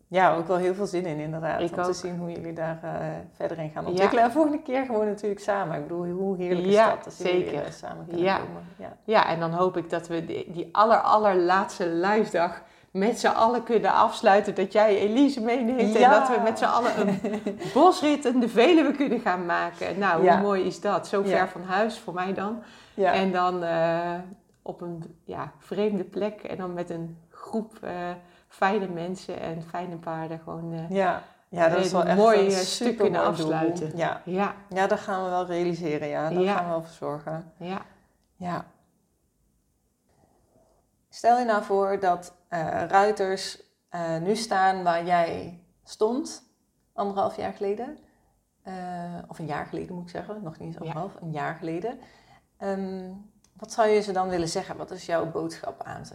ja, 0.08 0.34
ook 0.36 0.46
wel 0.46 0.56
heel 0.56 0.74
veel 0.74 0.86
zin 0.86 1.06
in 1.06 1.18
inderdaad. 1.18 1.60
Ik 1.60 1.76
om 1.76 1.82
te 1.82 1.92
zien 1.92 2.16
hoe 2.18 2.30
jullie 2.30 2.52
daar 2.52 2.78
eh, 2.82 2.90
verder 3.36 3.58
in 3.58 3.70
gaan 3.70 3.86
ontwikkelen. 3.86 4.24
En 4.24 4.32
volgende 4.32 4.62
keer 4.62 4.84
gewoon 4.84 5.06
natuurlijk 5.06 5.40
samen. 5.40 5.76
Ik 5.76 5.82
bedoel, 5.82 6.06
hoe 6.06 6.36
heerlijk 6.36 6.66
is 6.66 6.76
dat 6.76 7.16
jullie 7.18 7.32
zeker. 7.44 7.62
weer 7.62 7.72
samen 7.72 8.06
kunnen 8.06 8.24
Ja. 8.24 8.36
komen. 8.36 8.62
Ja. 8.76 8.92
ja, 9.04 9.26
en 9.28 9.40
dan 9.40 9.52
hoop 9.52 9.76
ik 9.76 9.90
dat 9.90 10.06
we 10.08 10.24
die, 10.24 10.52
die 10.52 10.68
aller, 10.72 10.98
allerlaatste 10.98 11.86
live 11.88 12.30
dag 12.30 12.62
met 12.90 13.20
z'n 13.20 13.26
allen 13.26 13.62
kunnen 13.62 13.92
afsluiten. 13.92 14.54
Dat 14.54 14.72
jij 14.72 14.98
Elise 14.98 15.40
meeneemt 15.40 15.94
en 15.96 16.10
dat 16.10 16.28
we 16.28 16.40
met 16.42 16.58
z'n 16.58 16.64
allen 16.64 16.98
een 16.98 17.58
bosrit 17.74 18.24
in 18.24 18.40
de 18.40 18.48
Veluwe 18.48 18.92
kunnen 18.92 19.20
gaan 19.20 19.46
maken. 19.46 19.98
Nou, 19.98 20.22
Ja. 20.24 20.32
hoe 20.34 20.42
mooi 20.42 20.64
is 20.64 20.80
dat? 20.80 21.08
Zo 21.08 21.22
ver 21.22 21.30
Ja. 21.30 21.48
van 21.48 21.62
huis, 21.62 21.98
voor 21.98 22.14
mij 22.14 22.34
dan. 22.34 22.62
En 22.94 23.32
dan 23.32 23.62
eh, 23.62 24.14
op 24.62 24.80
een 24.80 25.18
ja, 25.24 25.52
vreemde 25.58 26.04
plek 26.04 26.42
en 26.42 26.56
dan 26.56 26.72
met 26.74 26.90
een 26.90 27.18
groep 27.30 27.78
eh, 27.82 27.92
fijne 28.48 28.88
mensen 28.88 29.40
en 29.40 29.62
fijne 29.62 29.96
paarden 29.96 30.40
gewoon... 30.44 30.72
eh, 30.72 30.90
ja. 30.96 31.22
ja, 31.48 31.68
dat 31.68 31.84
is 31.84 31.92
wel 31.92 32.04
echt 32.04 32.16
mooi, 32.18 32.44
een 32.44 32.50
stuk 32.50 32.98
kunnen 32.98 33.24
afsluiten. 33.24 33.92
Ja. 33.96 34.20
ja, 34.24 34.54
ja, 34.68 34.86
dat 34.86 35.00
gaan 35.00 35.24
we 35.24 35.30
wel 35.30 35.46
realiseren. 35.46 36.08
Ja, 36.08 36.30
daar 36.30 36.44
gaan 36.44 36.64
we 36.64 36.70
wel 36.70 36.82
voor 36.82 36.94
zorgen. 36.98 37.52
ja. 37.56 37.80
Ja. 38.36 38.64
Stel 41.08 41.38
je 41.38 41.44
nou 41.44 41.62
voor 41.62 41.98
dat 42.00 42.32
eh, 42.50 42.84
ruiters 42.88 43.62
eh, 43.88 44.18
nu 44.18 44.36
staan 44.36 44.82
waar 44.82 45.04
jij 45.04 45.62
stond, 45.84 46.42
anderhalf 46.92 47.36
jaar 47.36 47.52
geleden. 47.52 47.98
Eh, 48.62 48.74
of 49.28 49.38
een 49.38 49.46
jaar 49.46 49.66
geleden 49.66 49.94
moet 49.94 50.04
ik 50.04 50.10
zeggen, 50.10 50.42
nog 50.42 50.58
niet 50.58 50.66
eens 50.68 50.74
Ja. 50.74 50.80
anderhalf, 50.80 51.20
een 51.20 51.32
jaar 51.32 51.54
geleden. 51.54 51.98
Ehm, 52.56 53.12
wat 53.52 53.72
zou 53.72 53.88
je 53.88 54.00
ze 54.00 54.12
dan 54.12 54.28
willen 54.28 54.48
zeggen? 54.48 54.76
Wat 54.76 54.90
is 54.90 55.06
jouw 55.06 55.30
boodschap 55.30 55.82
aan 55.82 56.06
ze? 56.06 56.14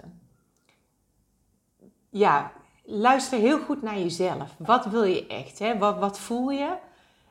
ja, 2.10 2.52
luister 2.84 3.40
heel 3.40 3.60
goed 3.60 3.82
naar 3.82 3.98
jezelf. 3.98 4.56
Wat 4.58 4.86
wil 4.86 5.04
je 5.04 5.28
echt? 5.28 5.60
Hè? 5.60 5.78
Wat, 5.78 5.98
wat 5.98 6.20
voel 6.20 6.50
je? 6.50 6.78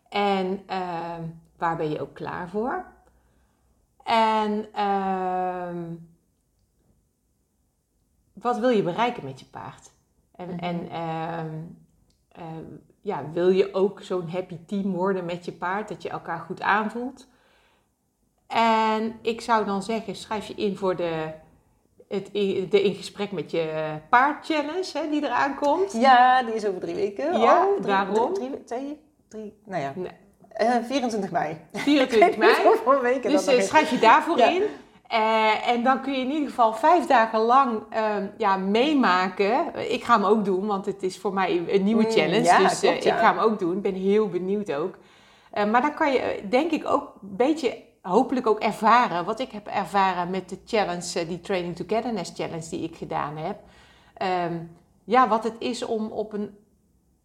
En 0.08 0.62
ehm, 0.66 1.22
waar 1.56 1.76
ben 1.76 1.90
je 1.90 2.00
ook 2.00 2.14
klaar 2.14 2.48
voor? 2.48 2.84
En 4.04 4.72
ehm, 4.72 5.94
wat 8.44 8.58
wil 8.58 8.68
je 8.68 8.82
bereiken 8.82 9.24
met 9.24 9.40
je 9.40 9.46
paard? 9.46 9.90
En, 10.36 10.48
Mhm. 10.48 10.58
en 10.58 10.88
ehm, 10.90 11.54
ehm, 12.32 12.64
ja, 13.00 13.22
wil 13.32 13.48
je 13.48 13.74
ook 13.74 14.02
zo'n 14.02 14.28
happy 14.28 14.58
team 14.66 14.92
worden 14.92 15.24
met 15.24 15.44
je 15.44 15.52
paard, 15.52 15.88
dat 15.88 16.02
je 16.02 16.08
elkaar 16.08 16.38
goed 16.38 16.60
aanvoelt? 16.62 17.26
En 18.46 19.18
ik 19.22 19.40
zou 19.40 19.64
dan 19.64 19.82
zeggen, 19.82 20.14
schrijf 20.16 20.46
je 20.46 20.54
in 20.54 20.76
voor 20.76 20.96
de, 20.96 21.30
het, 22.08 22.26
de 22.70 22.82
in 22.82 22.94
gesprek 22.94 23.32
met 23.32 23.50
je 23.50 23.94
paard 24.08 24.46
challenge 24.46 24.90
hè, 24.92 25.10
die 25.10 25.24
eraan 25.24 25.54
komt. 25.54 25.92
Ja, 25.92 26.42
die 26.42 26.54
is 26.54 26.66
over 26.66 26.80
drie 26.80 26.94
weken. 26.94 27.38
Ja, 27.40 27.64
Oh, 27.66 27.72
drie, 27.74 27.86
daarom. 27.86 28.34
Drie, 28.34 28.50
drie, 28.50 28.64
twee, 28.64 29.00
drie, 29.28 29.54
nou 29.64 29.82
ja. 29.82 29.92
Nee. 29.96 30.10
Eh, 30.48 30.76
24 30.84 31.30
mei. 31.30 31.56
24 31.72 32.36
mei. 32.44 32.54
Hoeveel 32.64 33.00
weken 33.00 33.30
Dus 33.30 33.46
eh, 33.46 33.60
schrijf 33.60 33.90
je 33.90 33.98
daarvoor 33.98 34.38
Ja. 34.38 34.48
in. 34.48 34.62
Eh, 35.08 35.68
en 35.68 35.82
dan 35.82 36.00
kun 36.00 36.12
je 36.12 36.18
in 36.18 36.30
ieder 36.30 36.48
geval 36.48 36.72
vijf 36.74 37.06
dagen 37.06 37.40
lang 37.40 37.82
ehm, 37.90 38.26
ja, 38.38 38.56
meemaken. 38.56 39.74
Ik 39.92 40.04
ga 40.04 40.14
hem 40.14 40.24
ook 40.24 40.44
doen, 40.44 40.66
want 40.66 40.86
het 40.86 41.02
is 41.02 41.18
voor 41.18 41.32
mij 41.32 41.64
een 41.68 41.84
nieuwe 41.84 42.04
Mm, 42.04 42.10
challenge. 42.10 42.42
ja, 42.44 42.58
dus 42.58 42.82
eh, 42.82 42.90
klopt, 42.90 43.04
ja. 43.04 43.14
ik 43.14 43.20
ga 43.20 43.34
hem 43.34 43.42
ook 43.42 43.58
doen. 43.58 43.76
Ik 43.76 43.82
ben 43.82 43.94
heel 43.94 44.28
benieuwd 44.28 44.72
ook. 44.72 44.98
Eh, 45.50 45.64
maar 45.70 45.80
dan 45.82 45.94
kan 45.94 46.12
je 46.12 46.42
denk 46.48 46.70
ik 46.70 46.86
ook 46.86 47.12
een 47.22 47.36
beetje 47.36 47.82
hopelijk 48.02 48.46
ook 48.46 48.60
ervaren. 48.60 49.24
Wat 49.24 49.40
ik 49.40 49.50
heb 49.50 49.66
ervaren 49.66 50.30
met 50.30 50.48
de 50.48 50.58
challenge, 50.64 51.26
die 51.26 51.40
Training 51.40 51.76
Togetherness 51.76 52.32
challenge 52.34 52.68
die 52.70 52.82
ik 52.82 52.96
gedaan 52.96 53.36
heb. 53.36 53.56
Ehm, 54.14 54.58
ja, 55.04 55.28
wat 55.28 55.44
het 55.44 55.54
is 55.58 55.84
om 55.84 56.06
op 56.10 56.32
een, 56.32 56.56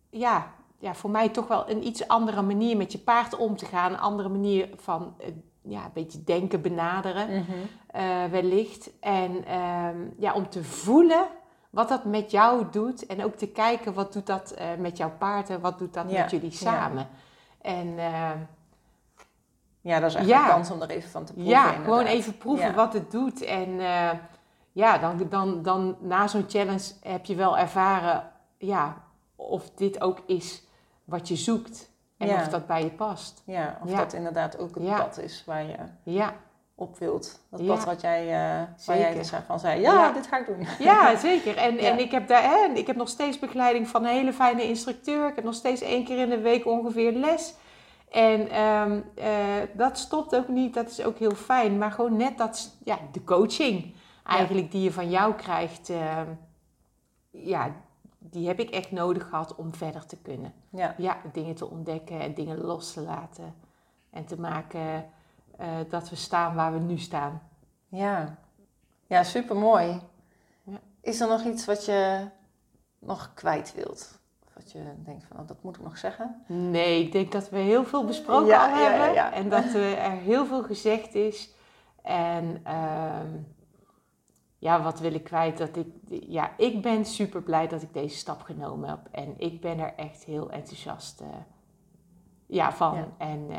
ja, 0.09 0.51
ja, 0.79 0.93
voor 0.95 1.09
mij 1.09 1.29
toch 1.29 1.47
wel 1.47 1.69
een 1.69 1.85
iets 1.87 2.07
andere 2.07 2.41
manier 2.41 2.77
met 2.77 2.91
je 2.91 2.97
paard 2.99 3.37
om 3.37 3.55
te 3.57 3.65
gaan. 3.65 3.91
Een 3.93 3.99
andere 3.99 4.29
manier 4.29 4.69
van, 4.75 5.15
ja, 5.61 5.83
een 5.85 5.91
beetje 5.93 6.23
denken, 6.23 6.61
benaderen 6.61 7.29
Mhm. 7.29 7.51
eh, 7.87 8.25
wellicht. 8.25 8.89
En 8.99 9.45
ehm, 9.45 9.97
ja, 10.17 10.33
om 10.33 10.49
te 10.49 10.63
voelen 10.63 11.27
wat 11.69 11.89
dat 11.89 12.05
met 12.05 12.31
jou 12.31 12.65
doet. 12.71 13.05
En 13.05 13.23
ook 13.23 13.35
te 13.35 13.47
kijken 13.47 13.93
wat 13.93 14.13
doet 14.13 14.25
dat 14.27 14.51
eh, 14.51 14.67
met 14.77 14.97
jouw 14.97 15.11
paard 15.17 15.49
en 15.49 15.61
wat 15.61 15.77
doet 15.79 15.93
dat 15.93 16.11
Ja, 16.11 16.21
met 16.21 16.31
jullie 16.31 16.51
ja. 16.51 16.55
samen. 16.57 17.07
En 17.61 17.93
ehm, 17.97 18.37
Ja, 19.81 19.99
dat 19.99 20.09
is 20.09 20.15
echt 20.15 20.27
Ja. 20.27 20.43
een 20.43 20.49
kans 20.49 20.71
om 20.71 20.81
er 20.81 20.89
even 20.89 21.09
van 21.09 21.25
te 21.25 21.33
proeven. 21.33 21.51
ja, 21.53 21.63
inderdaad. 21.65 21.83
gewoon 21.85 22.05
even 22.05 22.37
proeven 22.37 22.65
Ja. 22.67 22.73
wat 22.73 22.93
het 22.93 23.11
doet. 23.11 23.41
En 23.41 23.79
eh, 23.79 24.09
ja, 24.71 24.97
dan, 24.97 25.27
dan, 25.29 25.61
dan 25.63 25.95
na 25.99 26.27
zo'n 26.27 26.45
challenge 26.47 26.91
heb 27.01 27.25
je 27.25 27.35
wel 27.35 27.57
ervaren 27.57 28.31
ja, 28.57 28.97
of 29.35 29.69
dit 29.69 30.01
ook 30.01 30.19
is 30.25 30.63
wat 31.03 31.27
je 31.27 31.35
zoekt. 31.35 31.88
En 32.19 32.27
Ja. 32.27 32.35
of 32.35 32.47
dat 32.47 32.67
bij 32.67 32.83
je 32.83 32.89
past. 32.89 33.41
Ja, 33.45 33.79
of 33.83 33.91
Ja. 33.91 33.97
dat 33.97 34.13
inderdaad 34.13 34.57
ook 34.57 34.75
het 34.75 34.95
pad 34.95 35.17
is 35.17 35.43
waar 35.45 35.63
je 35.63 35.75
Ja, 36.03 36.33
op 36.75 36.97
wilt. 36.97 37.39
Dat 37.49 37.65
pad 37.65 37.85
wat 37.85 38.01
jij, 38.01 38.21
eh, 38.21 38.85
waar 38.85 38.97
jij 38.97 39.13
dus 39.13 39.31
van 39.47 39.59
zei, 39.59 39.81
ja, 39.81 40.11
dit 40.11 40.27
ga 40.27 40.37
ik 40.37 40.45
doen. 40.45 40.67
ja 40.79 41.15
zeker. 41.29 41.57
En, 41.57 41.77
en 41.77 41.99
ik, 41.99 42.11
heb 42.11 42.27
daar, 42.27 42.43
hè, 42.43 42.73
ik 42.73 42.87
heb 42.87 42.95
nog 42.95 43.09
steeds 43.09 43.39
begeleiding 43.39 43.87
van 43.87 44.03
een 44.03 44.11
hele 44.13 44.33
fijne 44.33 44.63
instructeur. 44.63 45.27
Ik 45.27 45.35
heb 45.35 45.43
nog 45.43 45.53
steeds 45.53 45.81
één 45.81 46.03
keer 46.05 46.17
in 46.17 46.29
de 46.29 46.39
week 46.41 46.65
ongeveer 46.65 47.11
les. 47.11 47.53
En 48.11 48.49
ehm, 48.49 48.99
eh, 49.15 49.27
dat 49.73 49.97
stopt 49.97 50.35
ook 50.35 50.47
niet, 50.47 50.73
dat 50.73 50.89
is 50.89 51.03
ook 51.03 51.17
heel 51.17 51.35
fijn. 51.35 51.77
Maar 51.77 51.91
gewoon 51.91 52.17
net 52.17 52.37
dat, 52.37 52.75
ja, 52.83 52.97
de 53.11 53.23
coaching 53.23 53.93
eigenlijk 54.23 54.71
die 54.71 54.81
je 54.81 54.91
van 54.91 55.09
jou 55.09 55.33
krijgt, 55.33 55.89
ehm, 55.89 56.27
ja, 57.31 57.71
die 58.31 58.47
heb 58.47 58.59
ik 58.59 58.69
echt 58.69 58.91
nodig 58.91 59.29
gehad 59.29 59.55
om 59.55 59.73
verder 59.73 60.05
te 60.05 60.17
kunnen. 60.17 60.53
Ja, 60.69 60.93
Ja, 60.97 61.17
dingen 61.31 61.55
te 61.55 61.69
ontdekken 61.69 62.19
en 62.19 62.33
dingen 62.33 62.57
los 62.61 62.93
te 62.93 63.01
laten. 63.01 63.55
En 64.09 64.25
te 64.25 64.39
maken 64.39 65.05
eh, 65.57 65.67
dat 65.89 66.09
we 66.09 66.15
staan 66.15 66.55
waar 66.55 66.73
we 66.73 66.79
nu 66.79 66.97
staan. 66.97 67.41
ja. 67.87 68.37
ja 69.07 69.23
super 69.23 69.55
mooi. 69.55 69.99
Ja. 70.63 70.79
Is 71.01 71.19
er 71.21 71.27
nog 71.27 71.43
iets 71.43 71.65
wat 71.65 71.85
je 71.85 72.27
nog 72.99 73.31
kwijt 73.33 73.73
wilt? 73.75 74.19
Wat 74.53 74.71
je 74.71 74.83
denkt 75.05 75.23
van, 75.23 75.39
oh, 75.39 75.47
dat 75.47 75.63
moet 75.63 75.75
ik 75.75 75.83
nog 75.83 75.97
zeggen? 75.97 76.43
Nee, 76.47 77.03
ik 77.03 77.11
denk 77.11 77.31
dat 77.31 77.49
we 77.49 77.57
heel 77.57 77.85
veel 77.85 78.05
besproken 78.05 78.47
Ja, 78.47 78.71
al 78.71 78.77
hebben. 78.77 79.31
En 79.33 79.49
dat 79.49 79.63
er 79.73 80.11
heel 80.11 80.45
veel 80.45 80.63
gezegd 80.63 81.15
is. 81.15 81.53
En 82.01 82.61
ehm, 82.63 83.27
ja, 84.59 84.81
wat 84.81 84.99
wil 84.99 85.13
ik 85.13 85.23
kwijt? 85.23 85.57
Dat 85.57 85.75
ik, 85.75 85.87
ja, 86.09 86.51
ik 86.57 86.81
ben 86.81 87.05
super 87.05 87.41
blij 87.41 87.67
dat 87.67 87.81
ik 87.81 87.93
deze 87.93 88.15
stap 88.17 88.41
genomen 88.41 88.89
heb. 88.89 88.99
En 89.11 89.33
ik 89.37 89.61
ben 89.61 89.79
er 89.79 89.93
echt 89.95 90.23
heel 90.23 90.51
enthousiast 90.51 91.21
eh, 91.21 91.27
ja, 92.45 92.71
van. 92.73 92.95
Ja. 92.95 93.07
En 93.17 93.45
eh, 93.49 93.57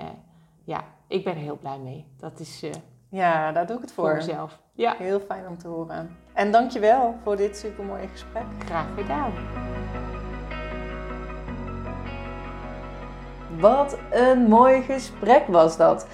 ja, 0.65 0.85
ik 1.07 1.25
ben 1.25 1.35
er 1.35 1.41
heel 1.41 1.59
blij 1.59 1.79
mee. 1.79 2.07
Dat 2.17 2.41
is 2.41 2.63
eh, 2.63 2.71
Ja, 3.09 3.53
daar 3.53 3.67
doe 3.67 3.77
ik 3.77 3.83
het 3.83 3.93
voor 3.93 4.05
voor. 4.07 4.15
mezelf. 4.17 4.61
Ja, 4.73 4.95
Heel 4.99 5.21
fijn 5.21 5.47
om 5.49 5.59
te 5.59 5.69
horen. 5.69 6.17
En 6.33 6.53
dankjewel 6.53 7.15
voor 7.23 7.37
dit 7.37 7.57
supermooie 7.57 8.09
gesprek. 8.09 8.45
graag 8.59 8.87
gedaan. 8.97 9.33
Wat 13.59 13.99
een 14.11 14.43
mooi 14.49 14.83
gesprek 14.83 15.47
was 15.47 15.77
dat. 15.77 16.07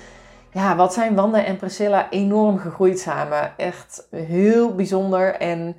Ja, 0.56 0.76
wat 0.76 0.92
zijn 0.92 1.14
Wanda 1.14 1.44
en 1.44 1.56
Priscilla 1.56 2.10
enorm 2.10 2.58
gegroeid 2.58 2.98
samen. 2.98 3.52
Echt 3.56 4.06
heel 4.10 4.74
bijzonder. 4.74 5.34
En 5.34 5.76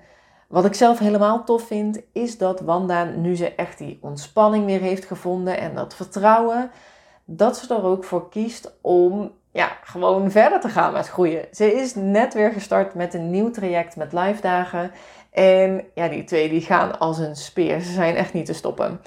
wat 0.48 0.66
ik 0.66 0.74
zelf 0.74 1.00
helemaal 1.00 1.44
tof 1.44 1.68
vind, 1.68 2.00
is 2.14 2.38
dat 2.38 2.60
Wanda, 2.60 3.04
nu 3.04 3.36
ze 3.36 3.56
echt 3.56 3.78
die 3.78 4.00
ontspanning 4.02 4.66
weer 4.66 4.80
heeft 4.80 5.06
gevonden 5.06 5.58
en 5.58 5.76
dat 5.76 5.96
vertrouwen, 5.96 6.72
dat 7.26 7.58
ze 7.58 7.74
er 7.74 7.84
ook 7.84 8.04
voor 8.04 8.30
kiest 8.30 8.78
om 8.82 9.32
ja, 9.52 9.78
gewoon 9.84 10.32
verder 10.32 10.60
te 10.60 10.70
gaan 10.70 10.94
met 10.94 11.10
groeien. 11.10 11.46
Ze 11.52 11.74
is 11.74 11.96
net 11.96 12.34
weer 12.34 12.52
gestart 12.52 12.94
met 12.94 13.14
een 13.14 13.30
nieuw 13.30 13.52
traject 13.52 13.96
met 13.96 14.14
live 14.14 14.42
dagen. 14.42 14.92
En 15.32 15.84
ja, 15.94 16.08
die 16.08 16.24
twee 16.24 16.50
die 16.50 16.62
gaan 16.62 17.00
als 17.00 17.18
een 17.18 17.36
speer. 17.36 17.80
Ze 17.82 17.92
zijn 17.92 18.16
echt 18.16 18.34
niet 18.34 18.46
te 18.46 18.54
stoppen. 18.54 19.02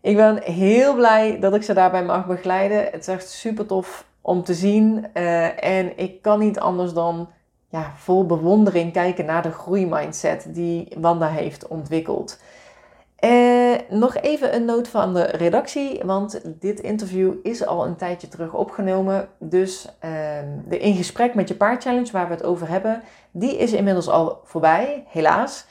Ik 0.00 0.16
ben 0.16 0.42
heel 0.42 0.94
blij 0.94 1.38
dat 1.40 1.54
ik 1.54 1.62
ze 1.62 1.74
daarbij 1.74 2.04
mag 2.04 2.26
begeleiden. 2.26 2.84
Het 2.84 3.00
is 3.00 3.08
echt 3.08 3.28
super 3.28 3.66
tof 3.66 4.04
om 4.26 4.42
te 4.42 4.54
zien. 4.54 5.06
Eh, 5.12 5.64
en 5.64 5.98
ik 5.98 6.22
kan 6.22 6.38
niet 6.38 6.58
anders 6.58 6.92
dan 6.92 7.28
ja, 7.68 7.92
vol 7.96 8.26
bewondering 8.26 8.92
kijken 8.92 9.24
naar 9.24 9.42
de 9.42 9.50
groeimindset 9.50 10.46
die 10.48 10.88
Wanda 10.98 11.28
heeft 11.28 11.66
ontwikkeld. 11.66 12.38
Eh, 13.16 13.74
nog 13.88 14.16
even 14.16 14.54
een 14.54 14.64
noot 14.64 14.88
van 14.88 15.14
de 15.14 15.22
redactie, 15.22 16.00
want 16.04 16.40
dit 16.60 16.80
interview 16.80 17.32
is 17.42 17.66
al 17.66 17.86
een 17.86 17.96
tijdje 17.96 18.28
terug 18.28 18.52
opgenomen. 18.52 19.28
Dus 19.38 19.88
ehm, 19.98 20.48
de 20.68 20.78
In 20.78 20.94
Gesprek 20.94 21.34
met 21.34 21.48
je 21.48 21.54
Paard 21.54 21.82
Challenge, 21.82 22.12
waar 22.12 22.28
we 22.28 22.34
het 22.34 22.44
over 22.44 22.68
hebben, 22.68 23.02
die 23.30 23.56
is 23.56 23.72
inmiddels 23.72 24.08
al 24.08 24.40
voorbij, 24.44 25.04
helaas. 25.08 25.66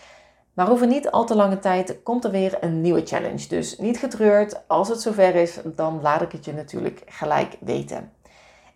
Maar 0.53 0.71
over 0.71 0.87
niet 0.87 1.11
al 1.11 1.25
te 1.25 1.35
lange 1.35 1.59
tijd 1.59 2.03
komt 2.03 2.23
er 2.23 2.31
weer 2.31 2.57
een 2.59 2.81
nieuwe 2.81 3.05
challenge. 3.05 3.47
Dus 3.47 3.77
niet 3.77 3.99
getreurd, 3.99 4.61
als 4.67 4.89
het 4.89 5.01
zover 5.01 5.35
is, 5.35 5.59
dan 5.75 5.99
laat 6.01 6.21
ik 6.21 6.31
het 6.31 6.45
je 6.45 6.53
natuurlijk 6.53 7.03
gelijk 7.05 7.57
weten. 7.59 8.11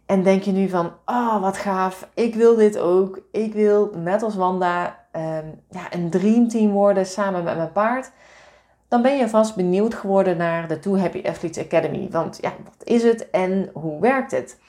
En 0.07 0.23
denk 0.23 0.43
je 0.43 0.51
nu 0.51 0.69
van, 0.69 0.91
oh 1.05 1.41
wat 1.41 1.57
gaaf, 1.57 2.09
ik 2.13 2.35
wil 2.35 2.55
dit 2.55 2.77
ook. 2.77 3.19
Ik 3.31 3.53
wil 3.53 3.91
net 3.95 4.23
als 4.23 4.35
Wanda 4.35 5.05
ehm, 5.11 5.45
ja, 5.69 5.93
een 5.93 6.09
dreamteam 6.09 6.71
worden 6.71 7.05
samen 7.05 7.43
met 7.43 7.55
mijn 7.55 7.71
paard. 7.71 8.11
Dan 8.87 9.01
ben 9.01 9.17
je 9.17 9.29
vast 9.29 9.55
benieuwd 9.55 9.93
geworden 9.93 10.37
naar 10.37 10.67
de 10.67 10.79
Too 10.79 10.97
Happy 10.97 11.23
Athletes 11.25 11.63
Academy. 11.63 12.07
Want 12.11 12.37
ja, 12.41 12.53
wat 12.63 12.87
is 12.87 13.03
het 13.03 13.29
en 13.29 13.69
hoe 13.73 14.01
werkt 14.01 14.31
het? 14.31 14.59